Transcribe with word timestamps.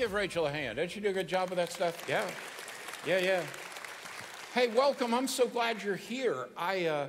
Give 0.00 0.14
Rachel 0.14 0.46
a 0.46 0.50
hand. 0.50 0.76
Didn't 0.76 0.92
she 0.92 1.00
do 1.00 1.10
a 1.10 1.12
good 1.12 1.28
job 1.28 1.50
with 1.50 1.58
that 1.58 1.70
stuff? 1.70 2.06
Yeah. 2.08 2.26
Yeah, 3.06 3.18
yeah. 3.18 3.42
Hey, 4.54 4.68
welcome. 4.68 5.12
I'm 5.12 5.28
so 5.28 5.46
glad 5.46 5.82
you're 5.82 5.94
here. 5.94 6.48
I, 6.56 6.86
uh, 6.86 7.08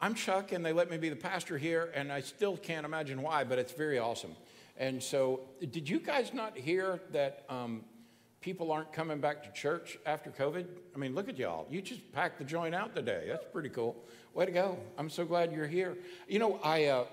I'm 0.00 0.14
Chuck, 0.14 0.52
and 0.52 0.64
they 0.64 0.72
let 0.72 0.90
me 0.90 0.96
be 0.96 1.10
the 1.10 1.16
pastor 1.16 1.58
here, 1.58 1.92
and 1.94 2.10
I 2.10 2.22
still 2.22 2.56
can't 2.56 2.86
imagine 2.86 3.20
why, 3.20 3.44
but 3.44 3.58
it's 3.58 3.72
very 3.72 3.98
awesome. 3.98 4.34
And 4.78 5.02
so, 5.02 5.40
did 5.70 5.86
you 5.86 6.00
guys 6.00 6.32
not 6.32 6.56
hear 6.56 6.98
that 7.12 7.44
um, 7.50 7.84
people 8.40 8.72
aren't 8.72 8.90
coming 8.90 9.20
back 9.20 9.42
to 9.42 9.52
church 9.52 9.98
after 10.06 10.30
COVID? 10.30 10.64
I 10.94 10.98
mean, 10.98 11.14
look 11.14 11.28
at 11.28 11.36
y'all. 11.36 11.66
You 11.68 11.82
just 11.82 12.10
packed 12.10 12.38
the 12.38 12.44
joint 12.44 12.74
out 12.74 12.96
today. 12.96 13.26
That's 13.28 13.44
pretty 13.52 13.68
cool. 13.68 14.02
Way 14.32 14.46
to 14.46 14.52
go. 14.52 14.78
I'm 14.96 15.10
so 15.10 15.26
glad 15.26 15.52
you're 15.52 15.66
here. 15.66 15.94
You 16.26 16.38
know, 16.38 16.58
I, 16.64 16.86
uh, 16.86 17.04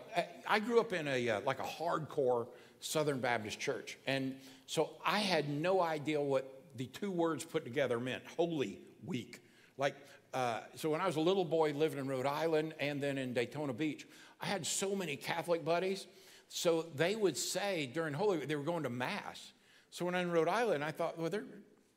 I 0.48 0.60
grew 0.60 0.80
up 0.80 0.94
in 0.94 1.06
a, 1.06 1.30
uh, 1.32 1.42
like 1.42 1.60
a 1.60 1.64
hardcore 1.64 2.48
Southern 2.80 3.20
Baptist 3.20 3.60
church. 3.60 3.98
And 4.08 4.36
so 4.68 4.90
I 5.06 5.20
had 5.20 5.50
no 5.50 5.82
idea 5.82 6.22
what 6.22 6.62
the 6.76 6.86
two 6.88 7.10
words 7.10 7.44
put 7.44 7.64
together 7.64 8.00
meant 8.00 8.22
Holy 8.36 8.80
Week. 9.06 9.42
Like, 9.78 9.96
uh, 10.34 10.60
so 10.76 10.90
when 10.90 11.00
I 11.00 11.08
was 11.08 11.16
a 11.16 11.22
little 11.22 11.46
boy 11.46 11.72
living 11.74 11.98
in 11.98 12.08
Rhode 12.08 12.26
Island 12.26 12.74
and 12.80 13.02
then 13.02 13.18
in 13.18 13.34
Daytona 13.34 13.72
Beach, 13.74 14.06
I 14.42 14.46
had 14.46 14.66
so 14.66 14.94
many 14.94 15.16
Catholic 15.16 15.64
buddies. 15.64 16.06
So 16.50 16.88
they 16.96 17.16
would 17.16 17.38
say 17.38 17.90
during 17.94 18.14
Holy 18.14 18.40
Week, 18.40 18.48
they 18.48 18.58
were 18.58 18.64
going 18.64 18.84
to 18.84 18.90
Mass. 18.90 19.54
So 19.90 20.06
when 20.06 20.16
I'm 20.16 20.28
in 20.28 20.32
Rhode 20.32 20.50
Island, 20.50 20.84
I 20.84 20.92
thought, 20.92 21.18
well, 21.18 21.32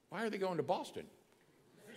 why 0.09 0.25
are 0.25 0.31
they 0.31 0.39
going 0.39 0.57
to 0.57 0.63
Boston? 0.63 1.05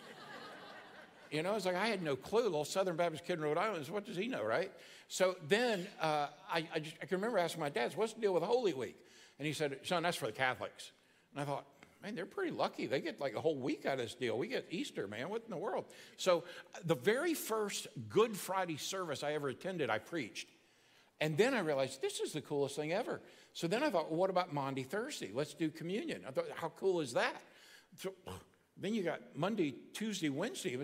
You 1.32 1.42
know, 1.42 1.56
it's 1.56 1.66
like 1.66 1.76
I 1.76 1.88
had 1.88 2.04
no 2.04 2.16
clue. 2.16 2.44
Little 2.44 2.64
Southern 2.64 2.96
Baptist 2.96 3.26
kid 3.26 3.40
in 3.40 3.42
Rhode 3.42 3.58
Island. 3.58 3.88
What 3.88 4.06
does 4.06 4.16
he 4.16 4.28
know, 4.28 4.44
right? 4.44 4.72
So 5.08 5.36
then 5.48 5.88
uh, 6.00 6.28
I, 6.48 6.68
I, 6.76 6.80
just, 6.80 6.96
I 7.02 7.08
can 7.08 7.18
remember 7.18 7.40
asking 7.40 7.60
my 7.60 7.70
dad, 7.70 7.92
"What's 7.96 8.14
the 8.14 8.22
deal 8.22 8.36
with 8.36 8.44
Holy 8.44 8.74
Week?" 8.74 8.96
And 9.40 9.48
he 9.48 9.54
said, 9.54 9.80
"Son, 9.84 10.04
that's 10.04 10.18
for 10.18 10.28
the 10.28 10.32
Catholics." 10.32 10.92
And 11.34 11.42
I 11.42 11.46
thought, 11.46 11.66
man, 12.04 12.16
they're 12.16 12.26
pretty 12.26 12.52
lucky. 12.52 12.86
They 12.86 13.00
get 13.00 13.20
like 13.20 13.36
a 13.36 13.42
whole 13.42 13.58
week 13.58 13.86
out 13.86 13.94
of 13.94 14.00
this 14.00 14.14
deal. 14.14 14.38
We 14.38 14.48
get 14.48 14.68
Easter, 14.70 15.08
man. 15.08 15.30
What 15.30 15.44
in 15.46 15.50
the 15.50 15.58
world? 15.58 15.86
So 16.18 16.44
uh, 16.76 16.80
the 16.86 16.96
very 16.96 17.34
first 17.34 17.88
Good 18.10 18.36
Friday 18.36 18.78
service 18.78 19.24
I 19.24 19.34
ever 19.34 19.48
attended, 19.48 19.90
I 19.90 20.00
preached. 20.00 20.50
And 21.22 21.38
then 21.38 21.54
I 21.54 21.60
realized 21.60 22.02
this 22.02 22.20
is 22.20 22.34
the 22.34 22.42
coolest 22.42 22.76
thing 22.76 22.92
ever. 22.92 23.22
So 23.54 23.68
then 23.68 23.82
I 23.82 23.90
thought, 23.90 24.10
well, 24.10 24.20
what 24.20 24.30
about 24.30 24.54
Monday, 24.54 24.84
Thursday? 24.84 25.32
Let's 25.34 25.54
do 25.54 25.70
communion. 25.70 26.24
I 26.28 26.32
thought, 26.32 26.46
how 26.56 26.70
cool 26.70 27.00
is 27.00 27.14
that? 27.14 27.42
So 27.98 28.14
then 28.78 28.94
you 28.94 29.04
got 29.04 29.22
Monday, 29.36 29.74
Tuesday, 29.94 30.30
Wednesday. 30.30 30.78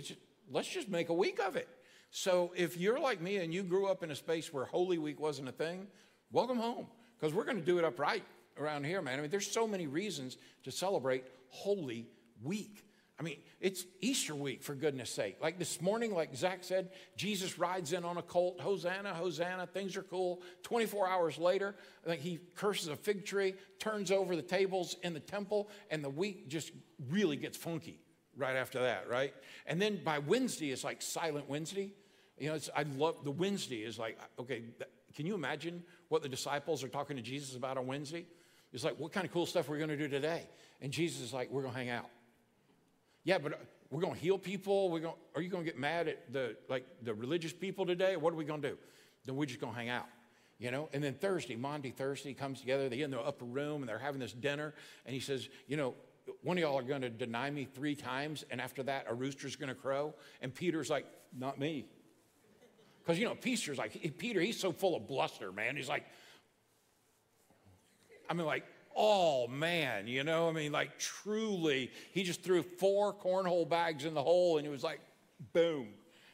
Let's 0.50 0.70
just 0.70 0.90
make 0.90 1.10
a 1.10 1.14
week 1.14 1.40
of 1.40 1.58
it. 1.58 1.68
So 2.12 2.54
if 2.56 2.78
you're 2.78 3.00
like 3.00 3.22
me 3.22 3.38
and 3.38 3.54
you 3.54 3.62
grew 3.62 3.88
up 3.88 4.02
in 4.02 4.10
a 4.10 4.16
space 4.16 4.52
where 4.52 4.66
Holy 4.66 4.98
Week 4.98 5.20
wasn't 5.20 5.50
a 5.50 5.52
thing, 5.52 5.88
welcome 6.32 6.58
home 6.58 6.88
because 7.20 7.36
we're 7.36 7.44
going 7.44 7.60
to 7.60 7.66
do 7.66 7.78
it 7.78 7.84
upright 7.84 8.24
around 8.60 8.86
here, 8.86 9.02
man. 9.02 9.20
I 9.20 9.22
mean, 9.22 9.32
there's 9.32 9.50
so 9.50 9.68
many 9.68 9.88
reasons 9.88 10.38
to 10.64 10.72
celebrate 10.72 11.24
Holy 11.50 12.08
Week. 12.44 12.84
I 13.20 13.22
mean, 13.22 13.38
it's 13.60 13.86
Easter 14.00 14.34
week, 14.34 14.64
for 14.64 14.74
goodness 14.74 15.10
sake. 15.10 15.38
Like 15.42 15.60
this 15.60 15.82
morning, 15.82 16.14
like 16.14 16.34
Zach 16.34 16.60
said, 16.64 16.92
Jesus 17.18 17.60
rides 17.60 17.92
in 17.92 18.06
on 18.06 18.18
a 18.18 18.22
colt. 18.22 18.62
Hosanna, 18.62 19.14
Hosanna, 19.14 19.68
things 19.68 19.98
are 19.98 20.04
cool. 20.04 20.42
24 20.64 21.10
hours 21.10 21.38
later, 21.38 21.76
like 22.06 22.22
he 22.22 22.40
curses 22.56 22.88
a 22.88 22.96
fig 22.96 23.26
tree, 23.26 23.56
turns 23.78 24.10
over 24.10 24.38
the 24.38 24.42
tables 24.42 24.96
in 25.04 25.14
the 25.14 25.20
temple, 25.20 25.70
and 25.92 26.02
the 26.02 26.10
week 26.10 26.48
just 26.48 26.72
really 27.10 27.36
gets 27.36 27.58
funky 27.58 28.00
right 28.38 28.56
after 28.56 28.80
that, 28.80 29.10
right? 29.10 29.34
And 29.68 29.82
then 29.82 30.00
by 30.02 30.20
Wednesday, 30.20 30.72
it's 30.72 30.86
like 30.86 31.02
Silent 31.02 31.50
Wednesday. 31.50 31.92
You 32.38 32.52
know, 32.52 32.60
I 32.74 32.84
love 32.84 33.26
the 33.26 33.32
Wednesday 33.32 33.84
is 33.84 34.00
like, 34.00 34.18
okay, 34.40 34.64
can 35.14 35.26
you 35.26 35.36
imagine 35.36 35.84
what 36.08 36.24
the 36.24 36.30
disciples 36.30 36.86
are 36.86 36.88
talking 36.88 37.18
to 37.18 37.22
Jesus 37.22 37.58
about 37.58 37.78
on 37.78 37.86
Wednesday? 37.86 38.28
It's 38.72 38.84
like, 38.84 39.00
what 39.00 39.12
kind 39.12 39.26
of 39.26 39.32
cool 39.32 39.46
stuff 39.46 39.68
are 39.70 39.72
we 39.72 39.78
going 39.78 39.90
to 39.90 39.98
do 39.98 40.08
today? 40.08 40.48
And 40.82 40.92
Jesus 40.92 41.22
is 41.22 41.34
like, 41.34 41.50
we're 41.50 41.62
going 41.62 41.74
to 41.74 41.80
hang 41.80 41.90
out. 41.90 42.10
Yeah, 43.24 43.38
but 43.40 43.54
uh, 43.54 43.58
we're 43.90 44.02
going 44.02 44.14
to 44.14 44.20
heal 44.20 44.38
people. 44.38 44.90
We're 44.90 45.00
going, 45.00 45.16
are 45.36 45.42
you 45.42 45.50
going 45.50 45.64
to 45.64 45.70
get 45.70 45.80
mad 45.80 46.08
at 46.08 46.32
the, 46.32 46.56
like, 46.70 46.86
the 47.02 47.14
religious 47.14 47.54
people 47.54 47.86
today? 47.86 48.16
What 48.16 48.34
are 48.34 48.38
we 48.38 48.46
going 48.46 48.62
to 48.62 48.70
do? 48.70 48.78
Then 49.26 49.36
we're 49.36 49.46
just 49.46 49.60
going 49.60 49.74
to 49.74 49.80
hang 49.80 49.90
out 49.90 50.06
you 50.58 50.72
know 50.72 50.90
and 50.92 51.02
then 51.02 51.14
thursday 51.14 51.56
Maundy 51.56 51.90
thursday 51.90 52.34
comes 52.34 52.60
together 52.60 52.90
they 52.90 52.98
get 52.98 53.06
in 53.06 53.12
the 53.12 53.22
upper 53.22 53.46
room 53.46 53.82
and 53.82 53.88
they're 53.88 53.98
having 53.98 54.20
this 54.20 54.34
dinner 54.34 54.74
and 55.06 55.14
he 55.14 55.22
says 55.22 55.48
you 55.68 55.78
know 55.78 55.96
one 56.44 56.58
of 56.58 56.62
y'all 56.62 56.78
are 56.78 56.84
going 56.84 57.02
to 57.02 57.10
deny 57.10 57.50
me 57.50 57.66
three 57.66 57.96
times, 57.96 58.46
and 58.52 58.62
after 58.62 58.84
that, 58.84 59.06
a 59.08 59.14
rooster's 59.14 59.56
going 59.56 59.70
to 59.70 59.76
crow. 59.76 60.14
And 60.42 60.54
Peter's 60.54 60.90
like, 60.90 61.06
not 61.38 61.60
me. 61.60 61.86
Because, 63.02 63.20
you 63.20 63.26
know, 63.26 63.36
Peter's 63.36 63.78
like, 63.78 64.18
Peter, 64.18 64.40
he's 64.40 64.60
so 64.60 64.72
full 64.72 64.96
of 64.96 65.08
bluster, 65.08 65.52
man. 65.52 65.76
He's 65.76 65.90
like, 65.90 66.06
I 68.30 68.34
mean, 68.34 68.46
like, 68.46 68.64
oh 68.96 69.48
man, 69.48 70.08
you 70.08 70.24
know, 70.24 70.50
I 70.50 70.52
mean, 70.52 70.72
like, 70.72 71.00
truly, 71.00 71.92
he 72.12 72.24
just 72.24 72.44
threw 72.44 72.62
four 72.64 73.14
cornhole 73.14 73.68
bags 73.68 74.06
in 74.06 74.14
the 74.14 74.24
hole, 74.24 74.58
and 74.58 74.68
it 74.68 74.70
was 74.70 74.84
like, 74.84 75.00
boom. 75.54 75.88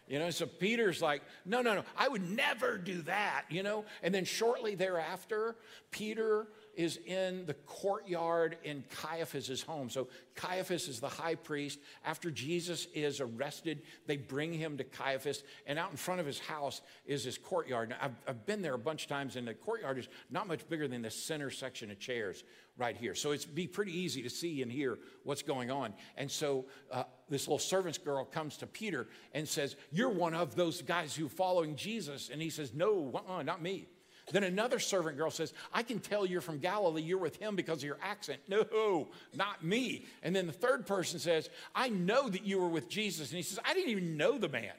You 0.07 0.19
know, 0.19 0.29
so 0.29 0.45
Peter's 0.45 1.01
like, 1.01 1.23
no, 1.45 1.61
no, 1.61 1.73
no, 1.73 1.83
I 1.97 2.07
would 2.07 2.29
never 2.29 2.77
do 2.77 3.01
that, 3.03 3.45
you 3.49 3.63
know? 3.63 3.85
And 4.03 4.13
then 4.13 4.23
shortly 4.23 4.75
thereafter, 4.75 5.55
Peter 5.89 6.47
is 6.75 6.97
in 7.05 7.45
the 7.45 7.53
courtyard 7.53 8.57
in 8.63 8.83
Caiaphas' 8.89 9.61
home. 9.61 9.89
So 9.89 10.07
Caiaphas 10.35 10.87
is 10.87 10.99
the 10.99 11.09
high 11.09 11.35
priest. 11.35 11.79
After 12.05 12.29
Jesus 12.29 12.87
is 12.93 13.21
arrested, 13.21 13.81
they 14.05 14.17
bring 14.17 14.53
him 14.53 14.77
to 14.77 14.83
Caiaphas, 14.83 15.43
and 15.65 15.79
out 15.79 15.91
in 15.91 15.97
front 15.97 16.19
of 16.19 16.25
his 16.25 16.39
house 16.39 16.81
is 17.05 17.23
his 17.23 17.37
courtyard. 17.37 17.89
Now, 17.89 17.97
I've, 18.01 18.15
I've 18.27 18.45
been 18.45 18.61
there 18.61 18.73
a 18.73 18.79
bunch 18.79 19.03
of 19.03 19.09
times, 19.09 19.35
and 19.35 19.47
the 19.47 19.53
courtyard 19.53 19.97
is 19.97 20.07
not 20.29 20.47
much 20.47 20.67
bigger 20.67 20.87
than 20.87 21.01
the 21.01 21.11
center 21.11 21.49
section 21.49 21.91
of 21.91 21.99
chairs 21.99 22.43
right 22.77 22.97
here. 22.97 23.15
So 23.15 23.31
it'd 23.31 23.55
be 23.55 23.67
pretty 23.67 23.97
easy 23.97 24.21
to 24.21 24.29
see 24.29 24.61
and 24.61 24.71
hear 24.71 24.99
what's 25.23 25.41
going 25.41 25.71
on. 25.71 25.93
And 26.17 26.29
so 26.29 26.65
uh, 26.91 27.03
this 27.29 27.47
little 27.47 27.59
servant's 27.59 27.97
girl 27.97 28.25
comes 28.25 28.57
to 28.57 28.67
Peter 28.67 29.07
and 29.33 29.47
says, 29.47 29.75
You're 29.91 30.09
one 30.09 30.33
of 30.33 30.55
those 30.55 30.81
guys 30.81 31.15
who 31.15 31.29
following 31.29 31.75
Jesus. 31.75 32.29
And 32.31 32.41
he 32.41 32.49
says, 32.49 32.73
No, 32.73 33.11
uh-uh, 33.13 33.43
not 33.43 33.61
me. 33.61 33.87
Then 34.31 34.43
another 34.43 34.79
servant 34.79 35.17
girl 35.17 35.29
says, 35.29 35.53
I 35.73 35.83
can 35.83 35.99
tell 35.99 36.25
you're 36.25 36.41
from 36.41 36.57
Galilee. 36.57 37.01
You're 37.01 37.19
with 37.19 37.37
him 37.37 37.55
because 37.55 37.79
of 37.79 37.83
your 37.83 37.99
accent. 38.01 38.39
No, 38.47 39.07
not 39.35 39.63
me. 39.63 40.05
And 40.23 40.35
then 40.35 40.47
the 40.47 40.53
third 40.53 40.87
person 40.87 41.19
says, 41.19 41.49
I 41.75 41.89
know 41.89 42.27
that 42.29 42.43
you 42.45 42.59
were 42.59 42.67
with 42.67 42.89
Jesus. 42.89 43.29
And 43.29 43.37
he 43.37 43.43
says, 43.43 43.59
I 43.63 43.73
didn't 43.73 43.91
even 43.91 44.17
know 44.17 44.37
the 44.37 44.49
man. 44.49 44.73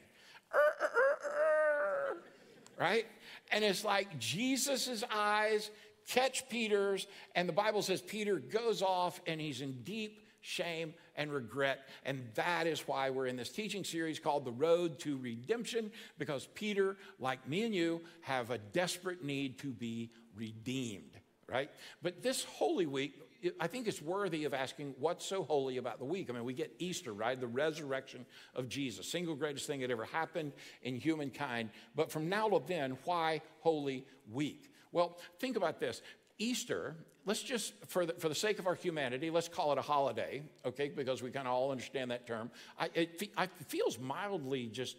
Right? 2.77 3.05
And 3.51 3.63
it's 3.63 3.85
like 3.85 4.19
Jesus' 4.19 5.03
eyes 5.11 5.71
catch 6.07 6.47
Peter's, 6.49 7.07
and 7.35 7.47
the 7.47 7.53
Bible 7.53 7.81
says 7.81 8.01
Peter 8.01 8.37
goes 8.37 8.81
off 8.81 9.19
and 9.27 9.41
he's 9.41 9.61
in 9.61 9.83
deep 9.83 10.26
shame, 10.47 10.93
and 11.15 11.31
regret. 11.31 11.87
And 12.05 12.23
that 12.35 12.67
is 12.67 12.87
why 12.87 13.09
we're 13.09 13.27
in 13.27 13.35
this 13.35 13.49
teaching 13.49 13.83
series 13.83 14.17
called 14.17 14.45
The 14.45 14.51
Road 14.51 14.97
to 14.99 15.17
Redemption, 15.17 15.91
because 16.17 16.47
Peter, 16.53 16.95
like 17.19 17.47
me 17.47 17.63
and 17.63 17.75
you, 17.75 18.01
have 18.21 18.49
a 18.49 18.57
desperate 18.57 19.23
need 19.23 19.59
to 19.59 19.67
be 19.67 20.09
redeemed, 20.35 21.11
right? 21.49 21.69
But 22.01 22.23
this 22.23 22.45
Holy 22.45 22.85
Week, 22.85 23.13
I 23.59 23.67
think 23.67 23.87
it's 23.87 24.01
worthy 24.01 24.45
of 24.45 24.53
asking 24.53 24.95
what's 24.99 25.25
so 25.25 25.43
holy 25.43 25.77
about 25.77 25.99
the 25.99 26.05
week. 26.05 26.29
I 26.29 26.33
mean, 26.33 26.45
we 26.45 26.53
get 26.53 26.73
Easter, 26.79 27.11
right? 27.11 27.39
The 27.39 27.45
resurrection 27.45 28.25
of 28.55 28.69
Jesus, 28.69 29.11
single 29.11 29.35
greatest 29.35 29.67
thing 29.67 29.81
that 29.81 29.91
ever 29.91 30.05
happened 30.05 30.53
in 30.81 30.95
humankind. 30.95 31.71
But 31.93 32.09
from 32.09 32.29
now 32.29 32.47
to 32.47 32.61
then, 32.65 32.97
why 33.03 33.41
Holy 33.59 34.05
Week? 34.31 34.71
Well, 34.93 35.17
think 35.39 35.57
about 35.57 35.81
this. 35.81 36.01
Easter 36.37 36.95
let's 37.27 37.43
just, 37.43 37.73
for 37.87 38.05
the, 38.07 38.13
for 38.13 38.29
the 38.29 38.35
sake 38.35 38.57
of 38.57 38.65
our 38.65 38.73
humanity, 38.73 39.29
let's 39.29 39.49
call 39.49 39.73
it 39.73 39.77
a 39.77 39.81
holiday, 39.81 40.41
okay, 40.65 40.89
because 40.89 41.21
we 41.21 41.29
kind 41.29 41.45
of 41.45 41.53
all 41.53 41.71
understand 41.71 42.09
that 42.09 42.25
term. 42.25 42.49
I, 42.79 42.85
it, 42.95 43.21
it 43.21 43.49
feels 43.67 43.99
mildly 43.99 44.67
just 44.67 44.95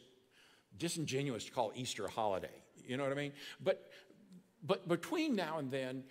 disingenuous 0.77 1.47
to 1.47 1.51
call 1.51 1.73
Easter 1.75 2.05
a 2.05 2.11
holiday. 2.11 2.63
You 2.87 2.99
know 2.99 3.03
what 3.03 3.13
I 3.13 3.17
mean? 3.17 3.33
But, 3.65 3.91
but 4.63 4.87
between 4.87 5.35
now 5.35 5.59
and 5.59 5.71
then, 5.71 6.05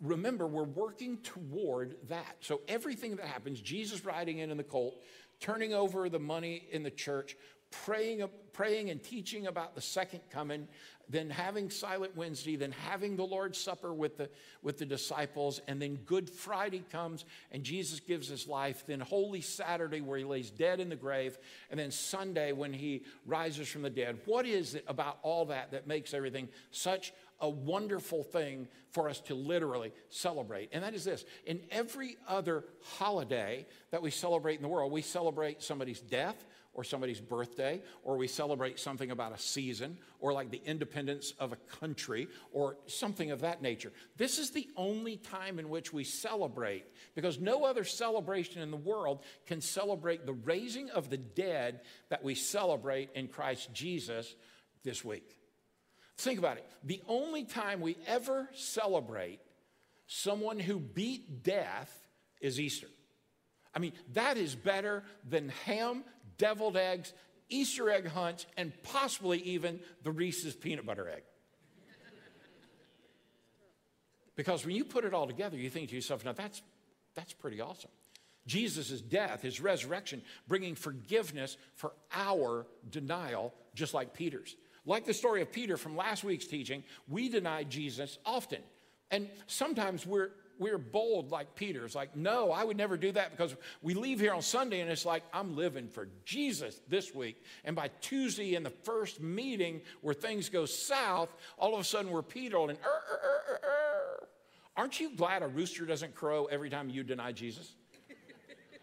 remember, 0.00 0.46
we're 0.46 0.62
working 0.62 1.16
toward 1.18 1.96
that. 2.08 2.36
So 2.40 2.60
everything 2.68 3.16
that 3.16 3.26
happens, 3.26 3.60
Jesus 3.60 4.04
riding 4.04 4.38
in 4.38 4.50
in 4.50 4.58
the 4.58 4.62
colt, 4.62 5.00
turning 5.40 5.72
over 5.72 6.08
the 6.10 6.20
money 6.20 6.68
in 6.70 6.82
the 6.82 6.90
church, 6.90 7.34
praying, 7.72 8.24
praying 8.52 8.90
and 8.90 9.02
teaching 9.02 9.46
about 9.46 9.74
the 9.74 9.80
second 9.80 10.20
coming, 10.30 10.68
then 11.08 11.28
having 11.28 11.68
Silent 11.68 12.16
Wednesday, 12.16 12.56
then 12.56 12.72
having 12.72 13.16
the 13.16 13.24
Lord's 13.24 13.58
Supper 13.58 13.92
with 13.92 14.16
the, 14.16 14.30
with 14.62 14.78
the 14.78 14.86
disciples, 14.86 15.60
and 15.68 15.80
then 15.80 15.96
Good 16.06 16.30
Friday 16.30 16.84
comes 16.90 17.24
and 17.50 17.62
Jesus 17.62 18.00
gives 18.00 18.28
his 18.28 18.46
life, 18.46 18.84
then 18.86 19.00
Holy 19.00 19.40
Saturday 19.40 20.00
where 20.00 20.18
he 20.18 20.24
lays 20.24 20.50
dead 20.50 20.80
in 20.80 20.88
the 20.88 20.96
grave, 20.96 21.38
and 21.70 21.78
then 21.78 21.90
Sunday 21.90 22.52
when 22.52 22.72
he 22.72 23.02
rises 23.26 23.68
from 23.68 23.82
the 23.82 23.90
dead. 23.90 24.20
What 24.24 24.46
is 24.46 24.74
it 24.74 24.84
about 24.88 25.18
all 25.22 25.46
that 25.46 25.72
that 25.72 25.86
makes 25.86 26.14
everything 26.14 26.48
such 26.70 27.12
a 27.40 27.50
wonderful 27.50 28.22
thing 28.22 28.68
for 28.92 29.08
us 29.08 29.20
to 29.22 29.34
literally 29.34 29.92
celebrate? 30.08 30.70
And 30.72 30.82
that 30.82 30.94
is 30.94 31.04
this 31.04 31.24
in 31.44 31.60
every 31.70 32.16
other 32.26 32.64
holiday 32.82 33.66
that 33.90 34.02
we 34.02 34.10
celebrate 34.10 34.56
in 34.56 34.62
the 34.62 34.68
world, 34.68 34.92
we 34.92 35.02
celebrate 35.02 35.62
somebody's 35.62 36.00
death 36.00 36.42
or 36.74 36.84
somebody's 36.84 37.20
birthday, 37.20 37.82
or 38.02 38.16
we 38.16 38.26
celebrate 38.26 38.78
something 38.78 39.10
about 39.10 39.34
a 39.34 39.38
season, 39.38 39.98
or 40.20 40.32
like 40.32 40.50
the 40.50 40.62
independence 40.64 41.34
of 41.38 41.52
a 41.52 41.56
country, 41.80 42.28
or 42.50 42.78
something 42.86 43.30
of 43.30 43.42
that 43.42 43.60
nature. 43.60 43.92
This 44.16 44.38
is 44.38 44.50
the 44.52 44.66
only 44.76 45.16
time 45.16 45.58
in 45.58 45.68
which 45.68 45.92
we 45.92 46.04
celebrate, 46.04 46.86
because 47.14 47.38
no 47.38 47.64
other 47.64 47.84
celebration 47.84 48.62
in 48.62 48.70
the 48.70 48.76
world 48.76 49.22
can 49.46 49.60
celebrate 49.60 50.24
the 50.24 50.32
raising 50.32 50.88
of 50.90 51.10
the 51.10 51.18
dead 51.18 51.80
that 52.08 52.24
we 52.24 52.34
celebrate 52.34 53.10
in 53.14 53.28
Christ 53.28 53.72
Jesus 53.74 54.34
this 54.82 55.04
week. 55.04 55.36
Think 56.16 56.38
about 56.38 56.56
it. 56.56 56.66
The 56.84 57.02
only 57.08 57.44
time 57.44 57.80
we 57.80 57.96
ever 58.06 58.48
celebrate 58.54 59.40
someone 60.06 60.58
who 60.58 60.78
beat 60.78 61.42
death 61.42 61.90
is 62.40 62.60
Easter. 62.60 62.88
I 63.74 63.78
mean, 63.78 63.92
that 64.12 64.36
is 64.36 64.54
better 64.54 65.02
than 65.26 65.48
ham, 65.64 66.04
deviled 66.42 66.76
eggs, 66.76 67.12
Easter 67.48 67.88
egg 67.88 68.08
hunts, 68.08 68.46
and 68.56 68.72
possibly 68.82 69.38
even 69.42 69.78
the 70.02 70.10
Reese's 70.10 70.56
peanut 70.56 70.84
butter 70.84 71.08
egg. 71.08 71.22
Because 74.34 74.66
when 74.66 74.74
you 74.74 74.84
put 74.84 75.04
it 75.04 75.14
all 75.14 75.28
together, 75.28 75.56
you 75.56 75.70
think 75.70 75.90
to 75.90 75.94
yourself, 75.94 76.24
now 76.24 76.32
that's, 76.32 76.60
that's 77.14 77.32
pretty 77.32 77.60
awesome. 77.60 77.92
Jesus' 78.44 79.00
death, 79.00 79.42
his 79.42 79.60
resurrection, 79.60 80.20
bringing 80.48 80.74
forgiveness 80.74 81.56
for 81.76 81.92
our 82.12 82.66
denial, 82.90 83.54
just 83.76 83.94
like 83.94 84.12
Peter's. 84.12 84.56
Like 84.84 85.06
the 85.06 85.14
story 85.14 85.42
of 85.42 85.52
Peter 85.52 85.76
from 85.76 85.96
last 85.96 86.24
week's 86.24 86.46
teaching, 86.48 86.82
we 87.06 87.28
deny 87.28 87.62
Jesus 87.62 88.18
often. 88.26 88.62
And 89.12 89.28
sometimes 89.46 90.04
we're, 90.04 90.30
we're 90.62 90.78
bold 90.78 91.30
like 91.30 91.54
Peter. 91.56 91.84
It's 91.84 91.94
like, 91.94 92.16
no, 92.16 92.52
I 92.52 92.62
would 92.62 92.76
never 92.76 92.96
do 92.96 93.10
that 93.12 93.32
because 93.32 93.54
we 93.82 93.94
leave 93.94 94.20
here 94.20 94.32
on 94.32 94.40
Sunday 94.40 94.80
and 94.80 94.90
it's 94.90 95.04
like, 95.04 95.24
I'm 95.32 95.56
living 95.56 95.88
for 95.88 96.08
Jesus 96.24 96.80
this 96.88 97.14
week. 97.14 97.42
And 97.64 97.74
by 97.74 97.90
Tuesday 98.00 98.54
in 98.54 98.62
the 98.62 98.70
first 98.70 99.20
meeting 99.20 99.82
where 100.00 100.14
things 100.14 100.48
go 100.48 100.64
south, 100.64 101.34
all 101.58 101.74
of 101.74 101.80
a 101.80 101.84
sudden 101.84 102.10
we're 102.10 102.22
Peter 102.22 102.58
and, 102.58 102.70
er, 102.70 103.02
er, 103.12 103.60
er, 103.64 104.28
aren't 104.76 105.00
you 105.00 105.10
glad 105.16 105.42
a 105.42 105.48
rooster 105.48 105.84
doesn't 105.84 106.14
crow 106.14 106.46
every 106.46 106.70
time 106.70 106.88
you 106.88 107.02
deny 107.02 107.32
Jesus? 107.32 107.74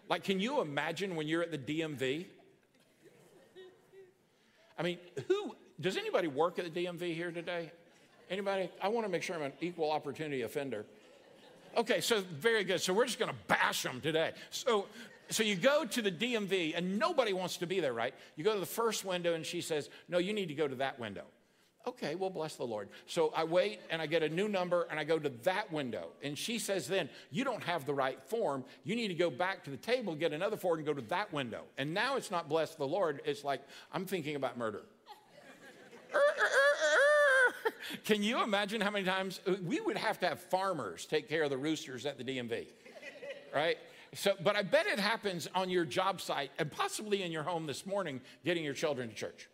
like, 0.09 0.23
can 0.23 0.39
you 0.39 0.61
imagine 0.61 1.15
when 1.15 1.27
you're 1.27 1.41
at 1.41 1.51
the 1.51 1.57
DMV? 1.57 2.25
I 4.77 4.83
mean, 4.83 4.97
who 5.27 5.55
does 5.79 5.95
anybody 5.95 6.27
work 6.27 6.59
at 6.59 6.73
the 6.73 6.85
DMV 6.85 7.15
here 7.15 7.31
today? 7.31 7.71
Anybody? 8.29 8.69
I 8.81 8.89
want 8.89 9.05
to 9.05 9.11
make 9.11 9.23
sure 9.23 9.35
I'm 9.35 9.41
an 9.41 9.53
equal 9.61 9.91
opportunity 9.91 10.43
offender. 10.43 10.85
Okay, 11.77 12.01
so 12.01 12.21
very 12.21 12.63
good. 12.63 12.81
So 12.81 12.93
we're 12.93 13.05
just 13.05 13.19
going 13.19 13.31
to 13.31 13.37
bash 13.47 13.83
them 13.83 14.01
today. 14.01 14.31
So, 14.49 14.87
so 15.29 15.43
you 15.43 15.55
go 15.55 15.85
to 15.85 16.01
the 16.01 16.11
DMV 16.11 16.73
and 16.75 16.97
nobody 16.97 17.33
wants 17.33 17.57
to 17.57 17.67
be 17.67 17.79
there, 17.79 17.93
right? 17.93 18.13
You 18.35 18.43
go 18.43 18.53
to 18.53 18.59
the 18.59 18.65
first 18.65 19.05
window 19.05 19.33
and 19.33 19.45
she 19.45 19.61
says, 19.61 19.89
No, 20.07 20.17
you 20.17 20.33
need 20.33 20.47
to 20.47 20.55
go 20.55 20.67
to 20.67 20.75
that 20.75 20.99
window. 20.99 21.25
Okay, 21.87 22.15
well, 22.15 22.29
bless 22.29 22.55
the 22.55 22.65
Lord. 22.65 22.89
So 23.05 23.31
I 23.35 23.45
wait 23.45 23.79
and 23.89 24.01
I 24.01 24.05
get 24.05 24.21
a 24.21 24.29
new 24.29 24.49
number 24.49 24.87
and 24.91 24.99
I 24.99 25.03
go 25.03 25.17
to 25.17 25.29
that 25.43 25.71
window. 25.71 26.09
And 26.21 26.37
she 26.37 26.59
says, 26.59 26.87
Then 26.87 27.09
you 27.31 27.43
don't 27.43 27.63
have 27.63 27.85
the 27.85 27.93
right 27.93 28.21
form. 28.23 28.65
You 28.83 28.95
need 28.95 29.07
to 29.09 29.13
go 29.13 29.29
back 29.29 29.63
to 29.63 29.69
the 29.69 29.77
table, 29.77 30.15
get 30.15 30.33
another 30.33 30.57
form, 30.57 30.79
and 30.79 30.85
go 30.85 30.93
to 30.93 31.01
that 31.03 31.31
window. 31.31 31.63
And 31.77 31.93
now 31.93 32.17
it's 32.17 32.31
not 32.31 32.49
bless 32.49 32.75
the 32.75 32.87
Lord. 32.87 33.21
It's 33.25 33.43
like, 33.43 33.61
I'm 33.93 34.05
thinking 34.05 34.35
about 34.35 34.57
murder. 34.57 34.83
Er, 36.11 36.17
er, 36.17 36.41
er, 36.41 36.58
Can 38.05 38.23
you 38.23 38.43
imagine 38.43 38.81
how 38.81 38.91
many 38.91 39.05
times 39.05 39.39
uh, 39.47 39.55
we 39.63 39.79
would 39.81 39.97
have 39.97 40.19
to 40.19 40.27
have 40.27 40.39
farmers 40.39 41.05
take 41.05 41.29
care 41.29 41.43
of 41.43 41.49
the 41.49 41.57
roosters 41.57 42.05
at 42.05 42.17
the 42.17 42.23
DMV, 42.23 42.67
right? 43.53 43.77
So, 44.13 44.33
but 44.43 44.55
I 44.55 44.63
bet 44.63 44.87
it 44.87 44.99
happens 44.99 45.47
on 45.53 45.69
your 45.69 45.85
job 45.85 46.19
site 46.21 46.51
and 46.57 46.71
possibly 46.71 47.23
in 47.23 47.31
your 47.31 47.43
home 47.43 47.67
this 47.67 47.85
morning, 47.85 48.21
getting 48.43 48.63
your 48.63 48.73
children 48.73 49.09
to 49.09 49.15
church. 49.15 49.47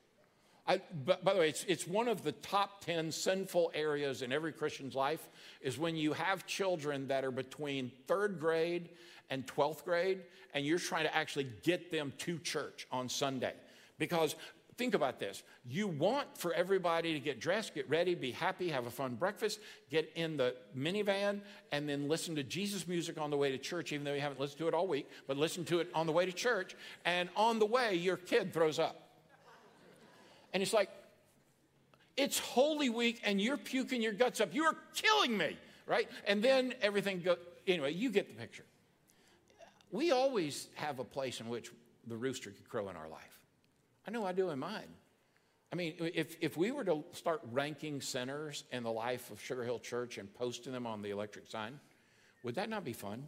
I, 0.67 0.81
but, 1.05 1.23
by 1.23 1.33
the 1.33 1.39
way, 1.39 1.49
it's, 1.49 1.63
it's 1.65 1.87
one 1.87 2.07
of 2.07 2.23
the 2.23 2.31
top 2.31 2.83
10 2.85 3.11
sinful 3.11 3.71
areas 3.75 4.21
in 4.21 4.31
every 4.31 4.51
Christian's 4.51 4.95
life 4.95 5.27
is 5.61 5.77
when 5.77 5.95
you 5.95 6.13
have 6.13 6.47
children 6.47 7.07
that 7.09 7.23
are 7.23 7.31
between 7.31 7.91
third 8.07 8.39
grade 8.39 8.89
and 9.29 9.45
12th 9.45 9.83
grade, 9.83 10.21
and 10.53 10.65
you're 10.65 10.79
trying 10.79 11.03
to 11.03 11.15
actually 11.15 11.47
get 11.63 11.91
them 11.91 12.13
to 12.19 12.39
church 12.39 12.87
on 12.91 13.09
Sunday. 13.09 13.53
Because 13.99 14.35
Think 14.77 14.94
about 14.94 15.19
this. 15.19 15.42
You 15.66 15.88
want 15.88 16.38
for 16.38 16.54
everybody 16.54 17.13
to 17.13 17.19
get 17.22 17.39
dressed, 17.39 17.74
get 17.74 17.89
ready, 17.89 18.13
be 18.13 18.31
happy, 18.31 18.69
have 18.69 18.88
a 18.88 18.92
fun 18.92 19.16
breakfast, 19.16 19.62
get 19.89 20.12
in 20.16 20.36
the 20.36 20.54
minivan, 20.77 21.39
and 21.72 21.88
then 21.88 22.10
listen 22.10 22.36
to 22.36 22.44
Jesus 22.44 22.86
music 22.86 23.18
on 23.18 23.30
the 23.30 23.38
way 23.38 23.51
to 23.51 23.57
church, 23.57 23.94
even 23.94 24.04
though 24.04 24.13
you 24.13 24.19
haven't 24.19 24.39
listened 24.39 24.60
to 24.60 24.68
it 24.68 24.74
all 24.74 24.86
week, 24.86 25.10
but 25.27 25.38
listen 25.38 25.63
to 25.66 25.80
it 25.80 25.89
on 25.95 26.07
the 26.07 26.12
way 26.12 26.25
to 26.25 26.33
church. 26.33 26.75
And 27.06 27.30
on 27.38 27.60
the 27.60 27.66
way, 27.66 27.95
your 27.95 28.18
kid 28.18 28.54
throws 28.54 28.77
up. 28.77 29.01
And 30.54 30.62
it's 30.62 30.74
like, 30.74 30.89
it's 32.18 32.39
Holy 32.39 32.89
Week, 32.89 33.21
and 33.24 33.39
you're 33.39 33.57
puking 33.57 34.01
your 34.01 34.13
guts 34.13 34.42
up. 34.42 34.54
You're 34.54 34.75
killing 34.94 35.38
me, 35.38 35.57
right? 35.88 36.10
And 36.28 36.44
then 36.44 36.74
everything 36.81 37.21
goes, 37.21 37.38
anyway, 37.66 37.94
you 37.94 38.10
get 38.10 38.28
the 38.28 38.33
picture. 38.33 38.66
We 39.92 40.12
always 40.12 40.68
have 40.75 41.00
a 41.00 41.06
place 41.06 41.39
in 41.39 41.48
which 41.48 41.71
the 42.07 42.18
rooster 42.18 42.51
could 42.51 42.68
crow 42.68 42.89
in 42.89 42.98
our 42.98 43.07
life. 43.07 43.34
I 44.07 44.12
know 44.12 44.25
I 44.25 44.31
do 44.31 44.50
in 44.50 44.60
mine. 44.60 44.88
I 45.74 45.75
mean, 45.75 45.96
if, 46.00 46.38
if 46.42 46.57
we 46.57 46.72
were 46.72 46.86
to 46.86 47.04
start 47.12 47.42
ranking 47.52 48.00
sinners 48.02 48.63
in 48.72 48.84
the 48.84 48.92
life 48.92 49.31
of 49.31 49.42
Sugar 49.42 49.63
Hill 49.63 49.80
Church 49.80 50.18
and 50.18 50.34
posting 50.34 50.72
them 50.72 50.86
on 50.86 51.02
the 51.02 51.10
electric 51.10 51.48
sign, 51.48 51.80
would 52.44 52.56
that 52.56 52.69
not 52.69 52.86
be 52.86 52.94
fun? 52.94 53.28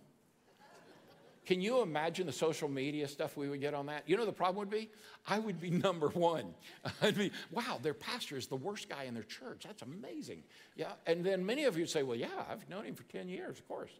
Can 1.46 1.62
you 1.62 1.82
imagine 1.82 2.26
the 2.26 2.34
social 2.34 2.68
media 2.68 3.08
stuff 3.08 3.38
we 3.38 3.48
would 3.48 3.62
get 3.62 3.74
on 3.74 3.86
that? 3.86 4.04
You 4.06 4.18
know 4.18 4.26
the 4.26 4.34
problem 4.34 4.58
would 4.58 4.70
be? 4.70 4.90
I 5.26 5.40
would 5.40 5.62
be 5.62 5.70
number 5.88 6.10
one. 6.10 6.54
I'd 7.02 7.18
be, 7.18 7.32
wow, 7.52 7.80
their 7.82 7.94
pastor 7.94 8.38
is 8.38 8.48
the 8.48 8.58
worst 8.58 8.90
guy 8.90 9.04
in 9.04 9.14
their 9.14 9.24
church. 9.24 9.64
That's 9.66 9.82
amazing. 9.82 10.44
Yeah. 10.76 10.92
And 11.06 11.26
then 11.26 11.46
many 11.46 11.64
of 11.64 11.78
you 11.78 11.86
say, 11.86 12.04
well, 12.04 12.18
yeah, 12.18 12.28
I've 12.50 12.68
known 12.70 12.84
him 12.84 12.96
for 12.96 13.04
10 13.04 13.30
years, 13.30 13.58
of 13.58 13.68
course. 13.68 13.92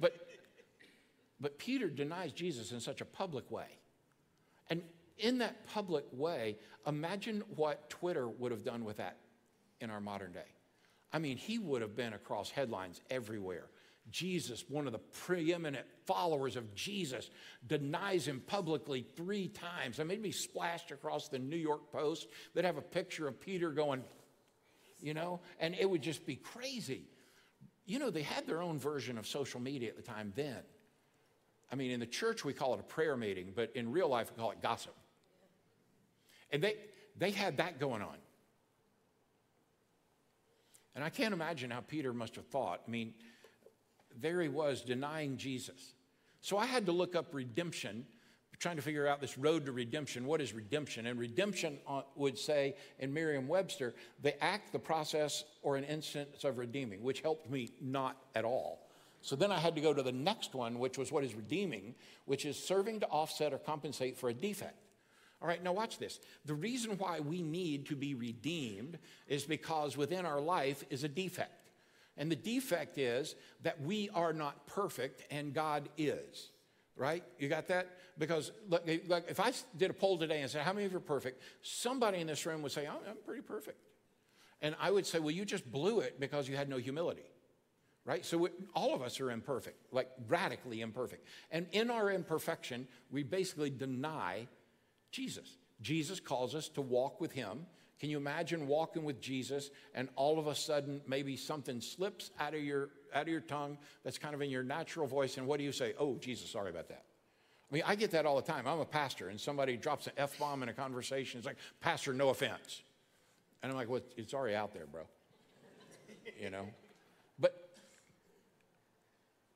But 0.00 0.26
but 1.40 1.58
Peter 1.58 1.88
denies 1.88 2.32
Jesus 2.32 2.72
in 2.72 2.80
such 2.80 3.00
a 3.00 3.04
public 3.04 3.50
way. 3.50 3.66
And 4.70 4.82
in 5.18 5.38
that 5.38 5.66
public 5.68 6.04
way, 6.12 6.56
imagine 6.86 7.42
what 7.56 7.88
Twitter 7.90 8.28
would 8.28 8.52
have 8.52 8.64
done 8.64 8.84
with 8.84 8.96
that 8.98 9.16
in 9.80 9.90
our 9.90 10.00
modern 10.00 10.32
day. 10.32 10.40
I 11.12 11.18
mean, 11.18 11.36
he 11.36 11.58
would 11.58 11.82
have 11.82 11.94
been 11.94 12.12
across 12.12 12.50
headlines 12.50 13.00
everywhere. 13.08 13.66
Jesus, 14.10 14.64
one 14.68 14.86
of 14.86 14.92
the 14.92 14.98
preeminent 14.98 15.86
followers 16.04 16.56
of 16.56 16.74
Jesus, 16.74 17.30
denies 17.66 18.26
him 18.26 18.42
publicly 18.46 19.06
three 19.16 19.48
times. 19.48 19.98
I 19.98 20.04
mean, 20.04 20.20
be 20.20 20.32
splashed 20.32 20.90
across 20.90 21.28
the 21.28 21.38
New 21.38 21.56
York 21.56 21.90
Post 21.90 22.28
They'd 22.52 22.64
have 22.64 22.76
a 22.76 22.82
picture 22.82 23.26
of 23.26 23.40
Peter 23.40 23.70
going, 23.70 24.02
you 25.00 25.14
know, 25.14 25.40
and 25.58 25.74
it 25.74 25.88
would 25.88 26.02
just 26.02 26.26
be 26.26 26.36
crazy. 26.36 27.04
You 27.86 27.98
know, 27.98 28.10
they 28.10 28.22
had 28.22 28.46
their 28.46 28.60
own 28.60 28.78
version 28.78 29.18
of 29.18 29.26
social 29.26 29.60
media 29.60 29.90
at 29.90 29.96
the 29.96 30.02
time 30.02 30.32
then. 30.34 30.62
I 31.72 31.76
mean, 31.76 31.90
in 31.90 32.00
the 32.00 32.06
church, 32.06 32.44
we 32.44 32.52
call 32.52 32.74
it 32.74 32.80
a 32.80 32.84
prayer 32.84 33.16
meeting, 33.16 33.52
but 33.54 33.72
in 33.74 33.90
real 33.90 34.08
life, 34.08 34.30
we 34.30 34.40
call 34.40 34.50
it 34.50 34.60
gossip. 34.62 34.94
And 36.54 36.62
they, 36.62 36.76
they 37.18 37.32
had 37.32 37.56
that 37.56 37.80
going 37.80 38.00
on. 38.00 38.14
And 40.94 41.02
I 41.02 41.10
can't 41.10 41.34
imagine 41.34 41.68
how 41.68 41.80
Peter 41.80 42.12
must 42.12 42.36
have 42.36 42.46
thought. 42.46 42.80
I 42.86 42.90
mean, 42.92 43.12
there 44.20 44.40
he 44.40 44.48
was 44.48 44.82
denying 44.82 45.36
Jesus. 45.36 45.94
So 46.42 46.56
I 46.56 46.66
had 46.66 46.86
to 46.86 46.92
look 46.92 47.16
up 47.16 47.34
redemption, 47.34 48.06
trying 48.60 48.76
to 48.76 48.82
figure 48.82 49.08
out 49.08 49.20
this 49.20 49.36
road 49.36 49.66
to 49.66 49.72
redemption. 49.72 50.26
What 50.26 50.40
is 50.40 50.52
redemption? 50.52 51.06
And 51.06 51.18
redemption 51.18 51.78
uh, 51.88 52.02
would 52.14 52.38
say 52.38 52.76
in 53.00 53.12
Merriam 53.12 53.48
Webster, 53.48 53.92
the 54.22 54.40
act, 54.42 54.70
the 54.70 54.78
process, 54.78 55.42
or 55.62 55.76
an 55.76 55.82
instance 55.82 56.44
of 56.44 56.58
redeeming, 56.58 57.02
which 57.02 57.20
helped 57.20 57.50
me 57.50 57.72
not 57.80 58.16
at 58.36 58.44
all. 58.44 58.86
So 59.22 59.34
then 59.34 59.50
I 59.50 59.58
had 59.58 59.74
to 59.74 59.80
go 59.80 59.92
to 59.92 60.04
the 60.04 60.12
next 60.12 60.54
one, 60.54 60.78
which 60.78 60.98
was 60.98 61.10
what 61.10 61.24
is 61.24 61.34
redeeming, 61.34 61.96
which 62.26 62.46
is 62.46 62.56
serving 62.56 63.00
to 63.00 63.06
offset 63.08 63.52
or 63.52 63.58
compensate 63.58 64.16
for 64.16 64.28
a 64.28 64.34
defect. 64.34 64.78
All 65.44 65.48
right, 65.48 65.62
now 65.62 65.74
watch 65.74 65.98
this. 65.98 66.20
The 66.46 66.54
reason 66.54 66.92
why 66.96 67.20
we 67.20 67.42
need 67.42 67.84
to 67.88 67.96
be 67.96 68.14
redeemed 68.14 68.96
is 69.28 69.44
because 69.44 69.94
within 69.94 70.24
our 70.24 70.40
life 70.40 70.82
is 70.88 71.04
a 71.04 71.08
defect. 71.08 71.68
And 72.16 72.32
the 72.32 72.36
defect 72.36 72.96
is 72.96 73.34
that 73.60 73.78
we 73.82 74.08
are 74.14 74.32
not 74.32 74.66
perfect 74.66 75.22
and 75.30 75.52
God 75.52 75.90
is. 75.98 76.48
Right? 76.96 77.22
You 77.38 77.50
got 77.50 77.68
that? 77.68 77.88
Because 78.16 78.52
look, 78.70 78.88
eh, 78.88 79.00
look, 79.06 79.26
if 79.28 79.38
I 79.38 79.52
did 79.76 79.90
a 79.90 79.92
poll 79.92 80.16
today 80.16 80.40
and 80.40 80.50
said, 80.50 80.62
How 80.62 80.72
many 80.72 80.86
of 80.86 80.92
you 80.92 80.96
are 80.96 81.02
perfect? 81.02 81.42
Somebody 81.60 82.20
in 82.20 82.26
this 82.26 82.46
room 82.46 82.62
would 82.62 82.72
say, 82.72 82.86
I'm 82.86 83.16
pretty 83.26 83.42
perfect. 83.42 83.76
And 84.62 84.74
I 84.80 84.92
would 84.92 85.04
say, 85.04 85.18
Well, 85.18 85.32
you 85.32 85.44
just 85.44 85.70
blew 85.70 86.00
it 86.00 86.18
because 86.18 86.48
you 86.48 86.56
had 86.56 86.70
no 86.70 86.78
humility 86.78 87.24
right? 88.06 88.22
So 88.22 88.50
all 88.74 88.94
of 88.94 89.00
us 89.00 89.18
are 89.18 89.30
imperfect, 89.30 89.86
like 89.90 90.10
radically 90.28 90.82
imperfect. 90.82 91.26
And 91.50 91.66
in 91.72 91.90
our 91.90 92.10
imperfection, 92.10 92.86
we 93.10 93.22
basically 93.22 93.70
deny 93.70 94.46
Jesus. 95.14 95.58
Jesus 95.80 96.18
calls 96.18 96.54
us 96.54 96.68
to 96.70 96.80
walk 96.80 97.20
with 97.20 97.30
him. 97.30 97.66
Can 98.00 98.10
you 98.10 98.16
imagine 98.16 98.66
walking 98.66 99.04
with 99.04 99.20
Jesus 99.20 99.70
and 99.94 100.08
all 100.16 100.38
of 100.38 100.48
a 100.48 100.54
sudden 100.54 101.00
maybe 101.06 101.36
something 101.36 101.80
slips 101.80 102.32
out 102.40 102.54
of 102.54 102.62
your 102.62 102.90
out 103.14 103.22
of 103.22 103.28
your 103.28 103.40
tongue 103.40 103.78
that's 104.02 104.18
kind 104.18 104.34
of 104.34 104.42
in 104.42 104.50
your 104.50 104.64
natural 104.64 105.06
voice 105.06 105.36
and 105.38 105.46
what 105.46 105.58
do 105.58 105.64
you 105.64 105.70
say? 105.70 105.94
Oh, 105.98 106.16
Jesus, 106.16 106.50
sorry 106.50 106.70
about 106.70 106.88
that. 106.88 107.04
I 107.70 107.74
mean, 107.74 107.84
I 107.86 107.94
get 107.94 108.10
that 108.10 108.26
all 108.26 108.36
the 108.36 108.42
time. 108.42 108.66
I'm 108.66 108.80
a 108.80 108.84
pastor, 108.84 109.28
and 109.28 109.40
somebody 109.40 109.76
drops 109.76 110.06
an 110.06 110.12
F 110.16 110.38
bomb 110.38 110.62
in 110.62 110.68
a 110.68 110.72
conversation. 110.72 111.38
It's 111.38 111.46
like, 111.46 111.56
Pastor, 111.80 112.12
no 112.12 112.28
offense. 112.28 112.82
And 113.62 113.72
I'm 113.72 113.76
like, 113.78 113.88
well, 113.88 114.02
it's 114.16 114.34
already 114.34 114.54
out 114.54 114.74
there, 114.74 114.86
bro. 114.86 115.02
you 116.40 116.50
know? 116.50 116.68
But 117.38 117.70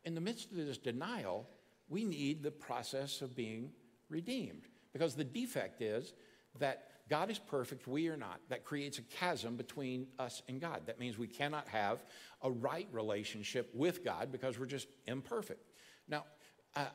in 0.04 0.14
the 0.14 0.20
midst 0.20 0.50
of 0.50 0.56
this 0.56 0.78
denial, 0.78 1.48
we 1.88 2.04
need 2.04 2.42
the 2.42 2.50
process 2.50 3.20
of 3.20 3.36
being 3.36 3.70
redeemed. 4.08 4.62
Because 4.98 5.14
the 5.14 5.24
defect 5.24 5.80
is 5.80 6.12
that 6.58 6.88
God 7.08 7.30
is 7.30 7.38
perfect, 7.38 7.86
we 7.86 8.08
are 8.08 8.16
not. 8.16 8.40
That 8.48 8.64
creates 8.64 8.98
a 8.98 9.02
chasm 9.02 9.56
between 9.56 10.08
us 10.18 10.42
and 10.48 10.60
God. 10.60 10.82
That 10.86 10.98
means 10.98 11.16
we 11.16 11.28
cannot 11.28 11.68
have 11.68 12.02
a 12.42 12.50
right 12.50 12.88
relationship 12.90 13.70
with 13.72 14.04
God 14.04 14.32
because 14.32 14.58
we're 14.58 14.66
just 14.66 14.88
imperfect. 15.06 15.62
Now, 16.08 16.24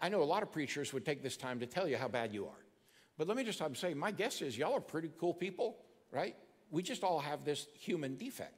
I 0.01 0.10
know 0.10 0.22
a 0.22 0.25
lot 0.25 0.43
of 0.43 0.51
preachers 0.51 0.91
would 0.91 1.05
take 1.05 1.24
this 1.24 1.38
time 1.38 1.62
to 1.62 1.65
tell 1.65 1.88
you 1.88 1.98
how 1.98 2.10
bad 2.10 2.33
you 2.33 2.45
are. 2.45 2.65
But 3.17 3.27
let 3.27 3.38
me 3.38 3.43
just 3.43 3.62
say, 3.75 3.93
my 3.93 4.12
guess 4.12 4.41
is 4.41 4.57
y'all 4.57 4.74
are 4.74 4.81
pretty 4.81 5.12
cool 5.17 5.33
people, 5.33 5.77
right? 6.12 6.36
We 6.72 6.83
just 6.83 7.03
all 7.03 7.19
have 7.19 7.45
this 7.45 7.67
human 7.79 8.17
defect. 8.17 8.55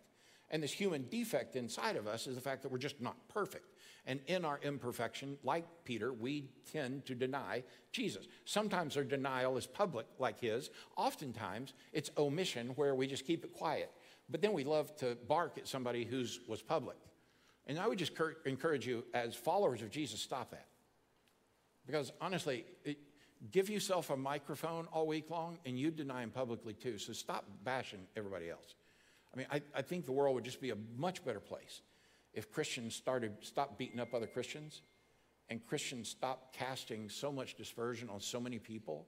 And 0.49 0.61
this 0.61 0.71
human 0.71 1.07
defect 1.09 1.55
inside 1.55 1.95
of 1.97 2.07
us 2.07 2.27
is 2.27 2.35
the 2.35 2.41
fact 2.41 2.63
that 2.63 2.71
we're 2.71 2.77
just 2.77 2.99
not 2.99 3.15
perfect. 3.29 3.65
And 4.07 4.19
in 4.27 4.45
our 4.45 4.59
imperfection, 4.61 5.37
like 5.43 5.65
Peter, 5.83 6.13
we 6.13 6.49
tend 6.71 7.05
to 7.07 7.15
deny 7.15 7.63
Jesus. 7.91 8.27
Sometimes 8.45 8.97
our 8.97 9.03
denial 9.03 9.57
is 9.57 9.65
public, 9.65 10.05
like 10.19 10.39
his. 10.39 10.69
Oftentimes, 10.95 11.73
it's 11.91 12.11
omission, 12.17 12.67
where 12.75 12.93
we 12.93 13.07
just 13.07 13.25
keep 13.25 13.43
it 13.43 13.53
quiet. 13.53 13.91
But 14.29 14.41
then 14.41 14.53
we 14.53 14.63
love 14.63 14.95
to 14.97 15.17
bark 15.27 15.57
at 15.57 15.67
somebody 15.67 16.05
who's 16.05 16.39
was 16.47 16.61
public. 16.61 16.97
And 17.67 17.79
I 17.79 17.87
would 17.87 17.97
just 17.97 18.11
encourage 18.45 18.85
you, 18.85 19.03
as 19.13 19.35
followers 19.35 19.81
of 19.81 19.89
Jesus, 19.89 20.21
stop 20.21 20.51
that. 20.51 20.67
Because 21.87 22.11
honestly, 22.21 22.65
it, 22.83 22.97
give 23.51 23.69
yourself 23.69 24.09
a 24.11 24.17
microphone 24.17 24.87
all 24.91 25.07
week 25.07 25.29
long 25.29 25.57
and 25.65 25.77
you 25.77 25.91
deny 25.91 26.21
him 26.21 26.31
publicly 26.31 26.73
too. 26.73 26.97
So 26.97 27.13
stop 27.13 27.45
bashing 27.63 27.99
everybody 28.15 28.49
else. 28.49 28.75
I 29.33 29.37
mean, 29.37 29.47
I, 29.51 29.61
I 29.75 29.81
think 29.81 30.05
the 30.05 30.11
world 30.11 30.35
would 30.35 30.43
just 30.43 30.61
be 30.61 30.71
a 30.71 30.77
much 30.97 31.23
better 31.25 31.39
place 31.39 31.81
if 32.35 32.51
Christians 32.51 32.93
started 32.95 33.33
stop 33.41 33.77
beating 33.77 33.99
up 33.99 34.13
other 34.13 34.27
Christians 34.27 34.81
and 35.49 35.65
Christians 35.65 36.09
stopped 36.09 36.55
casting 36.55 37.09
so 37.09 37.31
much 37.31 37.55
dispersion 37.55 38.09
on 38.09 38.19
so 38.19 38.39
many 38.39 38.59
people 38.59 39.07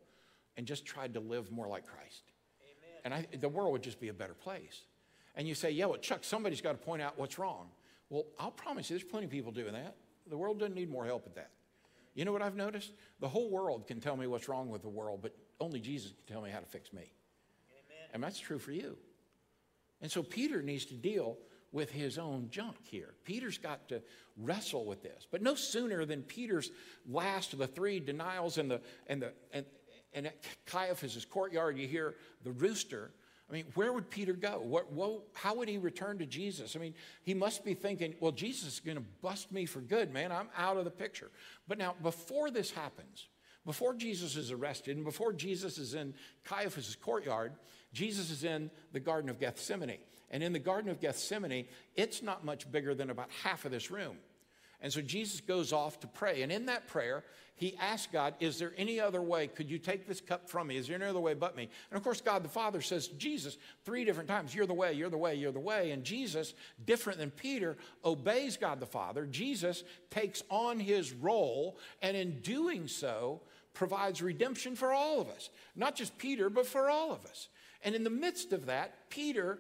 and 0.56 0.66
just 0.66 0.86
tried 0.86 1.14
to 1.14 1.20
live 1.20 1.52
more 1.52 1.68
like 1.68 1.86
Christ. 1.86 2.24
Amen. 2.62 3.02
And 3.06 3.14
I, 3.14 3.38
the 3.38 3.50
world 3.50 3.72
would 3.74 3.84
just 3.84 4.00
be 4.00 4.10
a 4.10 4.14
better 4.14 4.34
place. 4.34 4.82
And 5.36 5.48
you 5.48 5.54
say, 5.54 5.70
yeah, 5.70 5.86
well, 5.86 6.00
Chuck, 6.00 6.24
somebody's 6.24 6.62
got 6.62 6.72
to 6.72 6.78
point 6.78 7.02
out 7.02 7.18
what's 7.18 7.38
wrong. 7.38 7.70
Well, 8.10 8.26
I'll 8.40 8.52
promise 8.52 8.90
you, 8.90 8.98
there's 8.98 9.08
plenty 9.08 9.26
of 9.26 9.32
people 9.32 9.52
doing 9.52 9.74
that. 9.74 9.96
The 10.28 10.38
world 10.38 10.60
doesn't 10.60 10.76
need 10.76 10.90
more 10.90 11.06
help 11.06 11.26
at 11.28 11.36
that. 11.36 11.52
You 12.16 12.26
know 12.26 12.32
what 12.32 12.42
I've 12.42 12.56
noticed? 12.56 12.94
The 13.20 13.28
whole 13.28 13.52
world 13.52 13.86
can 13.86 14.00
tell 14.00 14.18
me 14.18 14.26
what's 14.26 14.50
wrong 14.50 14.70
with 14.70 14.82
the 14.82 14.90
world, 14.90 15.20
but 15.22 15.36
only 15.60 15.80
Jesus 15.80 16.12
can 16.12 16.34
tell 16.34 16.42
me 16.42 16.50
how 16.50 16.60
to 16.60 16.66
fix 16.66 16.92
me. 16.92 17.02
Amen. 17.02 18.10
And 18.14 18.24
that's 18.24 18.40
true 18.40 18.58
for 18.58 18.72
you. 18.72 18.98
And 20.02 20.12
so 20.12 20.24
Peter 20.24 20.62
needs 20.62 20.86
to 20.86 20.96
deal 20.96 21.38
with 21.72 21.92
his 21.92 22.18
own 22.18 22.48
junk 22.50 22.78
here. 22.84 23.14
Peter's 23.24 23.58
got 23.58 23.90
to 23.90 24.02
wrestle 24.38 24.86
with 24.86 25.04
this. 25.04 25.28
But 25.30 25.42
no 25.42 25.56
sooner 25.56 26.06
than 26.06 26.24
Peter's 26.24 26.72
last 27.08 27.54
of 27.54 27.60
the 27.60 27.68
three 27.68 28.00
denials 28.00 28.58
and 28.58 28.70
the 28.70 28.82
and 29.08 29.22
the 29.22 29.34
and, 29.52 29.66
and 30.14 30.28
at 30.28 30.44
Caiaphas' 30.66 31.26
courtyard, 31.26 31.78
you 31.78 31.88
hear 31.88 32.16
the 32.44 32.52
rooster 32.52 33.12
I 33.50 33.54
mean, 33.54 33.66
where 33.76 33.94
would 33.94 34.10
Peter 34.10 34.34
go? 34.34 34.60
What, 34.60 34.92
what, 34.92 35.22
how 35.34 35.56
would 35.56 35.70
he 35.70 35.78
return 35.78 36.18
to 36.18 36.26
Jesus? 36.26 36.76
I 36.76 36.80
mean, 36.80 36.94
he 37.24 37.34
must 37.34 37.64
be 37.64 37.74
thinking, 37.74 38.16
well, 38.20 38.34
Jesus 38.34 38.74
is 38.74 38.80
going 38.82 38.98
to 38.98 39.04
bust 39.22 39.52
me 39.54 39.66
for 39.66 39.80
good, 39.80 40.12
man. 40.12 40.34
I'm 40.34 40.50
out 40.58 40.76
of 40.76 40.84
the 40.84 40.92
picture. 40.92 41.32
But 41.68 41.78
now, 41.78 41.96
before 42.04 42.52
this 42.52 42.72
happens, 42.72 43.28
before 43.66 43.94
Jesus 43.94 44.36
is 44.36 44.52
arrested 44.52 44.98
and 44.98 45.06
before 45.06 45.32
Jesus 45.32 45.78
is 45.78 45.94
in 45.94 46.14
Caiaphas' 46.44 46.96
courtyard, 46.96 47.54
Jesus 47.94 48.32
is 48.32 48.44
in 48.44 48.70
the 48.92 49.00
Garden 49.00 49.30
of 49.30 49.40
Gethsemane. 49.40 50.00
And 50.30 50.44
in 50.44 50.54
the 50.54 50.60
Garden 50.60 50.90
of 50.90 51.00
Gethsemane, 51.00 51.66
it's 51.96 52.22
not 52.22 52.44
much 52.44 52.70
bigger 52.72 52.94
than 52.94 53.10
about 53.10 53.30
half 53.44 53.66
of 53.66 53.72
this 53.72 53.90
room. 53.90 54.18
And 54.82 54.94
so 54.94 55.02
Jesus 55.02 55.42
goes 55.42 55.74
off 55.74 56.00
to 56.02 56.08
pray. 56.08 56.44
And 56.44 56.52
in 56.52 56.68
that 56.68 56.88
prayer, 56.88 57.24
he 57.56 57.76
asks 57.78 58.12
God, 58.12 58.36
Is 58.40 58.60
there 58.60 58.74
any 58.78 59.00
other 59.00 59.22
way? 59.22 59.48
Could 59.48 59.72
you 59.72 59.80
take 59.80 60.08
this 60.08 60.22
cup 60.22 60.48
from 60.48 60.68
me? 60.68 60.78
Is 60.78 60.88
there 60.88 60.96
any 60.96 61.06
other 61.06 61.20
way 61.20 61.34
but 61.34 61.58
me? 61.58 61.68
And 61.90 61.98
of 61.98 62.04
course, 62.04 62.22
God 62.22 62.44
the 62.44 62.50
Father 62.50 62.82
says, 62.82 63.08
Jesus, 63.08 63.58
three 63.84 64.06
different 64.06 64.30
times, 64.30 64.54
You're 64.54 64.68
the 64.68 64.76
way, 64.76 64.94
you're 64.94 65.10
the 65.10 65.18
way, 65.18 65.34
you're 65.34 65.52
the 65.52 65.60
way. 65.60 65.92
And 65.92 66.04
Jesus, 66.04 66.54
different 66.86 67.18
than 67.18 67.32
Peter, 67.32 67.76
obeys 68.06 68.58
God 68.58 68.80
the 68.80 68.86
Father. 68.86 69.26
Jesus 69.26 69.84
takes 70.12 70.44
on 70.50 70.80
his 70.80 71.12
role, 71.12 71.80
and 72.04 72.16
in 72.16 72.40
doing 72.42 72.88
so, 72.88 73.42
provides 73.74 74.22
redemption 74.22 74.76
for 74.76 74.94
all 74.94 75.20
of 75.20 75.30
us. 75.30 75.50
Not 75.76 75.96
just 75.96 76.18
Peter, 76.20 76.52
but 76.52 76.68
for 76.68 76.90
all 76.90 77.12
of 77.12 77.26
us. 77.26 77.50
And 77.84 77.96
in 77.96 78.04
the 78.04 78.10
midst 78.10 78.54
of 78.54 78.68
that, 78.68 79.10
Peter, 79.10 79.60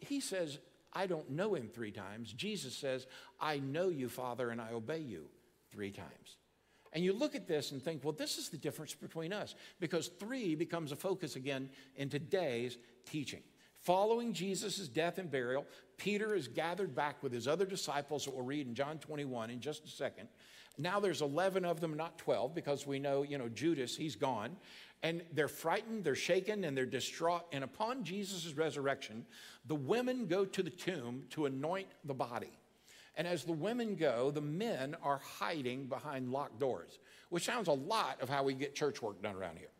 he 0.00 0.20
says, 0.20 0.58
I 0.92 1.06
don't 1.06 1.30
know 1.30 1.54
him 1.54 1.68
three 1.68 1.92
times. 1.92 2.32
Jesus 2.32 2.76
says, 2.76 3.06
I 3.40 3.58
know 3.58 3.88
you, 3.88 4.08
Father, 4.08 4.50
and 4.50 4.60
I 4.60 4.72
obey 4.72 4.98
you 4.98 5.26
three 5.70 5.90
times. 5.90 6.36
And 6.92 7.04
you 7.04 7.12
look 7.12 7.36
at 7.36 7.46
this 7.46 7.70
and 7.70 7.80
think, 7.80 8.02
well, 8.02 8.12
this 8.12 8.36
is 8.36 8.48
the 8.48 8.56
difference 8.56 8.94
between 8.94 9.32
us 9.32 9.54
because 9.78 10.08
three 10.08 10.56
becomes 10.56 10.90
a 10.90 10.96
focus 10.96 11.36
again 11.36 11.70
in 11.96 12.08
today's 12.08 12.78
teaching. 13.06 13.42
Following 13.82 14.32
Jesus' 14.32 14.88
death 14.88 15.18
and 15.18 15.30
burial, 15.30 15.64
Peter 15.96 16.34
is 16.34 16.48
gathered 16.48 16.94
back 16.94 17.22
with 17.22 17.32
his 17.32 17.46
other 17.46 17.64
disciples 17.64 18.24
that 18.24 18.34
we'll 18.34 18.44
read 18.44 18.66
in 18.66 18.74
John 18.74 18.98
21 18.98 19.50
in 19.50 19.60
just 19.60 19.84
a 19.84 19.88
second. 19.88 20.28
Now 20.76 21.00
there's 21.00 21.22
11 21.22 21.64
of 21.64 21.80
them, 21.80 21.96
not 21.96 22.18
12, 22.18 22.54
because 22.54 22.86
we 22.86 22.98
know, 22.98 23.22
you 23.22 23.38
know, 23.38 23.48
Judas, 23.48 23.96
he's 23.96 24.16
gone. 24.16 24.56
And 25.02 25.22
they're 25.32 25.48
frightened, 25.48 26.04
they're 26.04 26.14
shaken, 26.14 26.64
and 26.64 26.76
they're 26.76 26.84
distraught. 26.84 27.46
And 27.52 27.64
upon 27.64 28.04
Jesus' 28.04 28.52
resurrection, 28.54 29.24
the 29.66 29.74
women 29.74 30.26
go 30.26 30.44
to 30.44 30.62
the 30.62 30.70
tomb 30.70 31.24
to 31.30 31.46
anoint 31.46 31.88
the 32.04 32.14
body. 32.14 32.52
And 33.16 33.26
as 33.26 33.44
the 33.44 33.52
women 33.52 33.96
go, 33.96 34.30
the 34.30 34.40
men 34.40 34.96
are 35.02 35.18
hiding 35.18 35.86
behind 35.86 36.30
locked 36.30 36.60
doors, 36.60 36.98
which 37.30 37.44
sounds 37.44 37.68
a 37.68 37.72
lot 37.72 38.20
of 38.20 38.28
how 38.28 38.42
we 38.42 38.54
get 38.54 38.74
church 38.74 39.02
work 39.02 39.22
done 39.22 39.36
around 39.36 39.58
here. 39.58 39.70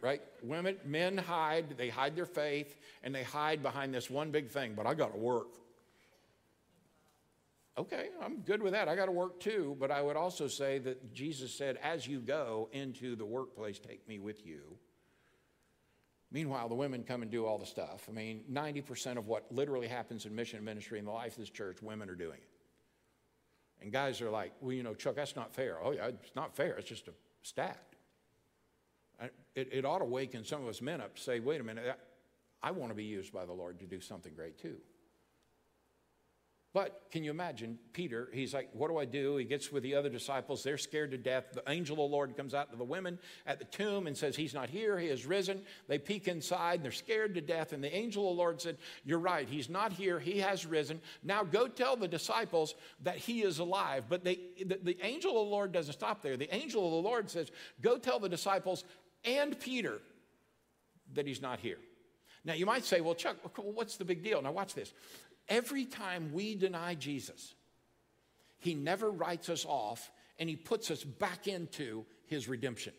Right? 0.00 0.22
Women, 0.42 0.76
men 0.84 1.18
hide, 1.18 1.76
they 1.76 1.88
hide 1.88 2.16
their 2.16 2.26
faith, 2.26 2.76
and 3.04 3.14
they 3.14 3.22
hide 3.22 3.62
behind 3.62 3.94
this 3.94 4.10
one 4.10 4.30
big 4.30 4.48
thing, 4.48 4.74
but 4.74 4.86
I 4.86 4.94
got 4.94 5.12
to 5.12 5.18
work. 5.18 5.48
Okay, 7.78 8.08
I'm 8.22 8.40
good 8.40 8.62
with 8.62 8.72
that. 8.72 8.88
I 8.88 8.96
got 8.96 9.06
to 9.06 9.12
work 9.12 9.40
too. 9.40 9.76
But 9.80 9.90
I 9.90 10.02
would 10.02 10.16
also 10.16 10.46
say 10.46 10.78
that 10.80 11.14
Jesus 11.14 11.54
said, 11.54 11.78
as 11.82 12.06
you 12.06 12.20
go 12.20 12.68
into 12.72 13.16
the 13.16 13.24
workplace, 13.24 13.78
take 13.78 14.06
me 14.06 14.18
with 14.18 14.46
you. 14.46 14.76
Meanwhile, 16.30 16.68
the 16.68 16.74
women 16.74 17.02
come 17.02 17.22
and 17.22 17.30
do 17.30 17.44
all 17.44 17.58
the 17.58 17.66
stuff. 17.66 18.06
I 18.08 18.12
mean, 18.12 18.44
90% 18.50 19.18
of 19.18 19.26
what 19.26 19.52
literally 19.52 19.86
happens 19.86 20.24
in 20.24 20.34
mission 20.34 20.64
ministry 20.64 20.98
in 20.98 21.04
the 21.04 21.10
life 21.10 21.32
of 21.32 21.38
this 21.38 21.50
church, 21.50 21.82
women 21.82 22.08
are 22.08 22.14
doing 22.14 22.38
it. 22.38 22.48
And 23.82 23.92
guys 23.92 24.20
are 24.22 24.30
like, 24.30 24.52
well, 24.60 24.72
you 24.72 24.82
know, 24.82 24.94
Chuck, 24.94 25.14
that's 25.14 25.36
not 25.36 25.54
fair. 25.54 25.76
Oh, 25.82 25.90
yeah, 25.92 26.06
it's 26.06 26.34
not 26.36 26.56
fair. 26.56 26.76
It's 26.76 26.88
just 26.88 27.08
a 27.08 27.12
stat. 27.42 27.82
It, 29.54 29.68
it 29.72 29.84
ought 29.84 29.98
to 29.98 30.04
waken 30.04 30.44
some 30.44 30.62
of 30.62 30.68
us 30.68 30.80
men 30.80 31.00
up 31.00 31.16
to 31.16 31.22
say, 31.22 31.40
wait 31.40 31.60
a 31.60 31.64
minute, 31.64 31.98
I 32.62 32.70
want 32.70 32.90
to 32.90 32.94
be 32.94 33.04
used 33.04 33.32
by 33.32 33.44
the 33.44 33.52
Lord 33.52 33.78
to 33.80 33.86
do 33.86 34.00
something 34.00 34.32
great 34.34 34.58
too. 34.58 34.76
But 36.74 37.02
can 37.10 37.22
you 37.22 37.30
imagine 37.30 37.78
Peter? 37.92 38.30
He's 38.32 38.54
like, 38.54 38.70
What 38.72 38.88
do 38.88 38.96
I 38.96 39.04
do? 39.04 39.36
He 39.36 39.44
gets 39.44 39.70
with 39.70 39.82
the 39.82 39.94
other 39.94 40.08
disciples. 40.08 40.62
They're 40.62 40.78
scared 40.78 41.10
to 41.10 41.18
death. 41.18 41.44
The 41.52 41.62
angel 41.70 42.02
of 42.02 42.10
the 42.10 42.16
Lord 42.16 42.34
comes 42.34 42.54
out 42.54 42.70
to 42.70 42.78
the 42.78 42.84
women 42.84 43.18
at 43.46 43.58
the 43.58 43.66
tomb 43.66 44.06
and 44.06 44.16
says, 44.16 44.36
He's 44.36 44.54
not 44.54 44.70
here. 44.70 44.98
He 44.98 45.08
has 45.08 45.26
risen. 45.26 45.60
They 45.86 45.98
peek 45.98 46.28
inside 46.28 46.76
and 46.76 46.84
they're 46.84 46.92
scared 46.92 47.34
to 47.34 47.42
death. 47.42 47.74
And 47.74 47.84
the 47.84 47.94
angel 47.94 48.30
of 48.30 48.36
the 48.36 48.40
Lord 48.40 48.60
said, 48.62 48.78
You're 49.04 49.18
right. 49.18 49.46
He's 49.46 49.68
not 49.68 49.92
here. 49.92 50.18
He 50.18 50.38
has 50.38 50.64
risen. 50.64 51.00
Now 51.22 51.44
go 51.44 51.68
tell 51.68 51.94
the 51.94 52.08
disciples 52.08 52.74
that 53.02 53.16
he 53.16 53.42
is 53.42 53.58
alive. 53.58 54.06
But 54.08 54.24
they, 54.24 54.40
the, 54.64 54.78
the 54.82 54.98
angel 55.02 55.42
of 55.42 55.46
the 55.46 55.52
Lord 55.52 55.72
doesn't 55.72 55.92
stop 55.92 56.22
there. 56.22 56.38
The 56.38 56.54
angel 56.54 56.86
of 56.86 56.92
the 56.92 57.08
Lord 57.08 57.28
says, 57.28 57.50
Go 57.82 57.98
tell 57.98 58.18
the 58.18 58.30
disciples 58.30 58.84
and 59.24 59.58
Peter 59.60 60.00
that 61.12 61.26
he's 61.26 61.42
not 61.42 61.60
here. 61.60 61.78
Now, 62.44 62.54
you 62.54 62.66
might 62.66 62.84
say, 62.84 63.00
well, 63.00 63.14
Chuck, 63.14 63.36
what's 63.56 63.96
the 63.96 64.04
big 64.04 64.24
deal? 64.24 64.42
Now, 64.42 64.50
watch 64.50 64.74
this. 64.74 64.92
Every 65.48 65.84
time 65.84 66.32
we 66.32 66.54
deny 66.54 66.94
Jesus, 66.94 67.54
he 68.58 68.74
never 68.74 69.10
writes 69.10 69.48
us 69.48 69.66
off 69.68 70.10
and 70.38 70.48
he 70.48 70.56
puts 70.56 70.90
us 70.90 71.02
back 71.04 71.46
into 71.46 72.04
his 72.26 72.48
redemption. 72.48 72.92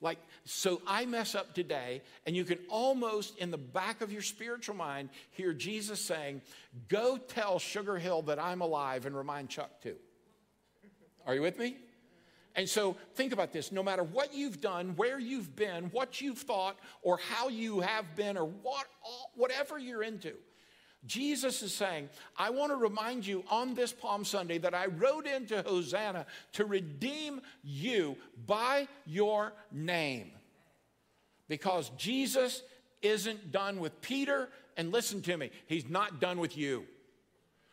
Like, 0.00 0.18
so 0.44 0.80
I 0.86 1.04
mess 1.04 1.34
up 1.34 1.54
today, 1.54 2.00
and 2.24 2.34
you 2.34 2.44
can 2.44 2.58
almost 2.70 3.36
in 3.36 3.50
the 3.50 3.58
back 3.58 4.00
of 4.00 4.10
your 4.10 4.22
spiritual 4.22 4.74
mind 4.74 5.10
hear 5.30 5.52
Jesus 5.52 6.00
saying, 6.00 6.40
Go 6.88 7.18
tell 7.18 7.58
Sugar 7.58 7.98
Hill 7.98 8.22
that 8.22 8.38
I'm 8.38 8.62
alive 8.62 9.04
and 9.04 9.14
remind 9.14 9.50
Chuck 9.50 9.82
too. 9.82 9.96
Are 11.26 11.34
you 11.34 11.42
with 11.42 11.58
me? 11.58 11.76
And 12.56 12.68
so 12.68 12.96
think 13.14 13.32
about 13.32 13.52
this 13.52 13.70
no 13.70 13.82
matter 13.82 14.02
what 14.02 14.34
you've 14.34 14.60
done, 14.60 14.94
where 14.96 15.18
you've 15.18 15.54
been, 15.54 15.84
what 15.90 16.20
you've 16.20 16.38
thought, 16.38 16.76
or 17.02 17.18
how 17.18 17.48
you 17.48 17.80
have 17.80 18.16
been, 18.16 18.38
or 18.38 18.46
what, 18.46 18.86
whatever 19.34 19.78
you're 19.78 20.02
into, 20.02 20.32
Jesus 21.06 21.62
is 21.62 21.74
saying, 21.74 22.10
I 22.36 22.50
want 22.50 22.72
to 22.72 22.76
remind 22.76 23.26
you 23.26 23.42
on 23.48 23.74
this 23.74 23.92
Palm 23.92 24.24
Sunday 24.24 24.58
that 24.58 24.74
I 24.74 24.86
rode 24.86 25.26
into 25.26 25.62
Hosanna 25.62 26.26
to 26.52 26.66
redeem 26.66 27.40
you 27.62 28.16
by 28.46 28.86
your 29.06 29.52
name. 29.72 30.30
Because 31.48 31.90
Jesus 31.96 32.62
isn't 33.02 33.50
done 33.50 33.80
with 33.80 34.00
Peter, 34.02 34.50
and 34.76 34.92
listen 34.92 35.22
to 35.22 35.36
me, 35.36 35.50
he's 35.66 35.88
not 35.88 36.20
done 36.20 36.38
with 36.38 36.56
you. 36.56 36.84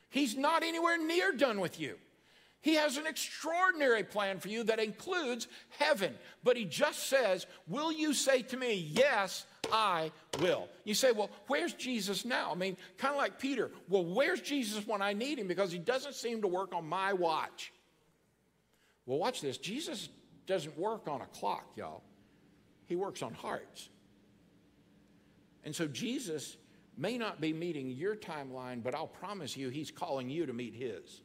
He's 0.09 0.37
not 0.37 0.63
anywhere 0.63 0.97
near 0.97 1.33
done 1.33 1.59
with 1.59 1.79
you. 1.79 1.95
He 2.61 2.75
has 2.75 2.97
an 2.97 3.05
extraordinary 3.05 4.03
plan 4.03 4.39
for 4.39 4.47
you 4.47 4.63
that 4.63 4.79
includes 4.79 5.47
heaven. 5.69 6.15
But 6.43 6.57
he 6.57 6.65
just 6.65 7.07
says, 7.07 7.45
Will 7.67 7.91
you 7.91 8.13
say 8.13 8.41
to 8.43 8.57
me, 8.57 8.73
Yes, 8.73 9.45
I 9.71 10.11
will? 10.39 10.67
You 10.83 10.93
say, 10.93 11.11
Well, 11.11 11.29
where's 11.47 11.73
Jesus 11.73 12.25
now? 12.25 12.51
I 12.51 12.55
mean, 12.55 12.77
kind 12.97 13.13
of 13.13 13.17
like 13.17 13.39
Peter. 13.39 13.71
Well, 13.87 14.05
where's 14.05 14.41
Jesus 14.41 14.85
when 14.87 15.01
I 15.01 15.13
need 15.13 15.39
him? 15.39 15.47
Because 15.47 15.71
he 15.71 15.79
doesn't 15.79 16.15
seem 16.15 16.41
to 16.41 16.47
work 16.47 16.73
on 16.73 16.87
my 16.87 17.13
watch. 17.13 17.73
Well, 19.05 19.17
watch 19.17 19.41
this. 19.41 19.57
Jesus 19.57 20.09
doesn't 20.47 20.77
work 20.77 21.07
on 21.07 21.21
a 21.21 21.25
clock, 21.27 21.65
y'all, 21.75 22.03
he 22.85 22.95
works 22.95 23.21
on 23.21 23.33
hearts. 23.33 23.89
And 25.63 25.75
so 25.75 25.87
Jesus 25.87 26.55
may 26.97 27.17
not 27.17 27.41
be 27.41 27.53
meeting 27.53 27.89
your 27.89 28.15
timeline, 28.15 28.81
but 28.81 28.95
I'll 28.95 29.07
promise 29.07 29.55
you, 29.57 29.69
he's 29.69 29.91
calling 29.91 30.29
you 30.29 30.45
to 30.45 30.53
meet 30.53 30.73
his. 30.73 31.21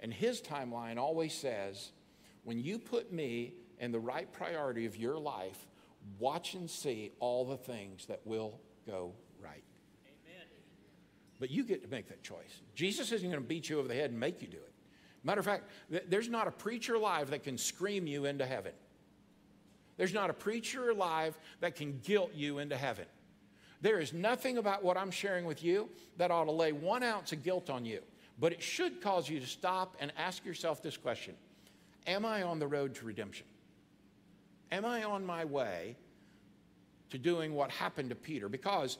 And 0.00 0.12
his 0.14 0.40
timeline 0.40 0.96
always 0.96 1.34
says, 1.34 1.90
when 2.44 2.58
you 2.58 2.78
put 2.78 3.12
me 3.12 3.54
in 3.78 3.92
the 3.92 4.00
right 4.00 4.32
priority 4.32 4.86
of 4.86 4.96
your 4.96 5.18
life, 5.18 5.66
watch 6.18 6.54
and 6.54 6.68
see 6.68 7.12
all 7.20 7.44
the 7.44 7.56
things 7.56 8.06
that 8.06 8.20
will 8.24 8.60
go 8.86 9.12
right. 9.42 9.64
Amen. 10.06 10.46
But 11.38 11.50
you 11.50 11.64
get 11.64 11.82
to 11.82 11.88
make 11.88 12.08
that 12.08 12.22
choice. 12.22 12.60
Jesus 12.74 13.12
isn't 13.12 13.28
going 13.28 13.42
to 13.42 13.46
beat 13.46 13.68
you 13.68 13.78
over 13.78 13.88
the 13.88 13.94
head 13.94 14.10
and 14.10 14.18
make 14.18 14.42
you 14.42 14.48
do 14.48 14.56
it. 14.56 14.72
Matter 15.24 15.40
of 15.40 15.46
fact, 15.46 15.70
there's 16.08 16.28
not 16.28 16.48
a 16.48 16.50
preacher 16.50 16.94
alive 16.94 17.30
that 17.30 17.44
can 17.44 17.56
scream 17.56 18.06
you 18.06 18.24
into 18.24 18.44
heaven. 18.44 18.72
There's 19.96 20.14
not 20.14 20.30
a 20.30 20.34
preacher 20.34 20.90
alive 20.90 21.38
that 21.60 21.76
can 21.76 22.00
guilt 22.02 22.32
you 22.34 22.58
into 22.58 22.76
heaven. 22.76 23.04
There 23.82 24.00
is 24.00 24.12
nothing 24.12 24.58
about 24.58 24.82
what 24.82 24.96
I'm 24.96 25.10
sharing 25.10 25.44
with 25.44 25.62
you 25.62 25.88
that 26.16 26.30
ought 26.30 26.44
to 26.44 26.52
lay 26.52 26.72
one 26.72 27.02
ounce 27.02 27.32
of 27.32 27.42
guilt 27.42 27.70
on 27.70 27.84
you. 27.84 28.00
But 28.38 28.52
it 28.52 28.62
should 28.62 29.00
cause 29.00 29.28
you 29.28 29.38
to 29.38 29.46
stop 29.46 29.96
and 30.00 30.12
ask 30.16 30.44
yourself 30.44 30.82
this 30.82 30.96
question 30.96 31.34
Am 32.06 32.24
I 32.24 32.42
on 32.42 32.58
the 32.58 32.66
road 32.66 32.94
to 32.96 33.06
redemption? 33.06 33.46
Am 34.72 34.86
I 34.86 35.04
on 35.04 35.24
my 35.26 35.44
way 35.44 35.96
to 37.10 37.18
doing 37.18 37.52
what 37.52 37.70
happened 37.70 38.08
to 38.08 38.16
Peter? 38.16 38.48
Because 38.48 38.96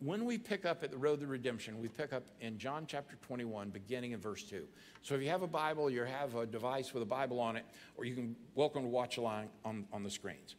when 0.00 0.26
we 0.26 0.36
pick 0.36 0.66
up 0.66 0.84
at 0.84 0.90
the 0.90 0.98
road 0.98 1.20
to 1.20 1.26
redemption, 1.26 1.80
we 1.80 1.88
pick 1.88 2.12
up 2.12 2.22
in 2.38 2.58
John 2.58 2.84
chapter 2.86 3.16
21, 3.22 3.70
beginning 3.70 4.12
in 4.12 4.20
verse 4.20 4.42
2. 4.42 4.64
So 5.00 5.14
if 5.14 5.22
you 5.22 5.30
have 5.30 5.40
a 5.40 5.46
Bible, 5.46 5.88
you 5.88 6.02
have 6.02 6.34
a 6.34 6.44
device 6.44 6.92
with 6.92 7.02
a 7.02 7.06
Bible 7.06 7.40
on 7.40 7.56
it, 7.56 7.64
or 7.96 8.04
you 8.04 8.14
can 8.14 8.36
welcome 8.54 8.82
to 8.82 8.88
watch 8.88 9.16
along 9.16 9.48
on, 9.64 9.86
on 9.90 10.02
the 10.02 10.10
screens. 10.10 10.54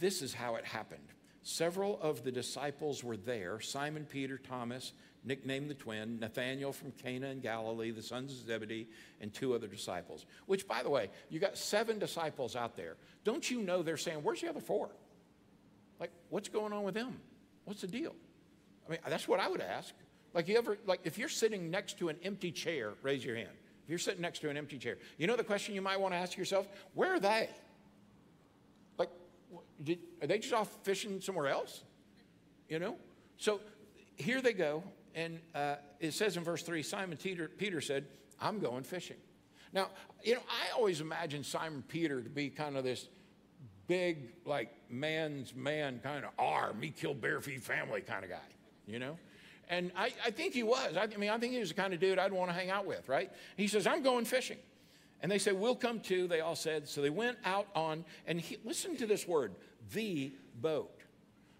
This 0.00 0.20
is 0.20 0.34
how 0.34 0.56
it 0.56 0.64
happened. 0.64 1.06
Several 1.44 2.00
of 2.02 2.24
the 2.24 2.32
disciples 2.32 3.04
were 3.04 3.16
there 3.16 3.60
Simon, 3.60 4.04
Peter, 4.04 4.36
Thomas, 4.36 4.94
nicknamed 5.24 5.70
the 5.70 5.74
twin, 5.74 6.18
Nathanael 6.20 6.72
from 6.72 6.92
Cana 6.92 7.28
in 7.28 7.40
Galilee, 7.40 7.90
the 7.90 8.02
sons 8.02 8.32
of 8.32 8.46
Zebedee, 8.46 8.86
and 9.20 9.32
two 9.32 9.54
other 9.54 9.66
disciples. 9.66 10.26
Which, 10.46 10.68
by 10.68 10.82
the 10.82 10.90
way, 10.90 11.10
you 11.30 11.40
got 11.40 11.56
seven 11.56 11.98
disciples 11.98 12.54
out 12.54 12.76
there. 12.76 12.96
Don't 13.24 13.50
you 13.50 13.62
know 13.62 13.82
they're 13.82 13.96
saying, 13.96 14.18
Where's 14.22 14.40
the 14.40 14.48
other 14.48 14.60
four? 14.60 14.90
Like, 15.98 16.10
what's 16.28 16.48
going 16.48 16.72
on 16.72 16.82
with 16.82 16.94
them? 16.94 17.20
What's 17.64 17.80
the 17.80 17.86
deal? 17.86 18.14
I 18.86 18.90
mean, 18.90 19.00
that's 19.08 19.26
what 19.26 19.40
I 19.40 19.48
would 19.48 19.62
ask. 19.62 19.94
Like, 20.34 20.48
you 20.48 20.58
ever, 20.58 20.76
like, 20.86 21.00
if 21.04 21.16
you're 21.16 21.28
sitting 21.28 21.70
next 21.70 21.98
to 21.98 22.08
an 22.08 22.18
empty 22.22 22.50
chair, 22.50 22.92
raise 23.02 23.24
your 23.24 23.36
hand. 23.36 23.48
If 23.84 23.90
you're 23.90 23.98
sitting 23.98 24.20
next 24.20 24.40
to 24.40 24.50
an 24.50 24.56
empty 24.56 24.78
chair, 24.78 24.98
you 25.16 25.26
know 25.26 25.36
the 25.36 25.44
question 25.44 25.74
you 25.74 25.82
might 25.82 26.00
want 26.00 26.12
to 26.12 26.18
ask 26.18 26.36
yourself? 26.36 26.68
Where 26.94 27.14
are 27.14 27.20
they? 27.20 27.48
Like, 28.98 29.10
did, 29.82 30.00
are 30.20 30.26
they 30.26 30.38
just 30.38 30.52
off 30.52 30.76
fishing 30.82 31.20
somewhere 31.20 31.48
else? 31.48 31.84
You 32.68 32.78
know? 32.78 32.96
So 33.36 33.60
here 34.16 34.40
they 34.40 34.52
go 34.52 34.82
and 35.14 35.38
uh, 35.54 35.76
it 36.00 36.12
says 36.12 36.36
in 36.36 36.44
verse 36.44 36.62
3 36.62 36.82
Simon 36.82 37.16
Peter, 37.16 37.48
Peter 37.48 37.80
said, 37.80 38.06
I'm 38.40 38.58
going 38.58 38.82
fishing. 38.82 39.16
Now, 39.72 39.88
you 40.22 40.34
know, 40.34 40.42
I 40.48 40.76
always 40.76 41.00
imagine 41.00 41.44
Simon 41.44 41.82
Peter 41.86 42.22
to 42.22 42.30
be 42.30 42.48
kind 42.48 42.76
of 42.76 42.84
this 42.84 43.08
big, 43.86 44.32
like, 44.44 44.70
man's 44.88 45.54
man 45.54 46.00
kind 46.02 46.24
of 46.24 46.30
R, 46.38 46.72
me 46.74 46.90
kill 46.90 47.14
bear 47.14 47.40
feed 47.40 47.62
family 47.62 48.00
kind 48.00 48.24
of 48.24 48.30
guy, 48.30 48.36
you 48.86 48.98
know? 48.98 49.18
And 49.68 49.90
I, 49.96 50.12
I 50.24 50.30
think 50.30 50.54
he 50.54 50.62
was. 50.62 50.96
I, 50.96 51.04
I 51.04 51.16
mean, 51.16 51.30
I 51.30 51.38
think 51.38 51.52
he 51.52 51.58
was 51.58 51.70
the 51.70 51.74
kind 51.74 51.94
of 51.94 52.00
dude 52.00 52.18
I'd 52.18 52.32
want 52.32 52.50
to 52.50 52.54
hang 52.54 52.70
out 52.70 52.86
with, 52.86 53.08
right? 53.08 53.32
He 53.56 53.66
says, 53.66 53.86
I'm 53.86 54.02
going 54.02 54.24
fishing. 54.24 54.58
And 55.22 55.32
they 55.32 55.38
said, 55.38 55.54
We'll 55.54 55.74
come 55.74 56.00
too. 56.00 56.28
They 56.28 56.40
all 56.40 56.56
said. 56.56 56.86
So 56.86 57.00
they 57.00 57.08
went 57.08 57.38
out 57.46 57.66
on, 57.74 58.04
and 58.26 58.38
he, 58.38 58.58
listen 58.62 58.96
to 58.98 59.06
this 59.06 59.26
word, 59.26 59.54
the 59.92 60.32
boat. 60.60 61.00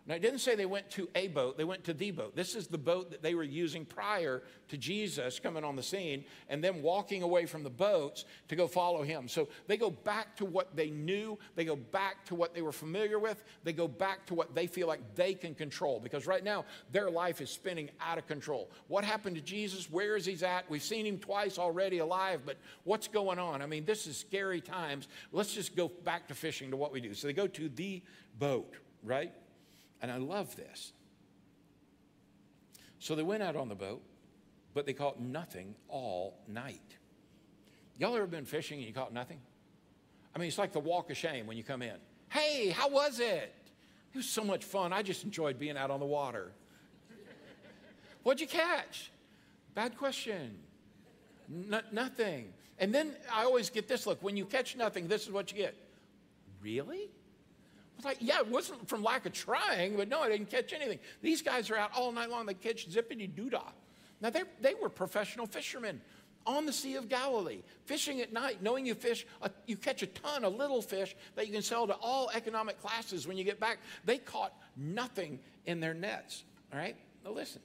Now, 0.06 0.16
it 0.16 0.20
didn't 0.20 0.40
say 0.40 0.54
they 0.54 0.66
went 0.66 0.90
to 0.90 1.08
a 1.14 1.28
boat, 1.28 1.56
they 1.56 1.64
went 1.64 1.84
to 1.84 1.94
the 1.94 2.10
boat. 2.10 2.36
This 2.36 2.54
is 2.54 2.66
the 2.66 2.76
boat 2.76 3.10
that 3.10 3.22
they 3.22 3.34
were 3.34 3.42
using 3.42 3.86
prior 3.86 4.42
to 4.68 4.76
Jesus 4.76 5.40
coming 5.40 5.64
on 5.64 5.76
the 5.76 5.82
scene 5.82 6.24
and 6.50 6.62
then 6.62 6.82
walking 6.82 7.22
away 7.22 7.46
from 7.46 7.62
the 7.62 7.70
boats 7.70 8.26
to 8.48 8.56
go 8.56 8.66
follow 8.66 9.02
him. 9.02 9.28
So 9.28 9.48
they 9.66 9.78
go 9.78 9.88
back 9.88 10.36
to 10.36 10.44
what 10.44 10.76
they 10.76 10.90
knew, 10.90 11.38
they 11.54 11.64
go 11.64 11.76
back 11.76 12.26
to 12.26 12.34
what 12.34 12.54
they 12.54 12.60
were 12.60 12.72
familiar 12.72 13.18
with, 13.18 13.44
they 13.62 13.72
go 13.72 13.88
back 13.88 14.26
to 14.26 14.34
what 14.34 14.54
they 14.54 14.66
feel 14.66 14.88
like 14.88 15.14
they 15.14 15.32
can 15.32 15.54
control 15.54 16.00
because 16.00 16.26
right 16.26 16.44
now 16.44 16.66
their 16.92 17.10
life 17.10 17.40
is 17.40 17.48
spinning 17.48 17.88
out 17.98 18.18
of 18.18 18.26
control. 18.26 18.70
What 18.88 19.04
happened 19.04 19.36
to 19.36 19.42
Jesus? 19.42 19.90
Where 19.90 20.16
is 20.16 20.26
he 20.26 20.34
at? 20.44 20.68
We've 20.68 20.82
seen 20.82 21.06
him 21.06 21.18
twice 21.18 21.58
already 21.58 21.98
alive, 21.98 22.42
but 22.44 22.58
what's 22.84 23.08
going 23.08 23.38
on? 23.38 23.62
I 23.62 23.66
mean, 23.66 23.86
this 23.86 24.06
is 24.06 24.18
scary 24.18 24.60
times. 24.60 25.08
Let's 25.32 25.54
just 25.54 25.74
go 25.74 25.88
back 25.88 26.28
to 26.28 26.34
fishing 26.34 26.70
to 26.72 26.76
what 26.76 26.92
we 26.92 27.00
do. 27.00 27.14
So 27.14 27.26
they 27.26 27.32
go 27.32 27.46
to 27.46 27.68
the 27.70 28.02
boat, 28.38 28.74
right? 29.02 29.32
And 30.02 30.11
I 30.11 30.18
love 30.18 30.54
this. 30.57 30.92
So 32.98 33.14
they 33.14 33.22
went 33.22 33.42
out 33.42 33.57
on 33.57 33.68
the 33.68 33.74
boat, 33.74 34.02
but 34.74 34.87
they 34.87 34.92
caught 34.92 35.20
nothing 35.20 35.74
all 35.88 36.38
night. 36.48 36.96
Y'all 37.98 38.16
ever 38.16 38.26
been 38.26 38.44
fishing 38.44 38.78
and 38.78 38.87
you 38.87 38.92
caught 38.92 39.12
nothing? 39.12 39.40
I 40.35 40.38
mean, 40.38 40.48
it's 40.48 40.59
like 40.59 40.72
the 40.72 40.80
walk 40.80 41.11
of 41.11 41.16
shame 41.16 41.46
when 41.46 41.57
you 41.57 41.62
come 41.62 41.83
in. 41.83 41.96
Hey, 42.28 42.70
how 42.70 42.88
was 42.88 43.20
it? 43.20 43.54
It 44.12 44.16
was 44.16 44.28
so 44.28 44.42
much 44.42 44.64
fun. 44.64 44.92
I 44.92 45.02
just 45.02 45.24
enjoyed 45.24 45.59
being 45.59 45.76
out 45.76 45.90
on 45.90 46.00
the 46.00 46.07
water. 46.07 46.52
What'd 48.22 48.40
you 48.40 48.46
catch? 48.46 49.11
Bad 49.74 49.96
question. 49.98 50.57
Nothing. 51.92 52.52
And 52.78 52.92
then 52.92 53.14
I 53.33 53.44
always 53.44 53.70
get 53.70 53.87
this 53.87 54.07
look 54.07 54.22
when 54.22 54.37
you 54.37 54.44
catch 54.44 54.76
nothing, 54.76 55.09
this 55.09 55.26
is 55.26 55.30
what 55.30 55.52
you 55.52 55.59
get. 55.59 55.76
Really? 56.62 57.11
Was 57.96 58.04
like, 58.04 58.18
yeah, 58.20 58.38
it 58.38 58.48
wasn't 58.48 58.88
from 58.88 59.02
lack 59.02 59.26
of 59.26 59.33
trying, 59.33 59.96
but 59.96 60.09
no, 60.09 60.20
I 60.20 60.28
didn't 60.28 60.50
catch 60.50 60.72
anything. 60.72 60.98
These 61.22 61.42
guys 61.42 61.70
are 61.70 61.76
out 61.76 61.90
all 61.96 62.12
night 62.12 62.30
long. 62.30 62.46
They 62.46 62.54
catch 62.54 62.88
zippity 62.88 63.30
doodah. 63.30 63.72
Now, 64.20 64.30
they 64.30 64.42
they 64.61 64.74
were 64.74 64.88
professional 64.88 65.46
fishermen 65.46 66.00
on 66.46 66.66
the 66.66 66.72
Sea 66.72 66.96
of 66.96 67.09
Galilee, 67.09 67.62
fishing 67.87 68.20
at 68.20 68.33
night, 68.33 68.62
knowing 68.62 68.87
you 68.87 68.94
fish, 68.94 69.26
uh, 69.42 69.48
you 69.66 69.76
catch 69.76 70.02
a 70.02 70.07
ton 70.07 70.44
of 70.44 70.54
little 70.54 70.83
fish 70.83 71.16
that 71.37 71.46
you 71.46 71.52
can 71.52 71.62
sell 71.62 71.87
to 71.87 71.94
all 71.94 72.30
economic 72.35 72.80
classes 72.80 73.26
when 73.26 73.37
you 73.37 73.44
get 73.44 73.59
back. 73.59 73.78
They 74.04 74.18
caught 74.18 74.52
nothing 74.76 75.40
in 75.66 75.80
their 75.80 75.94
nets. 75.94 76.44
All 76.72 76.78
right? 76.78 76.96
Now, 77.24 77.33
listen. 77.33 77.62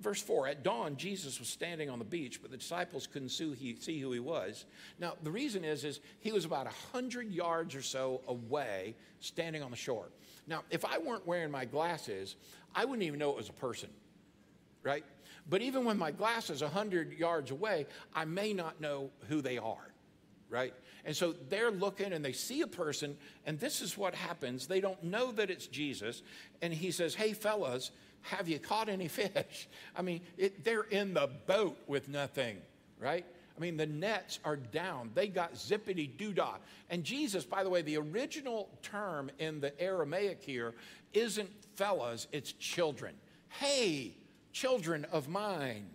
Verse 0.00 0.20
4 0.20 0.48
At 0.48 0.62
dawn, 0.62 0.96
Jesus 0.96 1.38
was 1.38 1.48
standing 1.48 1.88
on 1.88 1.98
the 1.98 2.04
beach, 2.04 2.40
but 2.42 2.50
the 2.50 2.56
disciples 2.56 3.06
couldn't 3.06 3.30
see 3.30 4.00
who 4.00 4.12
he 4.12 4.20
was. 4.20 4.66
Now, 4.98 5.14
the 5.22 5.30
reason 5.30 5.64
is, 5.64 5.84
is 5.84 6.00
he 6.20 6.32
was 6.32 6.44
about 6.44 6.66
100 6.66 7.32
yards 7.32 7.74
or 7.74 7.82
so 7.82 8.20
away, 8.28 8.94
standing 9.20 9.62
on 9.62 9.70
the 9.70 9.76
shore. 9.76 10.10
Now, 10.46 10.62
if 10.70 10.84
I 10.84 10.98
weren't 10.98 11.26
wearing 11.26 11.50
my 11.50 11.64
glasses, 11.64 12.36
I 12.74 12.84
wouldn't 12.84 13.04
even 13.04 13.18
know 13.18 13.30
it 13.30 13.36
was 13.36 13.48
a 13.48 13.54
person, 13.54 13.88
right? 14.82 15.04
But 15.48 15.62
even 15.62 15.84
when 15.84 15.96
my 15.96 16.10
glasses 16.10 16.62
100 16.62 17.12
yards 17.14 17.50
away, 17.50 17.86
I 18.14 18.24
may 18.24 18.52
not 18.52 18.80
know 18.80 19.10
who 19.28 19.40
they 19.40 19.58
are, 19.58 19.92
right? 20.50 20.74
And 21.04 21.16
so 21.16 21.34
they're 21.48 21.70
looking 21.70 22.12
and 22.12 22.24
they 22.24 22.32
see 22.32 22.62
a 22.62 22.66
person, 22.66 23.16
and 23.46 23.58
this 23.58 23.80
is 23.80 23.96
what 23.96 24.14
happens. 24.14 24.66
They 24.66 24.80
don't 24.80 25.02
know 25.04 25.32
that 25.32 25.50
it's 25.50 25.68
Jesus. 25.68 26.22
And 26.60 26.74
he 26.74 26.90
says, 26.90 27.14
Hey, 27.14 27.32
fellas, 27.32 27.92
have 28.22 28.48
you 28.48 28.58
caught 28.58 28.88
any 28.88 29.08
fish? 29.08 29.68
I 29.96 30.02
mean, 30.02 30.20
it, 30.36 30.64
they're 30.64 30.82
in 30.82 31.14
the 31.14 31.28
boat 31.46 31.78
with 31.86 32.08
nothing, 32.08 32.58
right? 33.00 33.24
I 33.56 33.60
mean, 33.60 33.76
the 33.76 33.86
nets 33.86 34.38
are 34.44 34.56
down. 34.56 35.10
They 35.14 35.28
got 35.28 35.54
zippity 35.54 36.10
doodah. 36.16 36.56
And 36.90 37.04
Jesus, 37.04 37.44
by 37.44 37.64
the 37.64 37.70
way, 37.70 37.82
the 37.82 37.96
original 37.96 38.68
term 38.82 39.30
in 39.38 39.60
the 39.60 39.78
Aramaic 39.80 40.42
here 40.42 40.74
isn't 41.14 41.50
fellas, 41.74 42.26
it's 42.32 42.52
children. 42.52 43.14
Hey, 43.48 44.14
children 44.52 45.06
of 45.10 45.28
mine. 45.28 45.86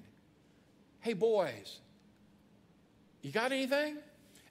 Hey, 1.02 1.14
boys, 1.14 1.80
you 3.22 3.32
got 3.32 3.52
anything? 3.52 3.98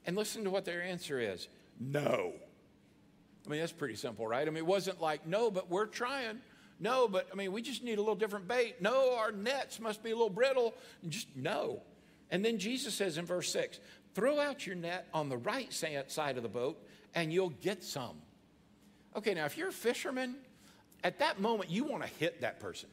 And 0.07 0.17
listen 0.17 0.45
to 0.45 0.51
what 0.51 0.65
their 0.65 0.83
answer 0.83 1.19
is 1.19 1.49
no. 1.81 2.35
I 3.47 3.51
mean, 3.51 3.61
that's 3.61 3.73
pretty 3.73 3.97
simple, 3.97 4.27
right? 4.27 4.47
I 4.47 4.51
mean, 4.51 4.59
it 4.59 4.67
wasn't 4.67 5.01
like, 5.01 5.27
no, 5.27 5.51
but 5.51 5.71
we're 5.71 5.87
trying. 5.87 6.41
No, 6.81 7.07
but 7.07 7.29
I 7.31 7.37
mean, 7.37 7.53
we 7.53 7.61
just 7.61 7.85
need 7.85 7.99
a 7.99 8.01
little 8.01 8.15
different 8.15 8.49
bait. 8.49 8.81
No, 8.81 9.15
our 9.17 9.31
nets 9.31 9.79
must 9.79 10.03
be 10.03 10.11
a 10.11 10.15
little 10.15 10.31
brittle. 10.31 10.75
Just 11.09 11.29
no. 11.37 11.83
And 12.31 12.43
then 12.45 12.59
Jesus 12.59 12.95
says 12.95 13.19
in 13.19 13.27
verse 13.27 13.53
6 13.53 13.79
throw 14.15 14.41
out 14.41 14.67
your 14.67 14.75
net 14.77 15.07
on 15.15 15.29
the 15.29 15.37
right 15.37 15.73
side 15.73 16.37
of 16.37 16.43
the 16.43 16.49
boat 16.49 16.83
and 17.15 17.33
you'll 17.33 17.51
get 17.51 17.85
some. 17.85 18.17
Okay, 19.15 19.35
now 19.35 19.45
if 19.45 19.57
you're 19.57 19.69
a 19.69 19.73
fisherman, 19.73 20.37
at 21.05 21.19
that 21.19 21.41
moment 21.41 21.71
you 21.71 21.85
want 21.85 22.03
to 22.03 22.09
hit 22.19 22.41
that 22.41 22.61
person, 22.61 22.89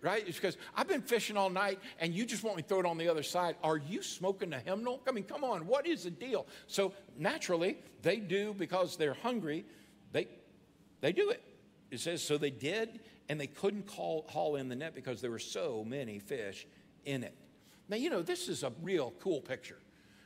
right? 0.00 0.22
It's 0.26 0.38
because 0.38 0.56
I've 0.74 0.88
been 0.88 1.02
fishing 1.02 1.36
all 1.36 1.50
night 1.50 1.78
and 1.98 2.14
you 2.14 2.24
just 2.24 2.42
want 2.42 2.56
me 2.56 2.62
to 2.62 2.68
throw 2.68 2.80
it 2.80 2.86
on 2.86 2.96
the 2.96 3.08
other 3.08 3.22
side. 3.22 3.56
Are 3.62 3.76
you 3.76 4.02
smoking 4.02 4.52
a 4.52 4.60
hymnal? 4.60 5.00
I 5.06 5.12
mean, 5.12 5.24
come 5.24 5.44
on, 5.44 5.66
what 5.66 5.86
is 5.86 6.04
the 6.04 6.10
deal? 6.10 6.46
So 6.66 6.92
naturally, 7.18 7.76
they 8.02 8.16
do 8.16 8.54
because 8.56 8.96
they're 8.96 9.14
hungry, 9.14 9.64
they, 10.12 10.28
they 11.00 11.12
do 11.12 11.30
it. 11.30 11.42
It 11.90 12.00
says, 12.00 12.22
so 12.22 12.38
they 12.38 12.50
did, 12.50 13.00
and 13.28 13.40
they 13.40 13.46
couldn't 13.46 13.86
call, 13.86 14.26
haul 14.28 14.56
in 14.56 14.68
the 14.68 14.76
net 14.76 14.94
because 14.94 15.20
there 15.20 15.30
were 15.30 15.38
so 15.38 15.84
many 15.86 16.18
fish 16.18 16.66
in 17.04 17.24
it. 17.24 17.34
Now, 17.88 17.96
you 17.96 18.10
know, 18.10 18.22
this 18.22 18.48
is 18.48 18.62
a 18.62 18.72
real 18.82 19.12
cool 19.20 19.40
picture. 19.40 19.78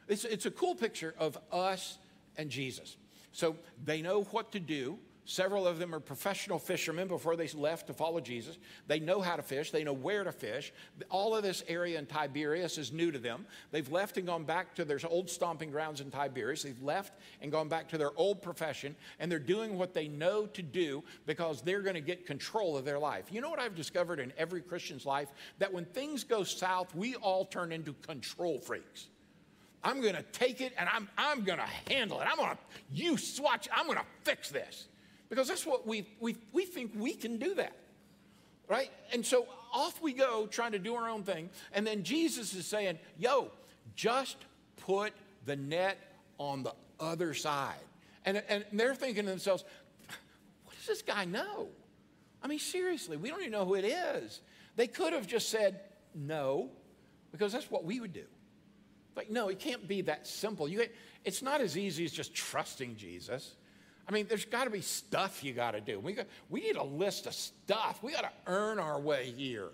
It's, 0.07 0.25
it's 0.25 0.47
a 0.47 0.51
cool 0.51 0.75
picture 0.75 1.15
of 1.19 1.39
us 1.51 1.99
and 2.37 2.51
Jesus. 2.51 2.97
So 3.33 3.57
they 3.83 4.03
know 4.03 4.25
what 4.25 4.53
to 4.53 4.61
do. 4.61 4.99
Several 5.27 5.67
of 5.67 5.79
them 5.79 5.95
are 5.95 6.01
professional 6.01 6.59
fishermen 6.59 7.09
before 7.09 7.35
they 7.35 7.49
left 7.49 7.87
to 7.87 7.95
follow 7.95 8.21
Jesus. 8.21 8.59
They 8.89 9.01
know 9.01 9.23
how 9.23 9.37
to 9.37 9.43
fish, 9.43 9.71
they 9.71 9.83
know 9.83 9.95
where 9.95 10.23
to 10.23 10.33
fish. 10.33 10.71
All 11.09 11.35
of 11.35 11.43
this 11.43 11.65
area 11.67 11.99
in 11.99 12.05
Tiberias 12.05 12.77
is 12.77 12.93
new 12.93 13.11
to 13.11 13.19
them. 13.19 13.47
They've 13.71 13.91
left 13.91 14.19
and 14.19 14.27
gone 14.27 14.45
back 14.45 14.75
to 14.75 14.85
their 14.85 15.01
old 15.09 15.31
stomping 15.31 15.71
grounds 15.71 16.03
in 16.03 16.11
Tiberias. 16.11 16.63
They've 16.63 16.83
left 16.83 17.15
and 17.41 17.51
gone 17.51 17.69
back 17.69 17.89
to 17.89 17.99
their 17.99 18.11
old 18.17 18.43
profession, 18.43 18.95
and 19.19 19.33
they're 19.33 19.39
doing 19.39 19.79
what 19.79 19.95
they 19.95 20.09
know 20.09 20.45
to 20.47 20.61
do 20.61 21.03
because 21.25 21.63
they're 21.63 21.83
going 21.83 21.95
to 21.95 22.03
get 22.03 22.27
control 22.27 22.77
of 22.77 22.85
their 22.85 22.99
life. 22.99 23.25
You 23.31 23.41
know 23.41 23.49
what 23.49 23.61
I've 23.61 23.75
discovered 23.75 24.21
in 24.21 24.31
every 24.37 24.61
Christian's 24.61 25.07
life? 25.07 25.29
That 25.59 25.73
when 25.73 25.87
things 25.87 26.23
go 26.23 26.45
south, 26.45 26.95
we 26.95 27.15
all 27.17 27.47
turn 27.47 27.73
into 27.73 27.95
control 27.95 28.59
freaks. 28.59 29.09
I'm 29.83 30.03
going 30.03 30.15
to 30.17 30.23
take 30.33 30.61
it 30.61 30.73
and 30.79 30.89
I'm, 30.89 31.09
I'm 31.17 31.45
going 31.45 31.59
to 31.59 31.93
handle 31.93 32.21
it. 32.21 32.27
I'm 32.31 32.37
going 32.37 32.51
to, 32.51 32.59
you 32.91 33.19
swatch, 33.19 33.69
I'm 33.75 33.87
going 33.87 33.99
to 33.99 34.05
fix 34.23 34.49
this. 34.49 34.89
Because 35.29 35.49
that's 35.49 35.67
what 35.67 35.87
we, 35.87 36.07
we, 36.21 36.37
we 36.53 36.65
think 36.65 36.93
we 36.97 37.15
can 37.15 37.39
do 37.39 37.55
that. 37.55 37.77
Right? 38.69 38.91
And 39.13 39.25
so 39.25 39.47
off 39.73 40.01
we 40.01 40.13
go 40.13 40.47
trying 40.47 40.73
to 40.73 40.79
do 40.79 40.95
our 40.95 41.09
own 41.09 41.23
thing. 41.23 41.51
And 41.73 41.87
then 41.87 42.03
Jesus 42.03 42.55
is 42.55 42.67
saying, 42.67 42.99
yo, 43.19 43.51
just 43.95 44.37
put 44.77 45.13
the 45.45 45.57
net 45.57 45.99
on 46.39 46.63
the 46.63 46.73
other 46.99 47.35
side. 47.35 47.75
And, 48.25 48.43
and 48.49 48.65
they're 48.73 48.95
thinking 48.95 49.25
to 49.25 49.31
themselves, 49.31 49.65
what 50.65 50.77
does 50.77 50.87
this 50.87 51.03
guy 51.03 51.25
know? 51.25 51.69
I 52.43 52.47
mean, 52.47 52.59
seriously, 52.59 53.17
we 53.17 53.29
don't 53.29 53.41
even 53.41 53.53
know 53.53 53.65
who 53.65 53.75
it 53.75 53.85
is. 53.85 54.41
They 54.77 54.87
could 54.87 55.13
have 55.13 55.27
just 55.27 55.49
said 55.49 55.81
no, 56.15 56.71
because 57.33 57.53
that's 57.53 57.71
what 57.71 57.85
we 57.85 58.01
would 58.01 58.13
do. 58.13 58.25
Like, 59.17 59.31
no, 59.31 59.49
it 59.49 59.59
can't 59.59 59.87
be 59.87 60.03
that 60.03 60.27
simple. 60.27 60.69
You, 60.69 60.87
it's 61.25 61.43
not 61.43 61.61
as 61.61 61.79
easy 61.79 62.05
as 62.05 62.13
just 62.13 62.35
trusting 62.35 62.97
Jesus. 62.97 63.55
I 64.09 64.13
mean, 64.13 64.27
there's 64.29 64.45
got 64.45 64.65
to 64.65 64.71
be 64.71 64.81
stuff 64.81 65.43
you 65.43 65.53
got 65.53 65.73
to 65.73 65.81
do. 65.81 65.99
We, 65.99 66.13
got, 66.13 66.27
we 66.51 66.61
need 66.61 66.77
a 66.77 66.85
list 66.85 67.27
of 67.27 67.35
stuff. 67.35 68.01
We 68.03 68.13
got 68.13 68.23
to 68.23 68.33
earn 68.47 68.79
our 68.79 69.01
way 69.01 69.33
here. 69.37 69.71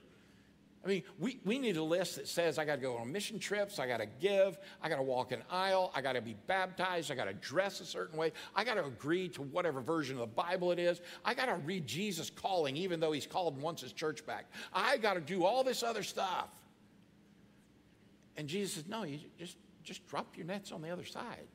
I 0.83 0.89
mean, 0.89 1.03
we, 1.19 1.39
we 1.45 1.59
need 1.59 1.77
a 1.77 1.83
list 1.83 2.17
that 2.17 2.27
says 2.27 2.59
I 2.59 2.65
got 2.65 2.77
to 2.77 2.81
go 2.81 2.97
on 2.97 3.13
mission 3.13 3.39
trips, 3.39 3.79
I 3.79 3.87
got 3.87 3.99
to 3.99 4.07
give, 4.07 4.59
I 4.81 4.89
got 4.89 4.97
to 4.97 5.03
walk 5.03 5.31
an 5.31 5.43
aisle, 5.51 5.93
I 5.95 6.01
got 6.01 6.15
to 6.15 6.23
be 6.23 6.35
baptized, 6.47 7.11
I 7.11 7.15
got 7.15 7.27
to 7.27 7.35
dress 7.35 7.81
a 7.81 7.85
certain 7.85 8.19
way, 8.19 8.33
I 8.57 8.65
got 8.65 8.75
to 8.75 8.87
agree 8.87 9.29
to 9.31 9.43
whatever 9.43 9.83
version 9.83 10.17
of 10.17 10.21
the 10.21 10.35
Bible 10.35 10.73
it 10.73 10.79
is, 10.79 11.03
I 11.23 11.35
got 11.35 11.47
to 11.47 11.57
read 11.57 11.87
Jesus 11.87 12.31
calling, 12.31 12.79
even 12.79 12.99
though 12.99 13.13
he's 13.13 13.27
called 13.27 13.55
and 13.55 13.63
wants 13.63 13.83
his 13.83 13.93
church 13.93 14.25
back. 14.25 14.47
I 14.73 14.97
got 14.97 15.15
to 15.15 15.21
do 15.21 15.45
all 15.45 15.63
this 15.63 15.83
other 15.83 16.03
stuff. 16.03 16.49
And 18.39 18.49
Jesus 18.49 18.77
says, 18.77 18.89
No, 18.89 19.03
you 19.03 19.19
just, 19.39 19.59
just 19.85 20.07
drop 20.07 20.35
your 20.35 20.47
nets 20.47 20.73
on 20.73 20.81
the 20.81 20.89
other 20.89 21.05
side. 21.05 21.47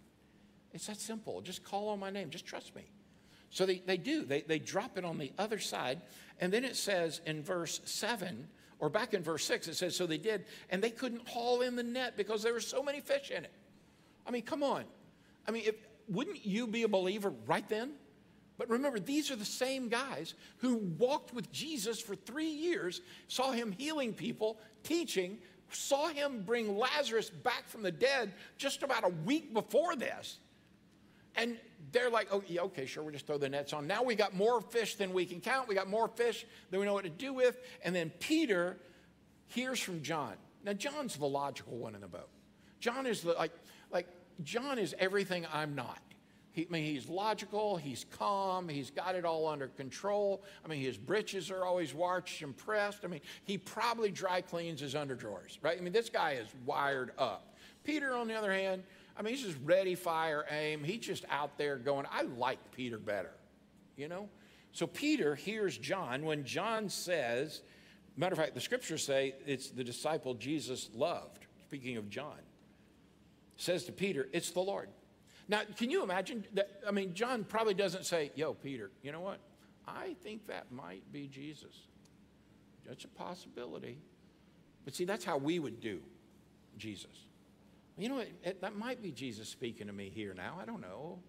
It's 0.75 0.88
that 0.88 0.99
simple. 0.99 1.39
Just 1.39 1.63
call 1.63 1.88
on 1.88 1.99
my 1.99 2.09
name. 2.09 2.29
Just 2.29 2.45
trust 2.45 2.75
me. 2.75 2.83
So 3.49 3.65
they, 3.65 3.81
they 3.85 3.95
do. 3.95 4.25
They, 4.25 4.41
they 4.41 4.59
drop 4.59 4.97
it 4.97 5.05
on 5.05 5.17
the 5.17 5.31
other 5.39 5.57
side. 5.57 6.01
And 6.41 6.51
then 6.51 6.65
it 6.65 6.75
says 6.75 7.21
in 7.25 7.41
verse 7.41 7.79
7, 7.85 8.45
or 8.79 8.89
back 8.89 9.13
in 9.13 9.23
verse 9.23 9.45
6, 9.45 9.69
it 9.69 9.75
says, 9.75 9.95
So 9.95 10.05
they 10.05 10.17
did, 10.17 10.43
and 10.69 10.83
they 10.83 10.89
couldn't 10.89 11.27
haul 11.29 11.61
in 11.61 11.77
the 11.77 11.83
net 11.83 12.17
because 12.17 12.43
there 12.43 12.51
were 12.51 12.59
so 12.59 12.83
many 12.83 12.99
fish 12.99 13.31
in 13.31 13.45
it. 13.45 13.53
I 14.27 14.31
mean, 14.31 14.41
come 14.41 14.63
on. 14.63 14.83
I 15.47 15.51
mean, 15.51 15.63
if, 15.65 15.75
wouldn't 16.09 16.45
you 16.45 16.67
be 16.67 16.83
a 16.83 16.89
believer 16.89 17.31
right 17.47 17.67
then? 17.69 17.93
But 18.57 18.69
remember, 18.69 18.99
these 18.99 19.31
are 19.31 19.38
the 19.38 19.45
same 19.45 19.88
guys 19.88 20.33
who 20.57 20.75
walked 20.97 21.33
with 21.33 21.49
Jesus 21.53 22.01
for 22.01 22.15
three 22.15 22.49
years, 22.49 22.99
saw 23.29 23.51
him 23.51 23.71
healing 23.71 24.13
people, 24.13 24.57
teaching, 24.83 25.38
saw 25.69 26.09
him 26.09 26.43
bring 26.45 26.77
Lazarus 26.77 27.29
back 27.29 27.69
from 27.69 27.81
the 27.81 27.91
dead 27.91 28.33
just 28.57 28.83
about 28.83 29.05
a 29.05 29.13
week 29.25 29.53
before 29.53 29.95
this. 29.95 30.39
And 31.36 31.58
they're 31.91 32.10
like, 32.10 32.28
oh, 32.32 32.43
yeah, 32.48 32.62
okay, 32.62 32.86
sure, 32.86 33.04
we'll 33.04 33.13
just 33.13 33.28
throw 33.28 33.38
the 33.38 33.50
nets 33.50 33.74
on. 33.74 33.88
Now 33.88 34.04
we 34.04 34.15
got 34.15 34.34
more 34.34 34.62
fish 34.62 34.95
than 34.95 35.13
we 35.13 35.26
can 35.26 35.41
count. 35.41 35.67
We 35.67 35.76
got 35.76 35.89
more 35.89 36.08
fish 36.08 36.45
than 36.69 36.80
we 36.80 36.86
know 36.86 36.93
what 36.93 37.04
to 37.04 37.10
do 37.10 37.34
with. 37.34 37.58
And 37.84 37.95
then 37.95 38.12
Peter 38.19 38.78
hears 39.48 39.80
from 39.80 40.02
John. 40.02 40.34
Now, 40.63 40.74
John's 40.74 41.15
the 41.17 41.28
logical 41.28 41.78
one 41.78 41.95
in 41.95 42.02
the 42.02 42.08
boat. 42.08 42.30
John 42.80 43.06
is 43.06 43.21
the, 43.21 43.34
like, 43.34 43.52
like, 43.91 44.08
John 44.43 44.80
is 44.80 44.95
everything 45.00 45.45
I'm 45.54 45.76
not. 45.76 46.00
He, 46.52 46.63
I 46.63 46.71
mean, 46.71 46.86
he's 46.86 47.10
logical, 47.10 47.76
he's 47.76 48.06
calm, 48.17 48.69
he's 48.69 48.89
got 48.89 49.15
it 49.15 49.26
all 49.26 49.45
under 49.48 49.67
control. 49.67 50.41
I 50.63 50.69
mean, 50.69 50.82
his 50.82 50.98
breeches 50.98 51.52
are 51.52 51.65
always 51.65 51.93
washed 51.93 52.41
and 52.41 52.56
pressed. 52.56 53.04
I 53.04 53.08
mean, 53.08 53.21
he 53.43 53.58
probably 53.58 54.10
dry 54.10 54.39
cleans 54.39 54.80
his 54.80 54.95
underdrawers, 54.95 55.58
right? 55.62 55.78
I 55.78 55.82
mean, 55.82 55.91
this 55.91 56.10
guy 56.10 56.32
is 56.34 56.48
wired 56.65 57.12
up. 57.17 57.56
Peter, 57.84 58.15
on 58.15 58.28
the 58.28 58.36
other 58.36 58.54
hand, 58.54 58.84
I 59.17 59.21
mean, 59.21 59.34
he's 59.34 59.43
just 59.43 59.58
ready, 59.63 59.95
fire, 59.95 60.45
aim. 60.49 60.84
He's 60.84 60.99
just 60.99 61.25
out 61.30 61.58
there 61.58 61.78
going, 61.78 62.06
I 62.12 62.23
like 62.23 62.60
Peter 62.71 62.97
better, 62.97 63.32
you 63.95 64.08
know? 64.08 64.30
So 64.71 64.88
Peter 64.88 65.36
hears 65.36 65.78
John 65.78 66.25
when 66.25 66.43
John 66.43 66.89
says, 66.89 67.62
matter 68.17 68.34
of 68.34 68.39
fact, 68.39 68.56
the 68.56 68.62
scriptures 68.62 69.06
say 69.06 69.36
it's 69.45 69.69
the 69.69 69.84
disciple 69.84 70.34
Jesus 70.34 70.89
loved, 70.93 71.45
speaking 71.63 71.95
of 71.97 72.10
John, 72.10 72.39
says 73.56 73.86
to 73.86 73.91
Peter, 73.91 74.28
It's 74.34 74.51
the 74.51 74.60
Lord. 74.60 74.89
Now, 75.47 75.62
can 75.78 75.89
you 75.89 76.04
imagine 76.04 76.43
that? 76.54 76.82
I 76.88 76.91
mean, 76.91 77.13
John 77.13 77.43
probably 77.43 77.73
doesn't 77.73 78.06
say, 78.06 78.32
Yo, 78.36 78.54
Peter, 78.54 78.91
you 79.01 79.12
know 79.12 79.21
what? 79.21 79.39
I 79.88 80.15
think 80.23 80.47
that 80.47 80.71
might 80.71 81.04
be 81.13 81.28
Jesus. 81.28 81.88
That's 82.86 83.06
a 83.06 83.10
possibility. 83.10 83.97
But 84.84 84.95
see, 84.95 85.06
that's 85.06 85.25
how 85.25 85.38
we 85.38 85.60
would 85.60 85.80
do 85.80 86.01
Jesus. 86.78 87.25
You 87.97 88.10
know, 88.10 88.19
it, 88.19 88.34
it, 88.43 88.62
that 88.62 88.75
might 88.75 89.01
be 89.01 89.12
Jesus 89.12 89.47
speaking 89.47 89.88
to 89.88 89.93
me 89.93 90.12
here 90.13 90.34
now. 90.34 90.58
I 90.62 90.65
don't 90.65 90.81
know. 90.81 91.19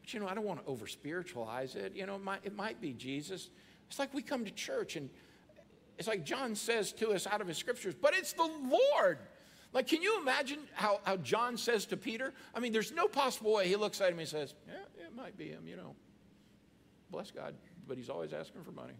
But 0.00 0.12
you 0.12 0.20
know, 0.20 0.28
I 0.28 0.34
don't 0.34 0.44
want 0.44 0.64
to 0.64 0.70
over 0.70 0.86
spiritualize 0.86 1.74
it. 1.74 1.94
You 1.94 2.06
know, 2.06 2.16
it 2.16 2.22
might, 2.22 2.40
it 2.44 2.54
might 2.54 2.80
be 2.80 2.92
Jesus. 2.92 3.48
It's 3.88 3.98
like 3.98 4.12
we 4.12 4.22
come 4.22 4.44
to 4.44 4.50
church 4.50 4.96
and 4.96 5.08
it's 5.98 6.08
like 6.08 6.24
John 6.24 6.54
says 6.54 6.92
to 6.94 7.10
us 7.10 7.26
out 7.26 7.40
of 7.40 7.46
his 7.46 7.56
scriptures, 7.56 7.94
but 7.94 8.14
it's 8.14 8.32
the 8.32 8.50
Lord. 8.94 9.18
Like, 9.72 9.86
can 9.86 10.02
you 10.02 10.20
imagine 10.20 10.58
how, 10.74 11.00
how 11.04 11.16
John 11.18 11.56
says 11.56 11.86
to 11.86 11.96
Peter? 11.96 12.34
I 12.54 12.60
mean, 12.60 12.72
there's 12.72 12.92
no 12.92 13.06
possible 13.06 13.54
way 13.54 13.68
he 13.68 13.76
looks 13.76 14.00
at 14.00 14.10
him 14.10 14.18
and 14.18 14.28
says, 14.28 14.54
Yeah, 14.66 15.06
it 15.06 15.16
might 15.16 15.36
be 15.38 15.48
him, 15.48 15.66
you 15.66 15.76
know. 15.76 15.94
Bless 17.10 17.30
God, 17.30 17.54
but 17.86 17.96
he's 17.96 18.10
always 18.10 18.32
asking 18.32 18.62
for 18.64 18.72
money. 18.72 18.94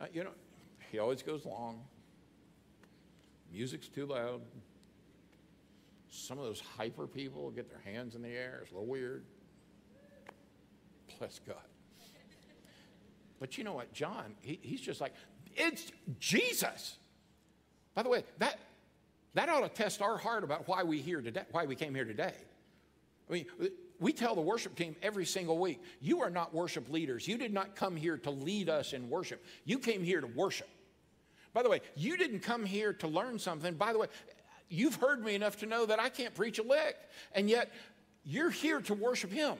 Uh, 0.00 0.06
you 0.12 0.24
know, 0.24 0.30
he 0.90 0.98
always 0.98 1.22
goes 1.22 1.44
long. 1.44 1.80
Music's 3.52 3.88
too 3.88 4.06
loud. 4.06 4.40
Some 6.08 6.38
of 6.38 6.44
those 6.44 6.60
hyper 6.60 7.06
people 7.06 7.50
get 7.50 7.68
their 7.68 7.80
hands 7.92 8.14
in 8.14 8.22
the 8.22 8.28
air. 8.28 8.60
It's 8.62 8.72
a 8.72 8.74
little 8.74 8.88
weird. 8.88 9.24
Bless 11.18 11.40
God. 11.46 11.56
But 13.38 13.56
you 13.56 13.64
know 13.64 13.72
what? 13.72 13.92
John, 13.92 14.34
he, 14.40 14.58
he's 14.62 14.80
just 14.80 15.00
like, 15.00 15.14
it's 15.56 15.90
Jesus. 16.18 16.96
By 17.94 18.02
the 18.02 18.08
way, 18.08 18.24
that, 18.38 18.58
that 19.34 19.48
ought 19.48 19.60
to 19.60 19.68
test 19.68 20.02
our 20.02 20.18
heart 20.18 20.44
about 20.44 20.68
why 20.68 20.82
we 20.82 21.00
here 21.00 21.20
today, 21.20 21.42
why 21.50 21.64
we 21.64 21.74
came 21.74 21.94
here 21.94 22.04
today. 22.04 22.34
I 23.28 23.32
mean, 23.32 23.46
we 23.98 24.12
tell 24.12 24.34
the 24.34 24.40
worship 24.40 24.74
team 24.76 24.96
every 25.02 25.24
single 25.24 25.58
week, 25.58 25.80
you 26.00 26.20
are 26.22 26.30
not 26.30 26.52
worship 26.52 26.90
leaders. 26.90 27.28
You 27.28 27.38
did 27.38 27.52
not 27.52 27.76
come 27.76 27.96
here 27.96 28.16
to 28.18 28.30
lead 28.30 28.68
us 28.68 28.92
in 28.92 29.08
worship. 29.08 29.44
You 29.64 29.78
came 29.78 30.02
here 30.02 30.20
to 30.20 30.26
worship. 30.26 30.68
By 31.52 31.62
the 31.62 31.70
way, 31.70 31.80
you 31.96 32.16
didn't 32.16 32.40
come 32.40 32.64
here 32.64 32.92
to 32.94 33.08
learn 33.08 33.38
something. 33.38 33.74
By 33.74 33.92
the 33.92 33.98
way, 33.98 34.06
you've 34.68 34.96
heard 34.96 35.24
me 35.24 35.34
enough 35.34 35.58
to 35.58 35.66
know 35.66 35.86
that 35.86 35.98
I 35.98 36.08
can't 36.08 36.34
preach 36.34 36.58
a 36.58 36.62
lick, 36.62 36.96
and 37.34 37.50
yet 37.50 37.72
you're 38.24 38.50
here 38.50 38.80
to 38.82 38.94
worship 38.94 39.32
Him. 39.32 39.56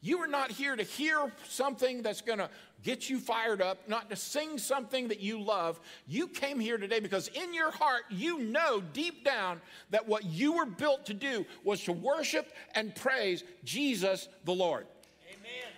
You 0.00 0.18
are 0.18 0.28
not 0.28 0.52
here 0.52 0.76
to 0.76 0.84
hear 0.84 1.32
something 1.48 2.02
that's 2.02 2.20
going 2.20 2.38
to 2.38 2.48
get 2.84 3.10
you 3.10 3.18
fired 3.18 3.60
up, 3.60 3.88
not 3.88 4.08
to 4.10 4.16
sing 4.16 4.56
something 4.56 5.08
that 5.08 5.18
you 5.18 5.40
love. 5.40 5.80
You 6.06 6.28
came 6.28 6.60
here 6.60 6.78
today 6.78 7.00
because 7.00 7.26
in 7.28 7.52
your 7.52 7.72
heart, 7.72 8.02
you 8.08 8.38
know 8.38 8.80
deep 8.92 9.24
down 9.24 9.60
that 9.90 10.06
what 10.06 10.24
you 10.24 10.52
were 10.52 10.66
built 10.66 11.06
to 11.06 11.14
do 11.14 11.44
was 11.64 11.82
to 11.84 11.92
worship 11.92 12.52
and 12.76 12.94
praise 12.94 13.42
Jesus 13.64 14.28
the 14.44 14.54
Lord. 14.54 14.86
Amen. 15.28 15.72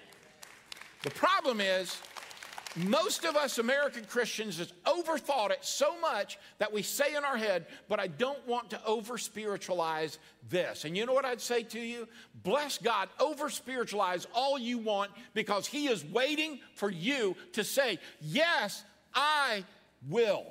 The 1.03 1.11
problem 1.11 1.63
is, 1.63 1.97
most 2.77 3.25
of 3.25 3.35
us 3.35 3.59
American 3.59 4.05
Christians 4.05 4.59
has 4.59 4.73
overthought 4.87 5.51
it 5.51 5.65
so 5.65 5.99
much 6.01 6.39
that 6.59 6.73
we 6.73 6.83
say 6.83 7.17
in 7.17 7.25
our 7.25 7.37
head, 7.37 7.67
but 7.89 7.99
I 7.99 8.07
don't 8.07 8.47
want 8.47 8.71
to 8.71 8.85
over 8.85 9.19
spiritualize 9.19 10.19
this. 10.49 10.85
And 10.85 10.97
you 10.97 11.05
know 11.05 11.13
what 11.13 11.25
I'd 11.25 11.41
say 11.41 11.65
to 11.65 11.81
you? 11.81 12.07
Bless 12.45 12.79
God, 12.79 13.09
over 13.19 13.51
spiritualize 13.51 14.27
all 14.33 14.57
you 14.57 14.79
want 14.79 15.11
because 15.35 15.67
He 15.67 15.89
is 15.89 16.05
waiting 16.05 16.61
for 16.75 16.91
you 16.91 17.37
to 17.55 17.65
say, 17.65 17.99
Yes, 18.21 18.85
I 19.15 19.65
will. 20.09 20.47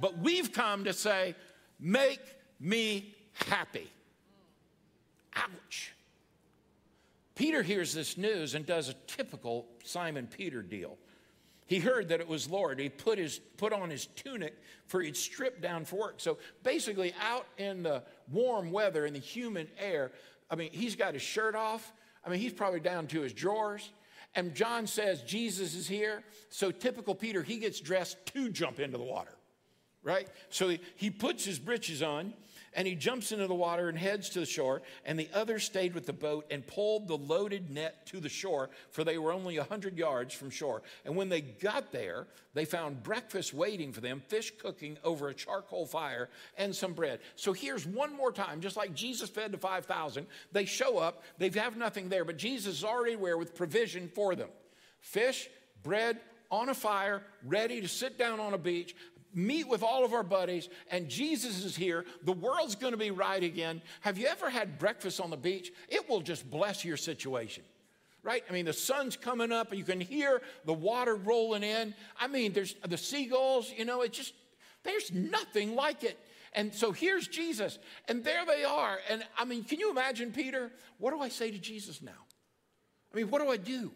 But 0.00 0.18
we've 0.18 0.52
come 0.52 0.84
to 0.84 0.92
say, 0.92 1.34
Make 1.80 2.22
me 2.60 3.16
happy. 3.34 3.90
Ouch. 5.34 5.94
Peter 7.34 7.62
hears 7.62 7.92
this 7.92 8.16
news 8.16 8.54
and 8.54 8.66
does 8.66 8.88
a 8.88 8.94
typical 9.06 9.66
Simon 9.84 10.26
Peter 10.26 10.62
deal. 10.62 10.96
He 11.68 11.80
heard 11.80 12.08
that 12.08 12.20
it 12.20 12.26
was 12.26 12.48
Lord. 12.48 12.80
He 12.80 12.88
put, 12.88 13.18
his, 13.18 13.38
put 13.58 13.74
on 13.74 13.90
his 13.90 14.06
tunic 14.06 14.54
for 14.86 15.02
he'd 15.02 15.16
stripped 15.16 15.60
down 15.60 15.84
for 15.84 15.96
work. 15.96 16.14
So 16.16 16.38
basically, 16.62 17.14
out 17.20 17.46
in 17.58 17.82
the 17.82 18.02
warm 18.32 18.72
weather, 18.72 19.04
in 19.04 19.12
the 19.12 19.18
humid 19.18 19.68
air, 19.78 20.10
I 20.50 20.56
mean, 20.56 20.70
he's 20.72 20.96
got 20.96 21.12
his 21.12 21.22
shirt 21.22 21.54
off. 21.54 21.92
I 22.24 22.30
mean, 22.30 22.40
he's 22.40 22.54
probably 22.54 22.80
down 22.80 23.06
to 23.08 23.20
his 23.20 23.34
drawers. 23.34 23.90
And 24.34 24.54
John 24.54 24.86
says, 24.86 25.22
Jesus 25.22 25.74
is 25.74 25.86
here. 25.86 26.22
So 26.48 26.70
typical 26.70 27.14
Peter, 27.14 27.42
he 27.42 27.58
gets 27.58 27.80
dressed 27.80 28.16
to 28.32 28.48
jump 28.48 28.80
into 28.80 28.96
the 28.96 29.04
water, 29.04 29.36
right? 30.02 30.26
So 30.48 30.70
he, 30.70 30.80
he 30.96 31.10
puts 31.10 31.44
his 31.44 31.58
breeches 31.58 32.02
on 32.02 32.32
and 32.74 32.86
he 32.86 32.94
jumps 32.94 33.32
into 33.32 33.46
the 33.46 33.54
water 33.54 33.88
and 33.88 33.98
heads 33.98 34.28
to 34.30 34.40
the 34.40 34.46
shore. 34.46 34.82
And 35.04 35.18
the 35.18 35.28
others 35.34 35.64
stayed 35.64 35.94
with 35.94 36.06
the 36.06 36.12
boat 36.12 36.46
and 36.50 36.66
pulled 36.66 37.08
the 37.08 37.16
loaded 37.16 37.70
net 37.70 38.06
to 38.06 38.20
the 38.20 38.28
shore, 38.28 38.70
for 38.90 39.04
they 39.04 39.18
were 39.18 39.32
only 39.32 39.56
a 39.56 39.60
100 39.60 39.96
yards 39.96 40.34
from 40.34 40.50
shore. 40.50 40.82
And 41.04 41.16
when 41.16 41.28
they 41.28 41.40
got 41.40 41.92
there, 41.92 42.26
they 42.54 42.64
found 42.64 43.02
breakfast 43.02 43.54
waiting 43.54 43.92
for 43.92 44.00
them, 44.00 44.22
fish 44.28 44.52
cooking 44.60 44.98
over 45.04 45.28
a 45.28 45.34
charcoal 45.34 45.86
fire, 45.86 46.28
and 46.56 46.74
some 46.74 46.92
bread. 46.92 47.20
So 47.36 47.52
here's 47.52 47.86
one 47.86 48.16
more 48.16 48.32
time, 48.32 48.60
just 48.60 48.76
like 48.76 48.94
Jesus 48.94 49.30
fed 49.30 49.52
the 49.52 49.58
5,000, 49.58 50.26
they 50.52 50.64
show 50.64 50.98
up, 50.98 51.22
they 51.38 51.50
have 51.50 51.76
nothing 51.76 52.08
there, 52.08 52.24
but 52.24 52.36
Jesus 52.36 52.78
is 52.78 52.84
already 52.84 53.16
there 53.16 53.38
with 53.38 53.54
provision 53.54 54.10
for 54.14 54.34
them 54.34 54.48
fish, 55.00 55.48
bread, 55.82 56.18
on 56.50 56.68
a 56.68 56.74
fire, 56.74 57.22
ready 57.44 57.80
to 57.80 57.88
sit 57.88 58.18
down 58.18 58.40
on 58.40 58.54
a 58.54 58.58
beach 58.58 58.94
meet 59.34 59.68
with 59.68 59.82
all 59.82 60.04
of 60.04 60.12
our 60.12 60.22
buddies, 60.22 60.68
and 60.90 61.08
Jesus 61.08 61.64
is 61.64 61.76
here. 61.76 62.04
The 62.22 62.32
world's 62.32 62.74
going 62.74 62.92
to 62.92 62.98
be 62.98 63.10
right 63.10 63.42
again. 63.42 63.82
Have 64.00 64.18
you 64.18 64.26
ever 64.26 64.50
had 64.50 64.78
breakfast 64.78 65.20
on 65.20 65.30
the 65.30 65.36
beach? 65.36 65.72
It 65.88 66.08
will 66.08 66.20
just 66.20 66.50
bless 66.50 66.84
your 66.84 66.96
situation. 66.96 67.64
Right? 68.22 68.42
I 68.48 68.52
mean, 68.52 68.64
the 68.64 68.72
sun's 68.72 69.16
coming 69.16 69.52
up, 69.52 69.70
and 69.70 69.78
you 69.78 69.84
can 69.84 70.00
hear 70.00 70.42
the 70.64 70.74
water 70.74 71.14
rolling 71.14 71.62
in. 71.62 71.94
I 72.20 72.26
mean, 72.26 72.52
there's 72.52 72.74
the 72.86 72.98
seagulls, 72.98 73.72
you 73.76 73.84
know, 73.84 74.02
it 74.02 74.12
just, 74.12 74.34
there's 74.82 75.12
nothing 75.12 75.74
like 75.74 76.02
it. 76.02 76.18
And 76.52 76.74
so 76.74 76.92
here's 76.92 77.28
Jesus, 77.28 77.78
and 78.08 78.24
there 78.24 78.44
they 78.44 78.64
are. 78.64 78.98
And 79.08 79.24
I 79.38 79.44
mean, 79.44 79.64
can 79.64 79.78
you 79.78 79.90
imagine, 79.90 80.32
Peter? 80.32 80.72
What 80.98 81.12
do 81.12 81.20
I 81.20 81.28
say 81.28 81.50
to 81.50 81.58
Jesus 81.58 82.02
now? 82.02 82.10
I 83.12 83.16
mean, 83.16 83.30
what 83.30 83.40
do 83.40 83.48
I 83.48 83.56
do? 83.56 83.92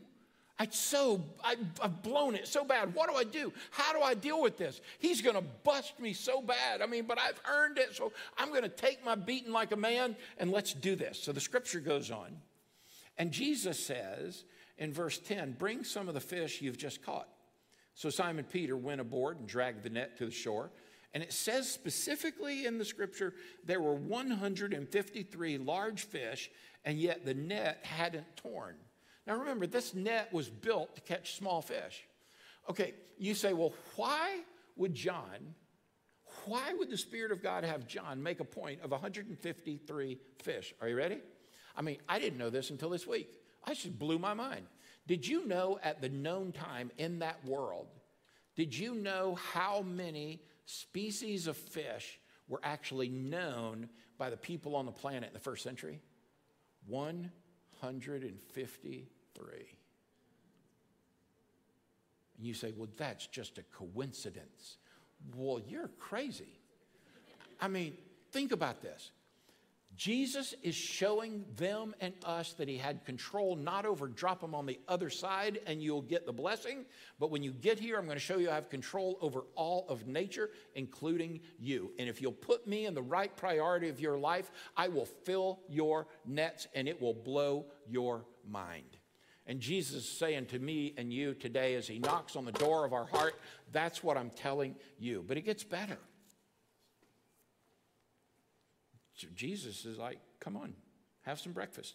I 0.62 0.68
so 0.70 1.20
I, 1.42 1.56
have 1.80 2.04
blown 2.04 2.36
it 2.36 2.46
so 2.46 2.64
bad. 2.64 2.94
What 2.94 3.10
do 3.10 3.16
I 3.16 3.24
do? 3.24 3.52
How 3.72 3.92
do 3.92 4.00
I 4.00 4.14
deal 4.14 4.40
with 4.40 4.56
this? 4.56 4.80
He's 5.00 5.20
going 5.20 5.34
to 5.34 5.42
bust 5.64 5.98
me 5.98 6.12
so 6.12 6.40
bad. 6.40 6.80
I 6.80 6.86
mean, 6.86 7.04
but 7.04 7.18
I've 7.18 7.40
earned 7.50 7.78
it, 7.78 7.96
so 7.96 8.12
I'm 8.38 8.50
going 8.50 8.62
to 8.62 8.68
take 8.68 9.04
my 9.04 9.16
beating 9.16 9.50
like 9.50 9.72
a 9.72 9.76
man 9.76 10.14
and 10.38 10.52
let's 10.52 10.72
do 10.72 10.94
this. 10.94 11.18
So 11.18 11.32
the 11.32 11.40
scripture 11.40 11.80
goes 11.80 12.12
on, 12.12 12.36
and 13.18 13.32
Jesus 13.32 13.84
says 13.84 14.44
in 14.78 14.92
verse 14.92 15.18
10, 15.18 15.56
"Bring 15.58 15.82
some 15.82 16.06
of 16.06 16.14
the 16.14 16.20
fish 16.20 16.62
you've 16.62 16.78
just 16.78 17.02
caught." 17.02 17.28
So 17.94 18.08
Simon 18.08 18.44
Peter 18.44 18.76
went 18.76 19.00
aboard 19.00 19.40
and 19.40 19.48
dragged 19.48 19.82
the 19.82 19.90
net 19.90 20.16
to 20.18 20.26
the 20.26 20.30
shore. 20.30 20.70
And 21.12 21.24
it 21.24 21.32
says 21.32 21.68
specifically 21.68 22.66
in 22.66 22.78
the 22.78 22.84
scripture 22.84 23.34
there 23.64 23.80
were 23.80 23.94
153 23.94 25.58
large 25.58 26.04
fish, 26.04 26.52
and 26.84 27.00
yet 27.00 27.24
the 27.24 27.34
net 27.34 27.80
hadn't 27.82 28.36
torn. 28.36 28.76
Now 29.26 29.36
remember, 29.36 29.66
this 29.66 29.94
net 29.94 30.32
was 30.32 30.48
built 30.48 30.96
to 30.96 31.00
catch 31.00 31.36
small 31.36 31.62
fish. 31.62 32.04
Okay, 32.68 32.94
you 33.18 33.34
say, 33.34 33.52
well, 33.52 33.72
why 33.96 34.40
would 34.76 34.94
John, 34.94 35.54
why 36.44 36.74
would 36.74 36.90
the 36.90 36.96
Spirit 36.96 37.32
of 37.32 37.42
God 37.42 37.64
have 37.64 37.86
John 37.86 38.22
make 38.22 38.40
a 38.40 38.44
point 38.44 38.80
of 38.82 38.90
153 38.90 40.18
fish? 40.42 40.74
Are 40.80 40.88
you 40.88 40.96
ready? 40.96 41.20
I 41.76 41.82
mean, 41.82 41.98
I 42.08 42.18
didn't 42.18 42.38
know 42.38 42.50
this 42.50 42.70
until 42.70 42.90
this 42.90 43.06
week. 43.06 43.28
I 43.64 43.74
just 43.74 43.98
blew 43.98 44.18
my 44.18 44.34
mind. 44.34 44.66
Did 45.06 45.26
you 45.26 45.46
know 45.46 45.78
at 45.82 46.00
the 46.00 46.08
known 46.08 46.52
time 46.52 46.90
in 46.98 47.20
that 47.20 47.44
world, 47.44 47.88
did 48.56 48.76
you 48.76 48.94
know 48.94 49.36
how 49.52 49.82
many 49.82 50.42
species 50.66 51.46
of 51.46 51.56
fish 51.56 52.20
were 52.48 52.60
actually 52.62 53.08
known 53.08 53.88
by 54.18 54.30
the 54.30 54.36
people 54.36 54.76
on 54.76 54.86
the 54.86 54.92
planet 54.92 55.28
in 55.28 55.32
the 55.32 55.40
first 55.40 55.64
century? 55.64 56.00
153. 57.82 59.06
And 62.38 62.46
you 62.46 62.54
say, 62.54 62.72
well, 62.76 62.88
that's 62.96 63.26
just 63.26 63.58
a 63.58 63.62
coincidence. 63.62 64.78
Well, 65.36 65.60
you're 65.68 65.90
crazy. 65.98 66.58
I 67.60 67.68
mean, 67.68 67.96
think 68.30 68.52
about 68.52 68.82
this. 68.82 69.10
Jesus 69.96 70.54
is 70.62 70.74
showing 70.74 71.44
them 71.56 71.94
and 72.00 72.14
us 72.24 72.54
that 72.54 72.66
he 72.66 72.78
had 72.78 73.04
control, 73.04 73.56
not 73.56 73.84
over 73.84 74.08
drop 74.08 74.40
them 74.40 74.54
on 74.54 74.64
the 74.64 74.80
other 74.88 75.10
side 75.10 75.60
and 75.66 75.82
you'll 75.82 76.02
get 76.02 76.24
the 76.24 76.32
blessing. 76.32 76.86
But 77.20 77.30
when 77.30 77.42
you 77.42 77.52
get 77.52 77.78
here, 77.78 77.98
I'm 77.98 78.06
going 78.06 78.16
to 78.16 78.20
show 78.20 78.38
you 78.38 78.50
I 78.50 78.54
have 78.54 78.70
control 78.70 79.18
over 79.20 79.44
all 79.54 79.86
of 79.88 80.06
nature, 80.06 80.50
including 80.74 81.40
you. 81.58 81.92
And 81.98 82.08
if 82.08 82.22
you'll 82.22 82.32
put 82.32 82.66
me 82.66 82.86
in 82.86 82.94
the 82.94 83.02
right 83.02 83.34
priority 83.36 83.90
of 83.90 84.00
your 84.00 84.18
life, 84.18 84.50
I 84.76 84.88
will 84.88 85.04
fill 85.04 85.60
your 85.68 86.06
nets 86.24 86.66
and 86.74 86.88
it 86.88 87.00
will 87.00 87.14
blow 87.14 87.66
your 87.86 88.24
mind. 88.48 88.96
And 89.46 89.60
Jesus 89.60 90.04
is 90.04 90.08
saying 90.08 90.46
to 90.46 90.58
me 90.58 90.94
and 90.96 91.12
you 91.12 91.34
today 91.34 91.74
as 91.74 91.86
he 91.86 91.98
knocks 91.98 92.36
on 92.36 92.44
the 92.44 92.52
door 92.52 92.84
of 92.84 92.92
our 92.92 93.06
heart, 93.06 93.38
that's 93.72 94.02
what 94.02 94.16
I'm 94.16 94.30
telling 94.30 94.76
you. 94.98 95.24
But 95.26 95.36
it 95.36 95.42
gets 95.42 95.64
better. 95.64 95.98
So 98.94 99.01
Jesus 99.34 99.84
is 99.84 99.98
like, 99.98 100.18
come 100.40 100.56
on, 100.56 100.74
have 101.22 101.40
some 101.40 101.52
breakfast. 101.52 101.94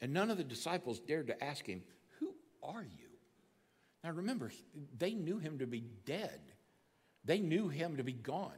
And 0.00 0.12
none 0.12 0.30
of 0.30 0.36
the 0.36 0.44
disciples 0.44 1.00
dared 1.00 1.28
to 1.28 1.44
ask 1.44 1.66
him, 1.66 1.82
Who 2.20 2.34
are 2.62 2.82
you? 2.82 3.08
Now 4.04 4.10
remember, 4.10 4.52
they 4.96 5.14
knew 5.14 5.38
him 5.38 5.58
to 5.58 5.66
be 5.66 5.84
dead, 6.04 6.40
they 7.24 7.38
knew 7.38 7.68
him 7.68 7.96
to 7.96 8.04
be 8.04 8.12
gone. 8.12 8.52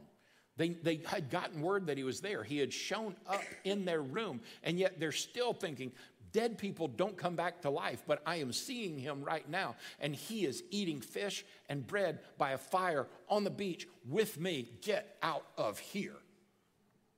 They, 0.57 0.69
they 0.69 1.01
had 1.05 1.29
gotten 1.29 1.61
word 1.61 1.87
that 1.87 1.97
he 1.97 2.03
was 2.03 2.19
there. 2.19 2.43
He 2.43 2.57
had 2.57 2.73
shown 2.73 3.15
up 3.25 3.43
in 3.63 3.85
their 3.85 4.01
room, 4.01 4.41
and 4.61 4.77
yet 4.77 4.99
they're 4.99 5.13
still 5.13 5.53
thinking, 5.53 5.93
Dead 6.31 6.57
people 6.57 6.87
don't 6.87 7.17
come 7.17 7.35
back 7.35 7.61
to 7.61 7.69
life, 7.69 8.03
but 8.05 8.21
I 8.25 8.35
am 8.35 8.51
seeing 8.51 8.99
him 8.99 9.23
right 9.23 9.49
now, 9.49 9.75
and 9.99 10.13
he 10.13 10.45
is 10.45 10.63
eating 10.69 11.01
fish 11.01 11.43
and 11.69 11.87
bread 11.87 12.19
by 12.37 12.51
a 12.51 12.57
fire 12.57 13.07
on 13.29 13.43
the 13.43 13.49
beach 13.49 13.87
with 14.07 14.39
me. 14.39 14.69
Get 14.81 15.17
out 15.23 15.45
of 15.57 15.79
here 15.79 16.17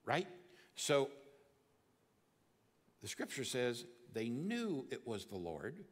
right? 0.06 0.28
So 0.76 1.10
the 3.02 3.08
scripture 3.08 3.44
says 3.44 3.86
they 4.14 4.30
knew 4.30 4.86
it 4.92 5.08
was 5.08 5.26
the 5.26 5.38
Lord. 5.38 5.84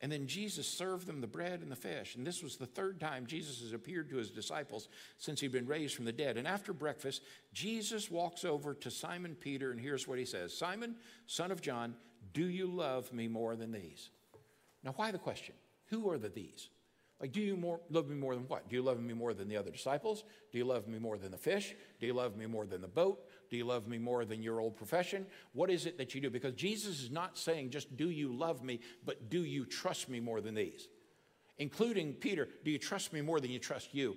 And 0.00 0.12
then 0.12 0.28
Jesus 0.28 0.68
served 0.68 1.08
them 1.08 1.20
the 1.20 1.26
bread 1.26 1.60
and 1.60 1.72
the 1.72 1.76
fish. 1.76 2.14
And 2.14 2.24
this 2.24 2.42
was 2.42 2.56
the 2.56 2.66
third 2.66 3.00
time 3.00 3.26
Jesus 3.26 3.60
has 3.62 3.72
appeared 3.72 4.08
to 4.10 4.16
his 4.16 4.30
disciples 4.30 4.88
since 5.16 5.40
he'd 5.40 5.50
been 5.50 5.66
raised 5.66 5.96
from 5.96 6.04
the 6.04 6.12
dead. 6.12 6.36
And 6.36 6.46
after 6.46 6.72
breakfast, 6.72 7.22
Jesus 7.52 8.08
walks 8.08 8.44
over 8.44 8.74
to 8.74 8.90
Simon 8.92 9.34
Peter, 9.34 9.72
and 9.72 9.80
here's 9.80 10.06
what 10.06 10.18
he 10.18 10.24
says 10.24 10.56
Simon, 10.56 10.94
son 11.26 11.50
of 11.50 11.60
John, 11.60 11.96
do 12.32 12.46
you 12.46 12.66
love 12.66 13.12
me 13.12 13.26
more 13.26 13.56
than 13.56 13.72
these? 13.72 14.10
Now, 14.84 14.92
why 14.94 15.10
the 15.10 15.18
question? 15.18 15.56
Who 15.86 16.08
are 16.10 16.18
the 16.18 16.28
these? 16.28 16.68
Like, 17.20 17.32
do 17.32 17.40
you 17.40 17.56
more, 17.56 17.80
love 17.90 18.08
me 18.08 18.14
more 18.14 18.36
than 18.36 18.44
what? 18.44 18.68
Do 18.68 18.76
you 18.76 18.82
love 18.82 19.00
me 19.00 19.12
more 19.12 19.34
than 19.34 19.48
the 19.48 19.56
other 19.56 19.72
disciples? 19.72 20.22
Do 20.52 20.58
you 20.58 20.64
love 20.64 20.86
me 20.86 21.00
more 21.00 21.18
than 21.18 21.32
the 21.32 21.38
fish? 21.38 21.74
Do 21.98 22.06
you 22.06 22.12
love 22.12 22.36
me 22.36 22.46
more 22.46 22.64
than 22.64 22.80
the 22.80 22.88
boat? 22.88 23.27
Do 23.50 23.56
you 23.56 23.64
love 23.64 23.88
me 23.88 23.98
more 23.98 24.24
than 24.24 24.42
your 24.42 24.60
old 24.60 24.76
profession? 24.76 25.26
What 25.52 25.70
is 25.70 25.86
it 25.86 25.98
that 25.98 26.14
you 26.14 26.20
do? 26.20 26.30
Because 26.30 26.54
Jesus 26.54 27.02
is 27.02 27.10
not 27.10 27.38
saying 27.38 27.70
just, 27.70 27.96
do 27.96 28.10
you 28.10 28.32
love 28.32 28.62
me, 28.62 28.80
but 29.04 29.30
do 29.30 29.42
you 29.44 29.64
trust 29.64 30.08
me 30.08 30.20
more 30.20 30.40
than 30.40 30.54
these? 30.54 30.88
Including 31.58 32.12
Peter, 32.14 32.48
do 32.64 32.70
you 32.70 32.78
trust 32.78 33.12
me 33.12 33.20
more 33.20 33.40
than 33.40 33.50
you 33.50 33.58
trust 33.58 33.94
you? 33.94 34.16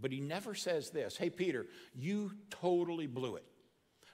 But 0.00 0.12
he 0.12 0.20
never 0.20 0.54
says 0.54 0.90
this 0.90 1.16
Hey, 1.16 1.30
Peter, 1.30 1.66
you 1.94 2.32
totally 2.50 3.06
blew 3.06 3.36
it. 3.36 3.44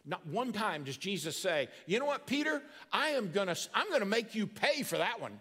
Not 0.05 0.27
one 0.27 0.53
time 0.53 0.85
does 0.85 0.97
Jesus 0.97 1.37
say, 1.37 1.69
You 1.87 1.99
know 1.99 2.07
what, 2.07 2.27
Peter? 2.27 2.63
I 2.93 3.11
am 3.11 3.31
gonna, 3.31 3.57
I'm 3.73 3.91
gonna 3.91 4.05
make 4.05 4.35
you 4.35 4.47
pay 4.47 4.83
for 4.83 4.99
that 4.99 5.21
one. 5.21 5.41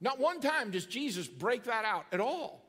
Not 0.00 0.18
one 0.18 0.40
time 0.40 0.70
does 0.70 0.86
Jesus 0.86 1.28
break 1.28 1.64
that 1.64 1.84
out 1.84 2.06
at 2.12 2.20
all. 2.20 2.61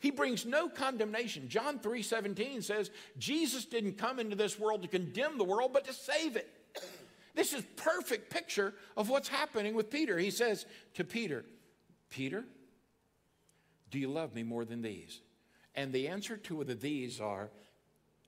He 0.00 0.10
brings 0.10 0.46
no 0.46 0.68
condemnation. 0.68 1.48
John 1.48 1.78
3 1.78 2.02
17 2.02 2.62
says, 2.62 2.90
Jesus 3.18 3.66
didn't 3.66 3.98
come 3.98 4.18
into 4.18 4.34
this 4.34 4.58
world 4.58 4.82
to 4.82 4.88
condemn 4.88 5.38
the 5.38 5.44
world, 5.44 5.72
but 5.72 5.84
to 5.84 5.92
save 5.92 6.36
it. 6.36 6.48
This 7.32 7.52
is 7.52 7.62
perfect 7.76 8.28
picture 8.28 8.74
of 8.96 9.08
what's 9.08 9.28
happening 9.28 9.74
with 9.74 9.88
Peter. 9.88 10.18
He 10.18 10.32
says 10.32 10.66
to 10.94 11.04
Peter, 11.04 11.44
Peter, 12.10 12.44
do 13.92 14.00
you 14.00 14.08
love 14.08 14.34
me 14.34 14.42
more 14.42 14.64
than 14.64 14.82
these? 14.82 15.20
And 15.76 15.92
the 15.92 16.08
answer 16.08 16.36
to 16.36 16.64
the 16.64 16.74
these 16.74 17.20
are, 17.20 17.48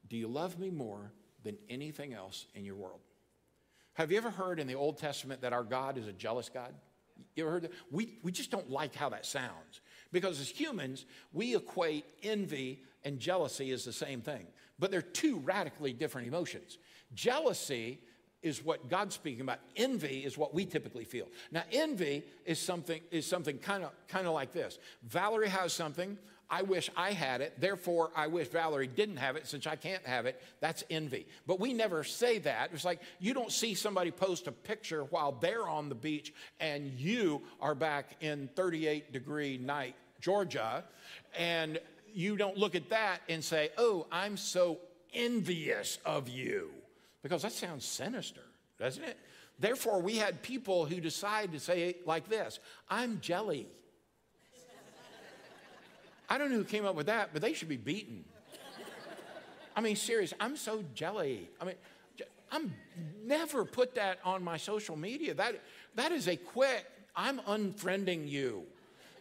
do 0.09 0.17
you 0.17 0.29
love 0.29 0.59
me 0.59 0.71
more 0.71 1.11
than 1.43 1.59
anything 1.69 2.15
else 2.15 2.47
in 2.55 2.65
your 2.65 2.77
world? 2.77 3.01
Have 3.95 4.13
you 4.13 4.19
ever 4.19 4.31
heard 4.31 4.61
in 4.61 4.69
the 4.69 4.77
Old 4.77 4.99
Testament 4.99 5.43
that 5.43 5.53
our 5.53 5.65
God 5.65 5.99
is 5.99 6.07
a 6.07 6.13
jealous 6.13 6.49
God? 6.49 6.73
You 7.35 7.45
ever 7.45 7.53
heard 7.53 7.63
that? 7.65 7.73
We, 7.91 8.19
we 8.23 8.33
just 8.33 8.51
don't 8.51 8.71
like 8.71 8.95
how 8.95 9.09
that 9.11 9.27
sounds. 9.27 9.81
Because 10.13 10.41
as 10.41 10.49
humans, 10.49 11.05
we 11.33 11.57
equate 11.57 12.05
envy 12.23 12.83
and 13.05 13.19
jealousy 13.19 13.71
as 13.71 13.85
the 13.85 13.93
same 13.93 14.21
thing. 14.21 14.47
But 14.79 14.91
they're 14.91 15.03
two 15.03 15.39
radically 15.39 15.93
different 15.93 16.29
emotions. 16.29 16.79
Jealousy 17.15 17.99
is 18.43 18.65
what 18.65 18.89
God's 18.89 19.15
speaking 19.15 19.43
about. 19.43 19.61
Envy 19.77 20.25
is 20.25 20.37
what 20.37 20.53
we 20.53 20.65
typically 20.65 21.05
feel. 21.05 21.29
Now, 21.51 21.63
envy 21.73 22.25
is 22.45 22.59
something 22.59 23.01
is 23.11 23.27
something 23.27 23.59
kind 23.59 23.85
of 23.85 23.93
kind 24.09 24.27
of 24.27 24.35
like 24.35 24.53
this. 24.53 24.79
Valerie 25.05 25.49
has 25.49 25.73
something. 25.73 26.19
I 26.51 26.61
wish 26.61 26.91
I 26.95 27.13
had 27.13 27.41
it. 27.41 27.59
Therefore, 27.59 28.11
I 28.15 28.27
wish 28.27 28.49
Valerie 28.49 28.87
didn't 28.87 29.17
have 29.17 29.37
it 29.37 29.47
since 29.47 29.67
I 29.67 29.75
can't 29.75 30.05
have 30.05 30.27
it. 30.27 30.43
That's 30.61 30.85
envy. 30.91 31.27
But 31.47 31.61
we 31.61 31.73
never 31.73 32.05
say 32.05 32.41
that. 32.41 32.71
It's 32.75 32.85
like 32.85 33.01
you 33.21 33.33
don't 33.33 33.51
see 33.51 33.73
somebody 33.73 34.11
post 34.11 34.49
a 34.49 34.53
picture 34.53 35.05
while 35.05 35.33
they're 35.33 35.67
on 35.67 35.89
the 35.89 35.95
beach 35.95 36.35
and 36.61 36.93
you 36.93 37.41
are 37.59 37.75
back 37.75 38.17
in 38.21 38.51
38 38.55 39.15
degree 39.15 39.57
night, 39.57 39.95
Georgia, 40.23 40.85
and 41.37 41.79
you 42.15 42.37
don't 42.37 42.57
look 42.57 42.75
at 42.75 42.89
that 42.89 43.21
and 43.29 43.45
say, 43.45 43.71
Oh, 43.77 44.07
I'm 44.11 44.39
so 44.39 44.79
envious 45.13 45.99
of 46.07 46.29
you. 46.29 46.71
Because 47.23 47.43
that 47.43 47.53
sounds 47.53 47.85
sinister, 47.85 48.41
doesn't 48.79 49.05
it? 49.05 49.19
Therefore, 49.59 50.01
we 50.01 50.17
had 50.17 50.43
people 50.43 50.87
who 50.87 51.01
decide 51.01 51.53
to 51.53 51.61
say 51.61 51.91
it 51.91 52.07
like 52.07 52.29
this 52.29 52.59
I'm 52.89 53.21
jelly. 53.21 53.67
I 56.29 56.39
don't 56.39 56.51
know 56.51 56.57
who 56.57 56.65
came 56.65 56.87
up 56.87 56.95
with 56.95 57.07
that, 57.07 57.31
but 57.35 57.43
they 57.43 57.53
should 57.53 57.69
be 57.69 57.77
beaten. 57.77 58.25
I 59.77 59.81
mean, 59.81 59.97
serious, 59.97 60.33
I'm 60.41 60.57
so 60.57 60.83
jelly. 60.95 61.51
I 61.61 61.65
mean, 61.65 61.75
I'm 62.51 62.73
never 63.25 63.65
put 63.65 63.95
that 63.97 64.19
on 64.25 64.43
my 64.43 64.57
social 64.57 64.97
media. 64.97 65.35
That, 65.35 65.61
that 65.95 66.13
is 66.13 66.29
a 66.29 66.37
quick, 66.37 66.87
I'm 67.17 67.39
unfriending 67.41 68.29
you. 68.29 68.65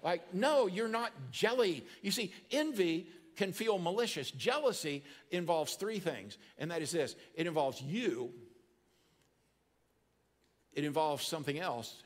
Like, 0.03 0.33
no, 0.33 0.67
you're 0.67 0.87
not 0.87 1.11
jelly. 1.31 1.85
You 2.01 2.11
see, 2.11 2.33
envy 2.51 3.07
can 3.35 3.53
feel 3.53 3.77
malicious. 3.77 4.31
Jealousy 4.31 5.03
involves 5.29 5.75
three 5.75 5.99
things, 5.99 6.37
and 6.57 6.71
that 6.71 6.81
is 6.81 6.91
this 6.91 7.15
it 7.35 7.47
involves 7.47 7.81
you, 7.81 8.31
it 10.73 10.83
involves 10.83 11.25
something 11.25 11.59
else, 11.59 12.03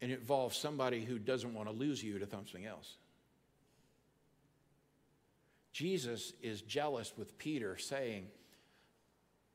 and 0.00 0.10
it 0.10 0.20
involves 0.20 0.56
somebody 0.56 1.04
who 1.04 1.18
doesn't 1.18 1.54
want 1.54 1.68
to 1.68 1.74
lose 1.74 2.02
you 2.02 2.18
to 2.18 2.28
something 2.28 2.66
else. 2.66 2.96
Jesus 5.72 6.32
is 6.42 6.62
jealous 6.62 7.12
with 7.16 7.38
Peter, 7.38 7.76
saying, 7.78 8.26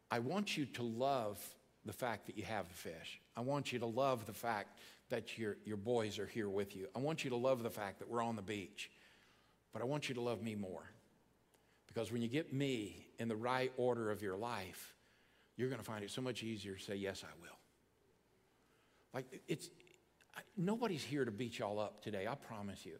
I 0.09 0.19
want 0.19 0.55
you 0.55 0.65
to 0.67 0.83
love 0.83 1.37
the 1.85 1.91
fact 1.91 2.27
that 2.27 2.37
you 2.37 2.43
have 2.43 2.69
the 2.69 2.75
fish. 2.75 3.19
I 3.35 3.41
want 3.41 3.73
you 3.73 3.79
to 3.79 3.85
love 3.85 4.25
the 4.25 4.33
fact 4.33 4.77
that 5.09 5.37
your, 5.37 5.57
your 5.65 5.77
boys 5.77 6.19
are 6.19 6.25
here 6.25 6.49
with 6.49 6.75
you. 6.75 6.87
I 6.95 6.99
want 6.99 7.23
you 7.23 7.29
to 7.31 7.35
love 7.35 7.63
the 7.63 7.69
fact 7.69 7.99
that 7.99 8.09
we're 8.09 8.23
on 8.23 8.35
the 8.35 8.41
beach. 8.41 8.89
But 9.71 9.81
I 9.81 9.85
want 9.85 10.07
you 10.07 10.15
to 10.15 10.21
love 10.21 10.41
me 10.41 10.55
more. 10.55 10.89
Because 11.87 12.11
when 12.11 12.21
you 12.21 12.27
get 12.27 12.53
me 12.53 13.07
in 13.19 13.27
the 13.27 13.35
right 13.35 13.71
order 13.77 14.11
of 14.11 14.21
your 14.21 14.37
life, 14.37 14.93
you're 15.57 15.69
going 15.69 15.79
to 15.79 15.85
find 15.85 16.03
it 16.03 16.11
so 16.11 16.21
much 16.21 16.43
easier 16.43 16.75
to 16.75 16.81
say, 16.81 16.95
Yes, 16.95 17.23
I 17.23 17.41
will. 17.41 17.57
Like, 19.13 19.41
it's, 19.47 19.69
nobody's 20.57 21.03
here 21.03 21.23
to 21.25 21.31
beat 21.31 21.59
y'all 21.59 21.79
up 21.79 22.01
today, 22.03 22.27
I 22.27 22.35
promise 22.35 22.85
you. 22.85 22.97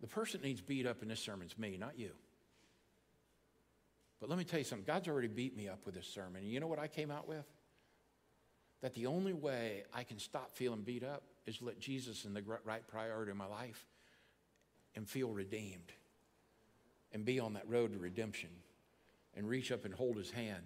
The 0.00 0.06
person 0.06 0.40
that 0.40 0.46
needs 0.46 0.60
beat 0.60 0.86
up 0.86 1.02
in 1.02 1.08
this 1.08 1.20
sermon 1.20 1.46
is 1.46 1.58
me, 1.58 1.76
not 1.78 1.98
you. 1.98 2.10
But 4.20 4.30
let 4.30 4.38
me 4.38 4.44
tell 4.44 4.58
you 4.58 4.64
something 4.64 4.86
God's 4.86 5.08
already 5.08 5.28
beat 5.28 5.56
me 5.56 5.68
up 5.68 5.80
with 5.84 5.94
this 5.94 6.06
sermon. 6.06 6.44
You 6.44 6.60
know 6.60 6.66
what 6.66 6.78
I 6.78 6.88
came 6.88 7.10
out 7.10 7.28
with? 7.28 7.44
That 8.82 8.94
the 8.94 9.06
only 9.06 9.32
way 9.32 9.84
I 9.94 10.02
can 10.04 10.18
stop 10.18 10.52
feeling 10.52 10.82
beat 10.82 11.02
up 11.02 11.22
is 11.46 11.62
let 11.62 11.80
Jesus 11.80 12.24
in 12.24 12.34
the 12.34 12.42
right 12.64 12.86
priority 12.86 13.30
in 13.30 13.36
my 13.36 13.46
life 13.46 13.86
and 14.94 15.08
feel 15.08 15.30
redeemed 15.30 15.92
and 17.12 17.24
be 17.24 17.40
on 17.40 17.54
that 17.54 17.68
road 17.68 17.92
to 17.92 17.98
redemption 17.98 18.50
and 19.34 19.48
reach 19.48 19.70
up 19.70 19.84
and 19.84 19.94
hold 19.94 20.16
his 20.16 20.30
hand. 20.30 20.64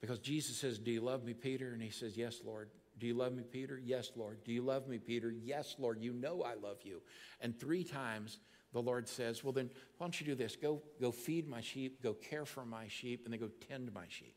Because 0.00 0.18
Jesus 0.18 0.56
says, 0.56 0.78
Do 0.78 0.90
you 0.90 1.00
love 1.00 1.24
me, 1.24 1.34
Peter? 1.34 1.72
And 1.72 1.82
he 1.82 1.90
says, 1.90 2.16
Yes, 2.16 2.40
Lord. 2.44 2.68
Do 2.98 3.06
you 3.06 3.14
love 3.14 3.32
me, 3.32 3.42
Peter? 3.42 3.80
Yes, 3.82 4.12
Lord. 4.14 4.38
Do 4.44 4.52
you 4.52 4.62
love 4.62 4.86
me, 4.86 4.98
Peter? 4.98 5.30
Yes, 5.30 5.74
Lord. 5.78 6.00
You 6.00 6.12
know 6.12 6.42
I 6.42 6.54
love 6.54 6.78
you. 6.84 7.02
And 7.40 7.58
three 7.58 7.82
times 7.82 8.38
the 8.72 8.82
Lord 8.82 9.08
says, 9.08 9.42
Well, 9.42 9.52
then, 9.52 9.70
why 9.96 10.06
don't 10.06 10.20
you 10.20 10.26
do 10.26 10.34
this? 10.34 10.56
Go, 10.56 10.82
go 11.00 11.10
feed 11.10 11.48
my 11.48 11.60
sheep, 11.60 12.02
go 12.02 12.12
care 12.12 12.44
for 12.44 12.64
my 12.64 12.86
sheep, 12.88 13.24
and 13.24 13.32
then 13.32 13.40
go 13.40 13.50
tend 13.68 13.92
my 13.92 14.04
sheep. 14.08 14.36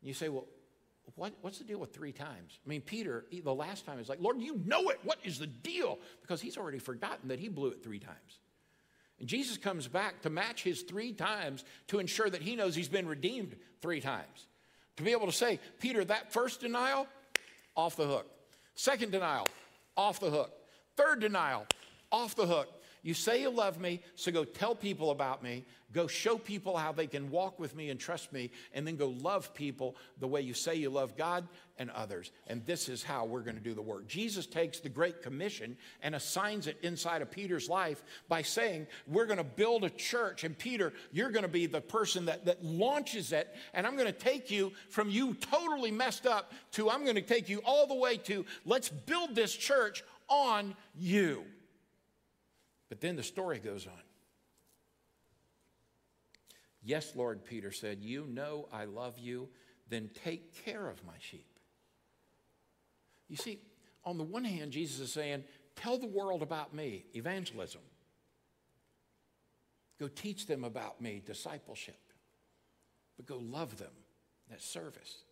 And 0.00 0.08
you 0.08 0.14
say, 0.14 0.28
Well, 0.28 0.46
what, 1.16 1.32
what's 1.40 1.58
the 1.58 1.64
deal 1.64 1.78
with 1.78 1.94
three 1.94 2.12
times? 2.12 2.58
I 2.64 2.68
mean, 2.68 2.80
Peter, 2.80 3.24
the 3.32 3.54
last 3.54 3.86
time, 3.86 3.98
is 3.98 4.08
like, 4.08 4.20
Lord, 4.20 4.40
you 4.40 4.60
know 4.64 4.90
it. 4.90 4.98
What 5.04 5.18
is 5.24 5.38
the 5.38 5.46
deal? 5.46 5.98
Because 6.20 6.40
he's 6.40 6.56
already 6.56 6.78
forgotten 6.78 7.28
that 7.28 7.38
he 7.38 7.48
blew 7.48 7.68
it 7.68 7.82
three 7.82 7.98
times. 7.98 8.38
And 9.18 9.28
Jesus 9.28 9.56
comes 9.56 9.88
back 9.88 10.22
to 10.22 10.30
match 10.30 10.62
his 10.62 10.82
three 10.82 11.12
times 11.12 11.64
to 11.88 11.98
ensure 11.98 12.28
that 12.30 12.42
he 12.42 12.56
knows 12.56 12.74
he's 12.74 12.88
been 12.88 13.08
redeemed 13.08 13.56
three 13.80 14.00
times. 14.00 14.46
To 14.96 15.02
be 15.02 15.12
able 15.12 15.26
to 15.26 15.32
say, 15.32 15.60
Peter, 15.78 16.04
that 16.04 16.32
first 16.32 16.60
denial, 16.60 17.06
off 17.74 17.96
the 17.96 18.06
hook. 18.06 18.26
Second 18.74 19.12
denial, 19.12 19.46
off 19.96 20.20
the 20.20 20.30
hook. 20.30 20.52
Third 20.96 21.20
denial, 21.20 21.66
off 22.12 22.34
the 22.36 22.46
hook. 22.46 22.68
You 23.08 23.14
say 23.14 23.40
you 23.40 23.48
love 23.48 23.80
me, 23.80 24.02
so 24.16 24.30
go 24.30 24.44
tell 24.44 24.74
people 24.74 25.12
about 25.12 25.42
me. 25.42 25.64
Go 25.94 26.06
show 26.06 26.36
people 26.36 26.76
how 26.76 26.92
they 26.92 27.06
can 27.06 27.30
walk 27.30 27.58
with 27.58 27.74
me 27.74 27.88
and 27.88 27.98
trust 27.98 28.34
me, 28.34 28.50
and 28.74 28.86
then 28.86 28.96
go 28.96 29.14
love 29.22 29.54
people 29.54 29.96
the 30.20 30.26
way 30.28 30.42
you 30.42 30.52
say 30.52 30.74
you 30.74 30.90
love 30.90 31.16
God 31.16 31.48
and 31.78 31.90
others. 31.92 32.32
And 32.48 32.66
this 32.66 32.86
is 32.86 33.02
how 33.02 33.24
we're 33.24 33.40
going 33.40 33.56
to 33.56 33.62
do 33.62 33.72
the 33.72 33.80
work. 33.80 34.06
Jesus 34.08 34.44
takes 34.44 34.80
the 34.80 34.90
Great 34.90 35.22
Commission 35.22 35.78
and 36.02 36.14
assigns 36.14 36.66
it 36.66 36.76
inside 36.82 37.22
of 37.22 37.30
Peter's 37.30 37.66
life 37.66 38.04
by 38.28 38.42
saying, 38.42 38.86
We're 39.06 39.24
going 39.24 39.38
to 39.38 39.42
build 39.42 39.84
a 39.84 39.90
church, 39.90 40.44
and 40.44 40.58
Peter, 40.58 40.92
you're 41.10 41.30
going 41.30 41.44
to 41.44 41.48
be 41.48 41.64
the 41.64 41.80
person 41.80 42.26
that, 42.26 42.44
that 42.44 42.62
launches 42.62 43.32
it, 43.32 43.56
and 43.72 43.86
I'm 43.86 43.94
going 43.94 44.04
to 44.04 44.12
take 44.12 44.50
you 44.50 44.70
from 44.90 45.08
you 45.08 45.32
totally 45.32 45.92
messed 45.92 46.26
up 46.26 46.52
to 46.72 46.90
I'm 46.90 47.04
going 47.04 47.16
to 47.16 47.22
take 47.22 47.48
you 47.48 47.62
all 47.64 47.86
the 47.86 47.94
way 47.94 48.18
to 48.18 48.44
let's 48.66 48.90
build 48.90 49.34
this 49.34 49.56
church 49.56 50.04
on 50.28 50.76
you. 50.94 51.46
But 52.88 53.00
then 53.00 53.16
the 53.16 53.22
story 53.22 53.58
goes 53.58 53.86
on. 53.86 54.02
Yes, 56.82 57.12
Lord, 57.14 57.44
Peter 57.44 57.70
said, 57.70 57.98
You 58.00 58.26
know 58.26 58.68
I 58.72 58.84
love 58.84 59.18
you, 59.18 59.48
then 59.88 60.10
take 60.24 60.64
care 60.64 60.88
of 60.88 61.04
my 61.04 61.14
sheep. 61.18 61.46
You 63.28 63.36
see, 63.36 63.58
on 64.04 64.16
the 64.16 64.24
one 64.24 64.44
hand, 64.44 64.72
Jesus 64.72 65.00
is 65.00 65.12
saying, 65.12 65.44
Tell 65.76 65.98
the 65.98 66.06
world 66.06 66.42
about 66.42 66.74
me, 66.74 67.04
evangelism. 67.14 67.82
Go 70.00 70.08
teach 70.08 70.46
them 70.46 70.64
about 70.64 71.00
me, 71.00 71.22
discipleship. 71.24 71.98
But 73.16 73.26
go 73.26 73.38
love 73.38 73.78
them, 73.78 73.92
that 74.48 74.62
service. 74.62 75.24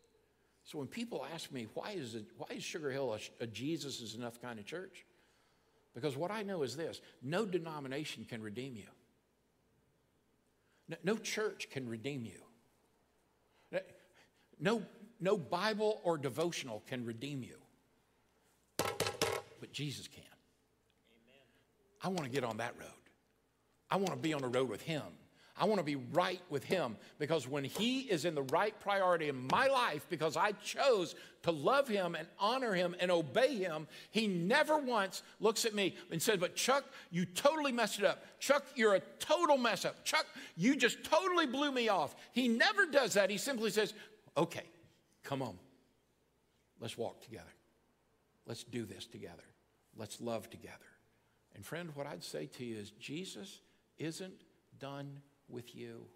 So 0.65 0.79
when 0.79 0.89
people 0.89 1.25
ask 1.33 1.53
me, 1.53 1.69
why 1.75 1.93
is, 1.93 2.17
it, 2.17 2.27
why 2.37 2.49
is 2.57 2.65
Sugar 2.65 2.91
Hill 2.91 3.15
a, 3.15 3.45
a 3.45 3.47
Jesus 3.47 4.01
is 4.01 4.17
enough 4.17 4.43
kind 4.43 4.59
of 4.59 4.67
church? 4.67 5.05
Because 5.97 6.15
what 6.15 6.31
I 6.31 6.43
know 6.43 6.63
is 6.63 6.77
this 6.77 7.01
no 7.23 7.47
denomination 7.47 8.27
can 8.29 8.43
redeem 8.43 8.77
you, 8.77 8.85
no, 10.89 10.97
no 11.03 11.17
church 11.17 11.69
can 11.71 11.89
redeem 11.89 12.27
you, 12.27 13.81
no, 14.61 14.83
no 15.21 15.39
Bible 15.39 16.01
or 16.05 16.19
devotional 16.19 16.83
can 16.87 17.07
redeem 17.07 17.43
you, 17.43 17.57
but 18.77 19.73
Jesus 19.73 20.07
can. 20.07 20.23
Amen. 21.11 21.43
I 22.03 22.09
want 22.09 22.25
to 22.25 22.31
get 22.31 22.45
on 22.45 22.59
that 22.59 22.75
road. 22.79 22.91
I 23.91 23.97
want 23.97 24.11
to 24.11 24.17
be 24.17 24.35
on 24.35 24.43
the 24.43 24.49
road 24.49 24.69
with 24.69 24.83
Him. 24.83 25.03
I 25.59 25.65
want 25.65 25.79
to 25.79 25.85
be 25.85 25.97
right 25.97 26.41
with 26.51 26.65
Him 26.65 26.97
because 27.19 27.49
when 27.49 27.65
He 27.65 28.01
is 28.01 28.25
in 28.27 28.35
the 28.35 28.43
right 28.43 28.79
priority 28.81 29.29
in 29.29 29.49
my 29.51 29.69
life, 29.69 30.07
because 30.11 30.37
I 30.37 30.53
chose 30.53 31.15
to 31.43 31.51
love 31.51 31.89
Him 31.89 32.15
and 32.15 32.29
honor 32.39 32.75
Him 32.75 32.95
and 33.01 33.11
obey 33.11 33.57
Him, 33.57 33.87
He 34.11 34.27
never 34.27 34.77
once 34.77 35.23
looks 35.41 35.65
at 35.65 35.75
me 35.75 35.97
and 36.11 36.21
says, 36.21 36.39
But 36.39 36.57
Chuck, 36.57 36.85
you 37.11 37.25
totally 37.25 37.73
messed 37.73 37.99
it 37.99 38.05
up. 38.05 38.23
Chuck, 38.39 38.65
you're 38.75 38.97
a 38.97 39.03
total 39.19 39.57
mess 39.57 39.87
up. 39.87 40.05
Chuck, 40.05 40.27
you 40.57 40.77
just 40.77 41.03
totally 41.05 41.47
blew 41.47 41.73
me 41.73 41.89
off. 41.89 42.15
He 42.33 42.49
never 42.49 42.85
does 42.85 43.15
that. 43.15 43.31
He 43.31 43.39
simply 43.39 43.71
says, 43.71 43.95
Okay, 44.37 44.65
come 45.23 45.41
on. 45.41 45.57
Let's 46.81 46.99
walk 46.99 47.23
together. 47.23 47.45
Let's 48.47 48.63
do 48.63 48.85
this 48.85 49.07
together. 49.07 49.43
Let's 49.97 50.21
love 50.21 50.51
together. 50.51 50.77
And 51.55 51.65
friend, 51.65 51.91
what 51.95 52.07
I'd 52.07 52.23
say 52.23 52.45
to 52.59 52.65
you 52.65 52.77
is 52.77 52.91
Jesus 52.91 53.61
isn't 53.99 54.43
done 54.79 55.23
with 55.49 55.75
you. 55.75 56.07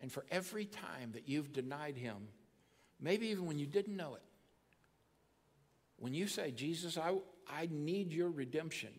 And 0.00 0.12
for 0.12 0.24
every 0.30 0.66
time 0.66 1.12
that 1.12 1.28
you've 1.28 1.52
denied 1.52 1.96
him, 1.96 2.28
maybe 3.00 3.28
even 3.28 3.46
when 3.46 3.58
you 3.58 3.66
didn't 3.66 3.96
know 3.96 4.14
it, 4.14 4.22
when 5.98 6.12
you 6.12 6.26
say, 6.26 6.50
Jesus, 6.50 6.98
I, 6.98 7.14
I 7.48 7.68
need 7.70 8.12
your 8.12 8.28
redemption. 8.28 8.92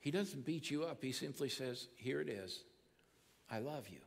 He 0.00 0.10
doesn't 0.10 0.44
beat 0.44 0.70
you 0.70 0.84
up. 0.84 1.02
He 1.02 1.12
simply 1.12 1.48
says, 1.48 1.88
Here 1.96 2.20
it 2.20 2.28
is. 2.28 2.64
I 3.50 3.60
love 3.60 3.88
you. 3.88 4.00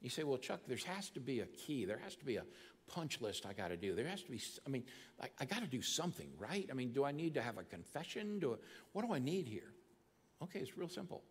You 0.00 0.10
say, 0.10 0.24
Well, 0.24 0.38
Chuck, 0.38 0.60
there 0.66 0.78
has 0.86 1.10
to 1.10 1.20
be 1.20 1.40
a 1.40 1.46
key. 1.46 1.84
There 1.84 1.98
has 1.98 2.16
to 2.16 2.24
be 2.24 2.36
a 2.36 2.44
punch 2.88 3.20
list 3.20 3.46
I 3.46 3.52
got 3.52 3.68
to 3.68 3.76
do. 3.76 3.94
There 3.94 4.06
has 4.06 4.22
to 4.22 4.30
be, 4.30 4.40
I 4.66 4.70
mean, 4.70 4.84
I, 5.20 5.28
I 5.40 5.44
got 5.44 5.60
to 5.60 5.66
do 5.66 5.82
something, 5.82 6.28
right? 6.38 6.66
I 6.70 6.74
mean, 6.74 6.92
do 6.92 7.04
I 7.04 7.12
need 7.12 7.34
to 7.34 7.42
have 7.42 7.58
a 7.58 7.64
confession? 7.64 8.38
Do 8.38 8.54
I, 8.54 8.56
what 8.92 9.06
do 9.06 9.12
I 9.12 9.18
need 9.18 9.46
here? 9.46 9.72
Okay, 10.42 10.60
it's 10.60 10.76
real 10.76 10.88
simple. 10.88 11.22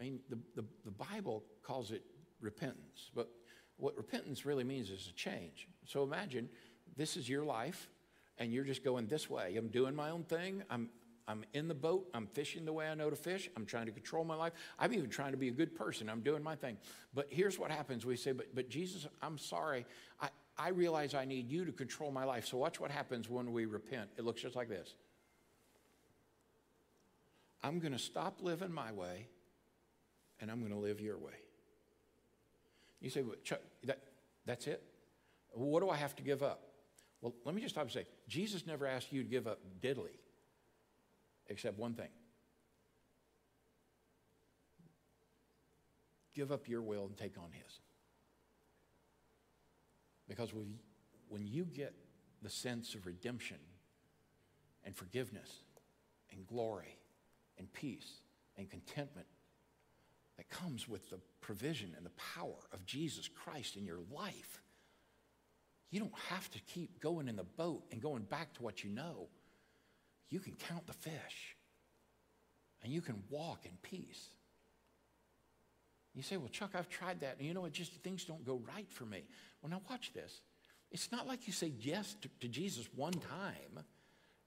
I 0.00 0.04
mean, 0.04 0.20
the, 0.30 0.38
the, 0.56 0.64
the 0.86 0.90
Bible 0.90 1.44
calls 1.62 1.90
it 1.90 2.02
repentance, 2.40 3.10
but 3.14 3.28
what 3.76 3.96
repentance 3.96 4.46
really 4.46 4.64
means 4.64 4.88
is 4.88 5.08
a 5.10 5.12
change. 5.12 5.68
So 5.84 6.02
imagine 6.02 6.48
this 6.96 7.16
is 7.16 7.28
your 7.28 7.44
life, 7.44 7.90
and 8.38 8.50
you're 8.50 8.64
just 8.64 8.82
going 8.82 9.06
this 9.06 9.28
way. 9.28 9.56
I'm 9.56 9.68
doing 9.68 9.94
my 9.94 10.08
own 10.08 10.24
thing. 10.24 10.62
I'm, 10.70 10.88
I'm 11.28 11.44
in 11.52 11.68
the 11.68 11.74
boat. 11.74 12.08
I'm 12.14 12.26
fishing 12.26 12.64
the 12.64 12.72
way 12.72 12.88
I 12.88 12.94
know 12.94 13.10
to 13.10 13.16
fish. 13.16 13.50
I'm 13.56 13.66
trying 13.66 13.86
to 13.86 13.92
control 13.92 14.24
my 14.24 14.34
life. 14.34 14.54
I'm 14.78 14.94
even 14.94 15.10
trying 15.10 15.32
to 15.32 15.38
be 15.38 15.48
a 15.48 15.52
good 15.52 15.74
person. 15.74 16.08
I'm 16.08 16.22
doing 16.22 16.42
my 16.42 16.56
thing. 16.56 16.78
But 17.12 17.26
here's 17.28 17.58
what 17.58 17.70
happens 17.70 18.06
we 18.06 18.16
say, 18.16 18.32
But, 18.32 18.54
but 18.54 18.70
Jesus, 18.70 19.06
I'm 19.20 19.36
sorry. 19.36 19.84
I, 20.20 20.30
I 20.58 20.68
realize 20.70 21.14
I 21.14 21.26
need 21.26 21.50
you 21.50 21.66
to 21.66 21.72
control 21.72 22.10
my 22.10 22.24
life. 22.24 22.46
So 22.46 22.56
watch 22.56 22.80
what 22.80 22.90
happens 22.90 23.28
when 23.28 23.52
we 23.52 23.66
repent. 23.66 24.08
It 24.16 24.24
looks 24.24 24.40
just 24.40 24.56
like 24.56 24.70
this 24.70 24.94
I'm 27.62 27.80
going 27.80 27.92
to 27.92 27.98
stop 27.98 28.38
living 28.40 28.72
my 28.72 28.92
way 28.92 29.26
and 30.40 30.50
I'm 30.50 30.60
going 30.60 30.72
to 30.72 30.78
live 30.78 31.00
your 31.00 31.18
way. 31.18 31.32
You 33.00 33.10
say, 33.10 33.22
well, 33.22 33.36
Chuck, 33.44 33.60
that, 33.84 33.98
that's 34.46 34.66
it? 34.66 34.82
What 35.52 35.80
do 35.80 35.90
I 35.90 35.96
have 35.96 36.14
to 36.16 36.22
give 36.22 36.42
up? 36.42 36.62
Well, 37.20 37.34
let 37.44 37.54
me 37.54 37.60
just 37.60 37.74
stop 37.74 37.84
and 37.84 37.92
say 37.92 38.06
Jesus 38.28 38.66
never 38.66 38.86
asked 38.86 39.12
you 39.12 39.22
to 39.22 39.28
give 39.28 39.46
up 39.46 39.58
diddly, 39.82 40.16
except 41.48 41.78
one 41.78 41.94
thing 41.94 42.08
give 46.34 46.52
up 46.52 46.68
your 46.68 46.80
will 46.80 47.06
and 47.06 47.16
take 47.16 47.36
on 47.36 47.50
His. 47.52 47.80
Because 50.28 50.52
when 51.28 51.46
you 51.46 51.64
get 51.64 51.92
the 52.40 52.48
sense 52.48 52.94
of 52.94 53.04
redemption 53.04 53.58
and 54.84 54.96
forgiveness 54.96 55.50
and 56.30 56.46
glory 56.46 56.96
and 57.58 57.70
peace 57.72 58.20
and 58.56 58.70
contentment 58.70 59.26
that 60.40 60.48
comes 60.48 60.88
with 60.88 61.10
the 61.10 61.18
provision 61.42 61.92
and 61.98 62.06
the 62.06 62.12
power 62.34 62.56
of 62.72 62.86
Jesus 62.86 63.28
Christ 63.28 63.76
in 63.76 63.84
your 63.84 63.98
life. 64.10 64.62
You 65.90 66.00
don't 66.00 66.18
have 66.30 66.50
to 66.52 66.58
keep 66.60 66.98
going 66.98 67.28
in 67.28 67.36
the 67.36 67.44
boat 67.44 67.82
and 67.92 68.00
going 68.00 68.22
back 68.22 68.54
to 68.54 68.62
what 68.62 68.82
you 68.82 68.88
know. 68.88 69.28
You 70.30 70.40
can 70.40 70.54
count 70.54 70.86
the 70.86 70.94
fish 70.94 71.56
and 72.82 72.90
you 72.90 73.02
can 73.02 73.22
walk 73.28 73.66
in 73.66 73.72
peace. 73.82 74.28
You 76.14 76.22
say, 76.22 76.38
Well, 76.38 76.48
Chuck, 76.48 76.70
I've 76.74 76.88
tried 76.88 77.20
that, 77.20 77.36
and 77.38 77.46
you 77.46 77.52
know 77.52 77.60
what? 77.60 77.72
Just 77.72 77.92
things 77.96 78.24
don't 78.24 78.42
go 78.42 78.62
right 78.74 78.90
for 78.90 79.04
me. 79.04 79.24
Well, 79.60 79.68
now 79.68 79.82
watch 79.90 80.10
this. 80.14 80.40
It's 80.90 81.12
not 81.12 81.26
like 81.26 81.46
you 81.46 81.52
say 81.52 81.74
yes 81.80 82.16
to, 82.22 82.30
to 82.40 82.48
Jesus 82.48 82.88
one 82.96 83.12
time 83.12 83.84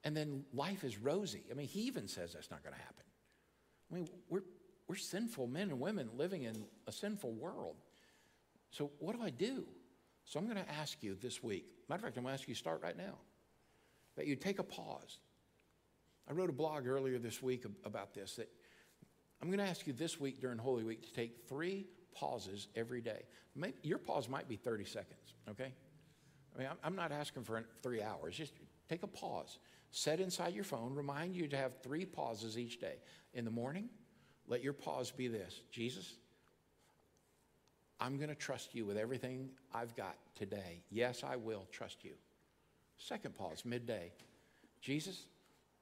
and 0.04 0.18
then 0.18 0.44
life 0.56 0.84
is 0.84 0.98
rosy. 0.98 1.44
I 1.52 1.54
mean, 1.54 1.68
he 1.68 1.82
even 1.82 2.08
says 2.08 2.34
that's 2.34 2.50
not 2.50 2.64
going 2.64 2.74
to 2.74 2.82
happen. 2.82 3.04
I 3.92 3.96
mean, 3.96 4.10
we're, 4.28 4.42
we're 4.88 4.96
sinful 4.96 5.48
men 5.48 5.70
and 5.70 5.80
women 5.80 6.10
living 6.18 6.44
in 6.44 6.66
a 6.88 6.92
sinful 6.92 7.32
world. 7.32 7.76
So, 8.72 8.92
what 9.00 9.16
do 9.16 9.22
I 9.22 9.30
do? 9.30 9.66
So, 10.26 10.40
I'm 10.40 10.46
going 10.46 10.58
to 10.64 10.72
ask 10.72 11.02
you 11.02 11.16
this 11.22 11.44
week. 11.44 11.66
Matter 11.90 12.00
of 12.00 12.04
fact, 12.04 12.18
I'm 12.18 12.24
going 12.24 12.36
to 12.36 12.40
ask 12.40 12.48
you 12.48 12.56
to 12.56 12.60
start 12.60 12.82
right 12.82 12.98
now. 12.98 13.18
That 14.16 14.28
you 14.28 14.36
take 14.36 14.60
a 14.60 14.64
pause. 14.64 15.20
I 16.30 16.34
wrote 16.34 16.50
a 16.50 16.54
blog 16.54 16.88
earlier 16.88 17.20
this 17.20 17.42
week 17.42 17.66
about 17.86 18.14
this. 18.14 18.36
That 18.36 18.50
I'm 19.42 19.50
going 19.50 19.60
to 19.60 19.66
ask 19.66 19.86
you 19.88 19.94
this 19.94 20.20
week 20.20 20.40
during 20.40 20.58
Holy 20.58 20.84
Week 20.84 21.02
to 21.04 21.14
take 21.14 21.48
three 21.50 21.88
pauses 22.14 22.68
every 22.76 23.02
day. 23.02 23.24
Maybe, 23.56 23.76
your 23.84 23.98
pause 23.98 24.30
might 24.30 24.48
be 24.48 24.56
30 24.56 24.86
seconds, 24.86 25.36
okay? 25.50 25.74
I 26.56 26.60
mean, 26.60 26.68
I'm 26.84 26.96
not 26.96 27.12
asking 27.12 27.44
for 27.44 27.64
three 27.82 28.02
hours. 28.02 28.38
Just 28.38 28.54
take 28.88 29.04
a 29.04 29.08
pause. 29.08 29.60
Set 29.92 30.20
inside 30.20 30.54
your 30.54 30.64
phone, 30.64 30.96
remind 30.96 31.36
you 31.36 31.48
to 31.48 31.58
have 31.58 31.82
three 31.84 32.06
pauses 32.06 32.58
each 32.58 32.80
day. 32.80 32.96
In 33.34 33.46
the 33.46 33.52
morning, 33.52 33.90
let 34.48 34.64
your 34.64 34.74
pause 34.74 35.12
be 35.12 35.28
this 35.28 35.62
Jesus, 35.72 36.14
I'm 38.00 38.18
going 38.18 38.30
to 38.30 38.36
trust 38.36 38.76
you 38.76 38.86
with 38.86 38.98
everything 38.98 39.50
I've 39.74 39.96
got 39.96 40.16
today. 40.36 40.84
Yes, 40.90 41.24
I 41.24 41.36
will 41.36 41.68
trust 41.72 42.04
you. 42.04 42.12
Second 42.98 43.36
pause, 43.36 43.64
midday. 43.66 44.12
Jesus, 44.82 45.26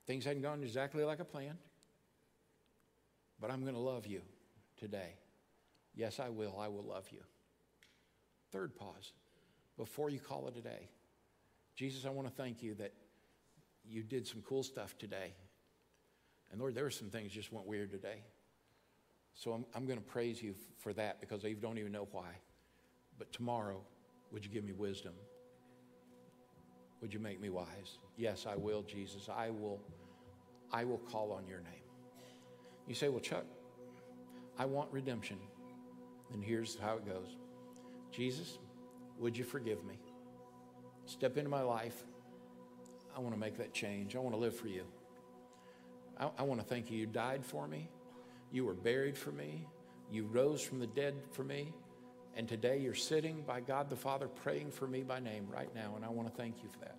things 0.05 0.26
hadn't 0.26 0.43
gone 0.43 0.62
exactly 0.62 1.03
like 1.03 1.20
I 1.20 1.24
planned, 1.24 1.57
but 3.39 3.49
I'm 3.49 3.62
going 3.62 3.74
to 3.74 3.80
love 3.80 4.05
you 4.05 4.22
today. 4.78 5.16
Yes, 5.95 6.20
I 6.20 6.30
will. 6.30 6.57
I 6.59 6.68
will 6.68 6.84
love 6.84 7.07
you. 7.12 7.22
Third 8.51 8.76
pause, 8.76 9.14
before 9.78 10.09
you 10.09 10.20
call 10.20 10.47
it 10.47 10.57
a 10.57 10.62
day. 10.62 10.89
Jesus, 11.76 12.05
I 12.05 12.09
want 12.09 12.28
to 12.28 12.34
thank 12.34 12.62
you 12.62 12.76
that 12.76 12.93
you 13.84 14.03
did 14.03 14.28
some 14.28 14.43
cool 14.47 14.62
stuff 14.62 14.97
today. 14.97 15.34
And 16.51 16.59
Lord, 16.59 16.76
there 16.76 16.84
were 16.84 16.91
some 16.91 17.09
things 17.09 17.32
just 17.32 17.51
went 17.51 17.66
weird 17.66 17.91
today. 17.91 18.24
So 19.34 19.53
I'm, 19.53 19.65
I'm 19.75 19.86
going 19.86 19.99
to 19.99 20.05
praise 20.05 20.41
you 20.41 20.55
for 20.77 20.93
that 20.93 21.19
because 21.19 21.45
I 21.45 21.53
don't 21.53 21.77
even 21.77 21.91
know 21.91 22.07
why. 22.11 22.29
But 23.17 23.32
tomorrow, 23.32 23.82
would 24.32 24.45
you 24.45 24.51
give 24.51 24.63
me 24.63 24.73
wisdom? 24.73 25.13
Would 27.01 27.13
you 27.13 27.19
make 27.19 27.41
me 27.41 27.49
wise? 27.49 27.97
Yes, 28.17 28.45
I 28.47 28.55
will, 28.55 28.84
Jesus. 28.84 29.27
I 29.29 29.49
will, 29.49 29.79
I 30.71 30.84
will 30.84 30.99
call 30.99 31.32
on 31.32 31.47
your 31.47 31.59
name. 31.59 31.82
You 32.88 32.95
say, 32.95 33.09
well, 33.09 33.19
Chuck, 33.19 33.45
I 34.57 34.65
want 34.65 34.91
redemption. 34.91 35.38
And 36.34 36.43
here's 36.43 36.77
how 36.77 36.97
it 36.97 37.05
goes 37.05 37.38
Jesus, 38.11 38.59
would 39.17 39.38
you 39.38 39.43
forgive 39.43 39.84
me? 39.86 39.95
Step 41.05 41.38
into 41.38 41.49
my 41.49 41.61
life. 41.61 42.03
I 43.15 43.19
want 43.19 43.34
to 43.34 43.39
make 43.39 43.57
that 43.57 43.73
change. 43.73 44.15
I 44.15 44.19
want 44.19 44.36
to 44.36 44.39
live 44.39 44.55
for 44.55 44.67
you. 44.67 44.84
I, 46.17 46.29
I 46.38 46.43
want 46.43 46.61
to 46.61 46.65
thank 46.65 46.91
you. 46.91 46.97
You 46.97 47.05
died 47.05 47.45
for 47.45 47.67
me. 47.67 47.89
You 48.51 48.65
were 48.65 48.73
buried 48.73 49.17
for 49.17 49.31
me. 49.31 49.67
You 50.11 50.25
rose 50.25 50.61
from 50.61 50.79
the 50.79 50.87
dead 50.87 51.15
for 51.31 51.43
me. 51.43 51.73
And 52.35 52.47
today 52.47 52.79
you're 52.79 52.93
sitting 52.93 53.43
by 53.45 53.61
God 53.61 53.89
the 53.89 53.95
Father 53.95 54.27
praying 54.27 54.71
for 54.71 54.87
me 54.87 55.03
by 55.03 55.19
name 55.19 55.47
right 55.49 55.73
now. 55.73 55.93
And 55.95 56.05
I 56.05 56.09
want 56.09 56.29
to 56.29 56.35
thank 56.35 56.63
you 56.63 56.69
for 56.69 56.79
that. 56.79 56.97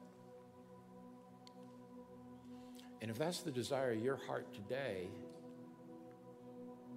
And 3.00 3.11
if 3.11 3.18
that's 3.18 3.40
the 3.40 3.50
desire 3.50 3.92
of 3.92 4.03
your 4.03 4.16
heart 4.16 4.53
today, 4.55 5.09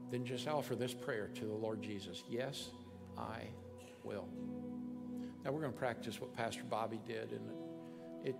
then 0.09 0.25
just 0.25 0.47
offer 0.47 0.75
this 0.75 0.93
prayer 0.93 1.29
to 1.35 1.45
the 1.45 1.53
Lord 1.53 1.81
Jesus 1.81 2.23
Yes, 2.29 2.69
I 3.17 3.41
will. 4.03 4.27
Now 5.43 5.51
we're 5.51 5.61
going 5.61 5.73
to 5.73 5.79
practice 5.79 6.21
what 6.21 6.35
Pastor 6.35 6.63
Bobby 6.63 6.99
did, 7.05 7.31
and 7.31 7.49
it 8.23 8.35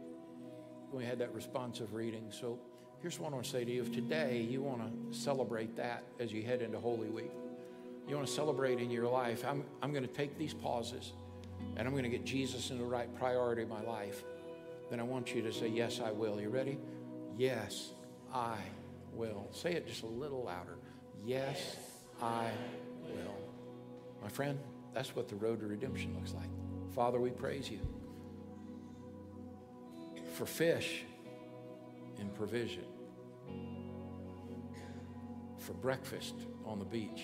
we 0.92 1.04
had 1.04 1.20
that 1.20 1.34
responsive 1.34 1.94
reading. 1.94 2.32
So 2.32 2.60
Here's 3.06 3.20
what 3.20 3.34
I 3.34 3.36
want 3.36 3.46
to 3.46 3.52
say 3.52 3.64
to 3.64 3.72
you. 3.72 3.84
If 3.84 3.92
today 3.92 4.42
you 4.50 4.64
want 4.64 4.82
to 4.82 5.16
celebrate 5.16 5.76
that 5.76 6.02
as 6.20 6.34
you 6.34 6.42
head 6.42 6.64
into 6.64 6.80
Holy 6.80 7.08
Week, 7.08 7.30
you 8.10 8.16
want 8.16 8.28
to 8.28 8.34
celebrate 8.34 8.80
in 8.80 8.90
your 8.90 9.08
life, 9.08 9.46
I'm, 9.48 9.64
I'm 9.84 9.92
going 9.92 10.08
to 10.08 10.12
take 10.12 10.40
these 10.40 10.56
pauses 10.56 11.14
and 11.78 11.88
I'm 11.88 11.94
going 11.94 12.06
to 12.06 12.10
get 12.10 12.26
Jesus 12.26 12.72
in 12.72 12.80
the 12.80 12.84
right 12.84 13.08
priority 13.20 13.62
of 13.62 13.70
my 13.70 13.84
life. 13.84 14.24
Then 14.90 15.00
I 15.00 15.04
want 15.04 15.36
you 15.36 15.44
to 15.44 15.54
say, 15.54 15.68
Yes, 15.68 16.02
I 16.04 16.10
will. 16.10 16.42
You 16.42 16.50
ready? 16.50 16.80
Yes, 17.38 17.92
I 18.34 18.58
will. 19.14 19.50
Say 19.52 19.74
it 19.74 19.86
just 19.86 20.02
a 20.02 20.08
little 20.08 20.44
louder. 20.44 20.80
Yes, 21.24 21.76
I 22.20 22.50
will. 23.04 23.38
My 24.24 24.30
friend, 24.30 24.58
that's 24.96 25.16
what 25.16 25.30
the 25.30 25.36
road 25.36 25.60
to 25.60 25.68
redemption 25.68 26.16
looks 26.16 26.34
like. 26.34 26.50
Father, 26.96 27.20
we 27.20 27.30
praise 27.30 27.70
you 27.70 27.82
for 30.34 30.48
fish 30.48 31.04
and 32.18 32.34
provision 32.34 32.86
for 35.66 35.74
breakfast 35.74 36.36
on 36.64 36.78
the 36.78 36.86
beach, 36.86 37.24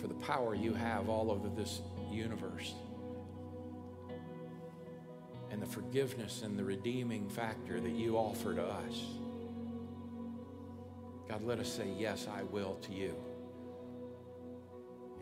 for 0.00 0.08
the 0.08 0.14
power 0.14 0.54
you 0.54 0.74
have 0.74 1.08
all 1.08 1.30
over 1.30 1.48
this 1.48 1.80
universe, 2.10 2.74
and 5.50 5.62
the 5.62 5.66
forgiveness 5.66 6.42
and 6.42 6.58
the 6.58 6.64
redeeming 6.64 7.28
factor 7.28 7.80
that 7.80 7.92
you 7.92 8.16
offer 8.16 8.54
to 8.54 8.62
us. 8.62 9.04
God, 11.28 11.42
let 11.42 11.60
us 11.60 11.72
say, 11.72 11.88
Yes, 11.96 12.26
I 12.28 12.42
will 12.42 12.74
to 12.82 12.92
you. 12.92 13.14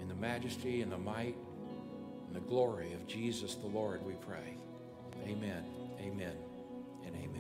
In 0.01 0.09
the 0.09 0.15
majesty 0.15 0.83
and 0.83 0.91
the 0.91 0.99
might 0.99 1.37
and 2.27 2.35
the 2.35 2.41
glory 2.41 2.93
of 2.95 3.07
Jesus 3.07 3.57
the 3.57 3.67
Lord, 3.67 4.05
we 4.05 4.15
pray. 4.15 4.57
Amen. 5.27 5.65
Amen. 6.01 6.46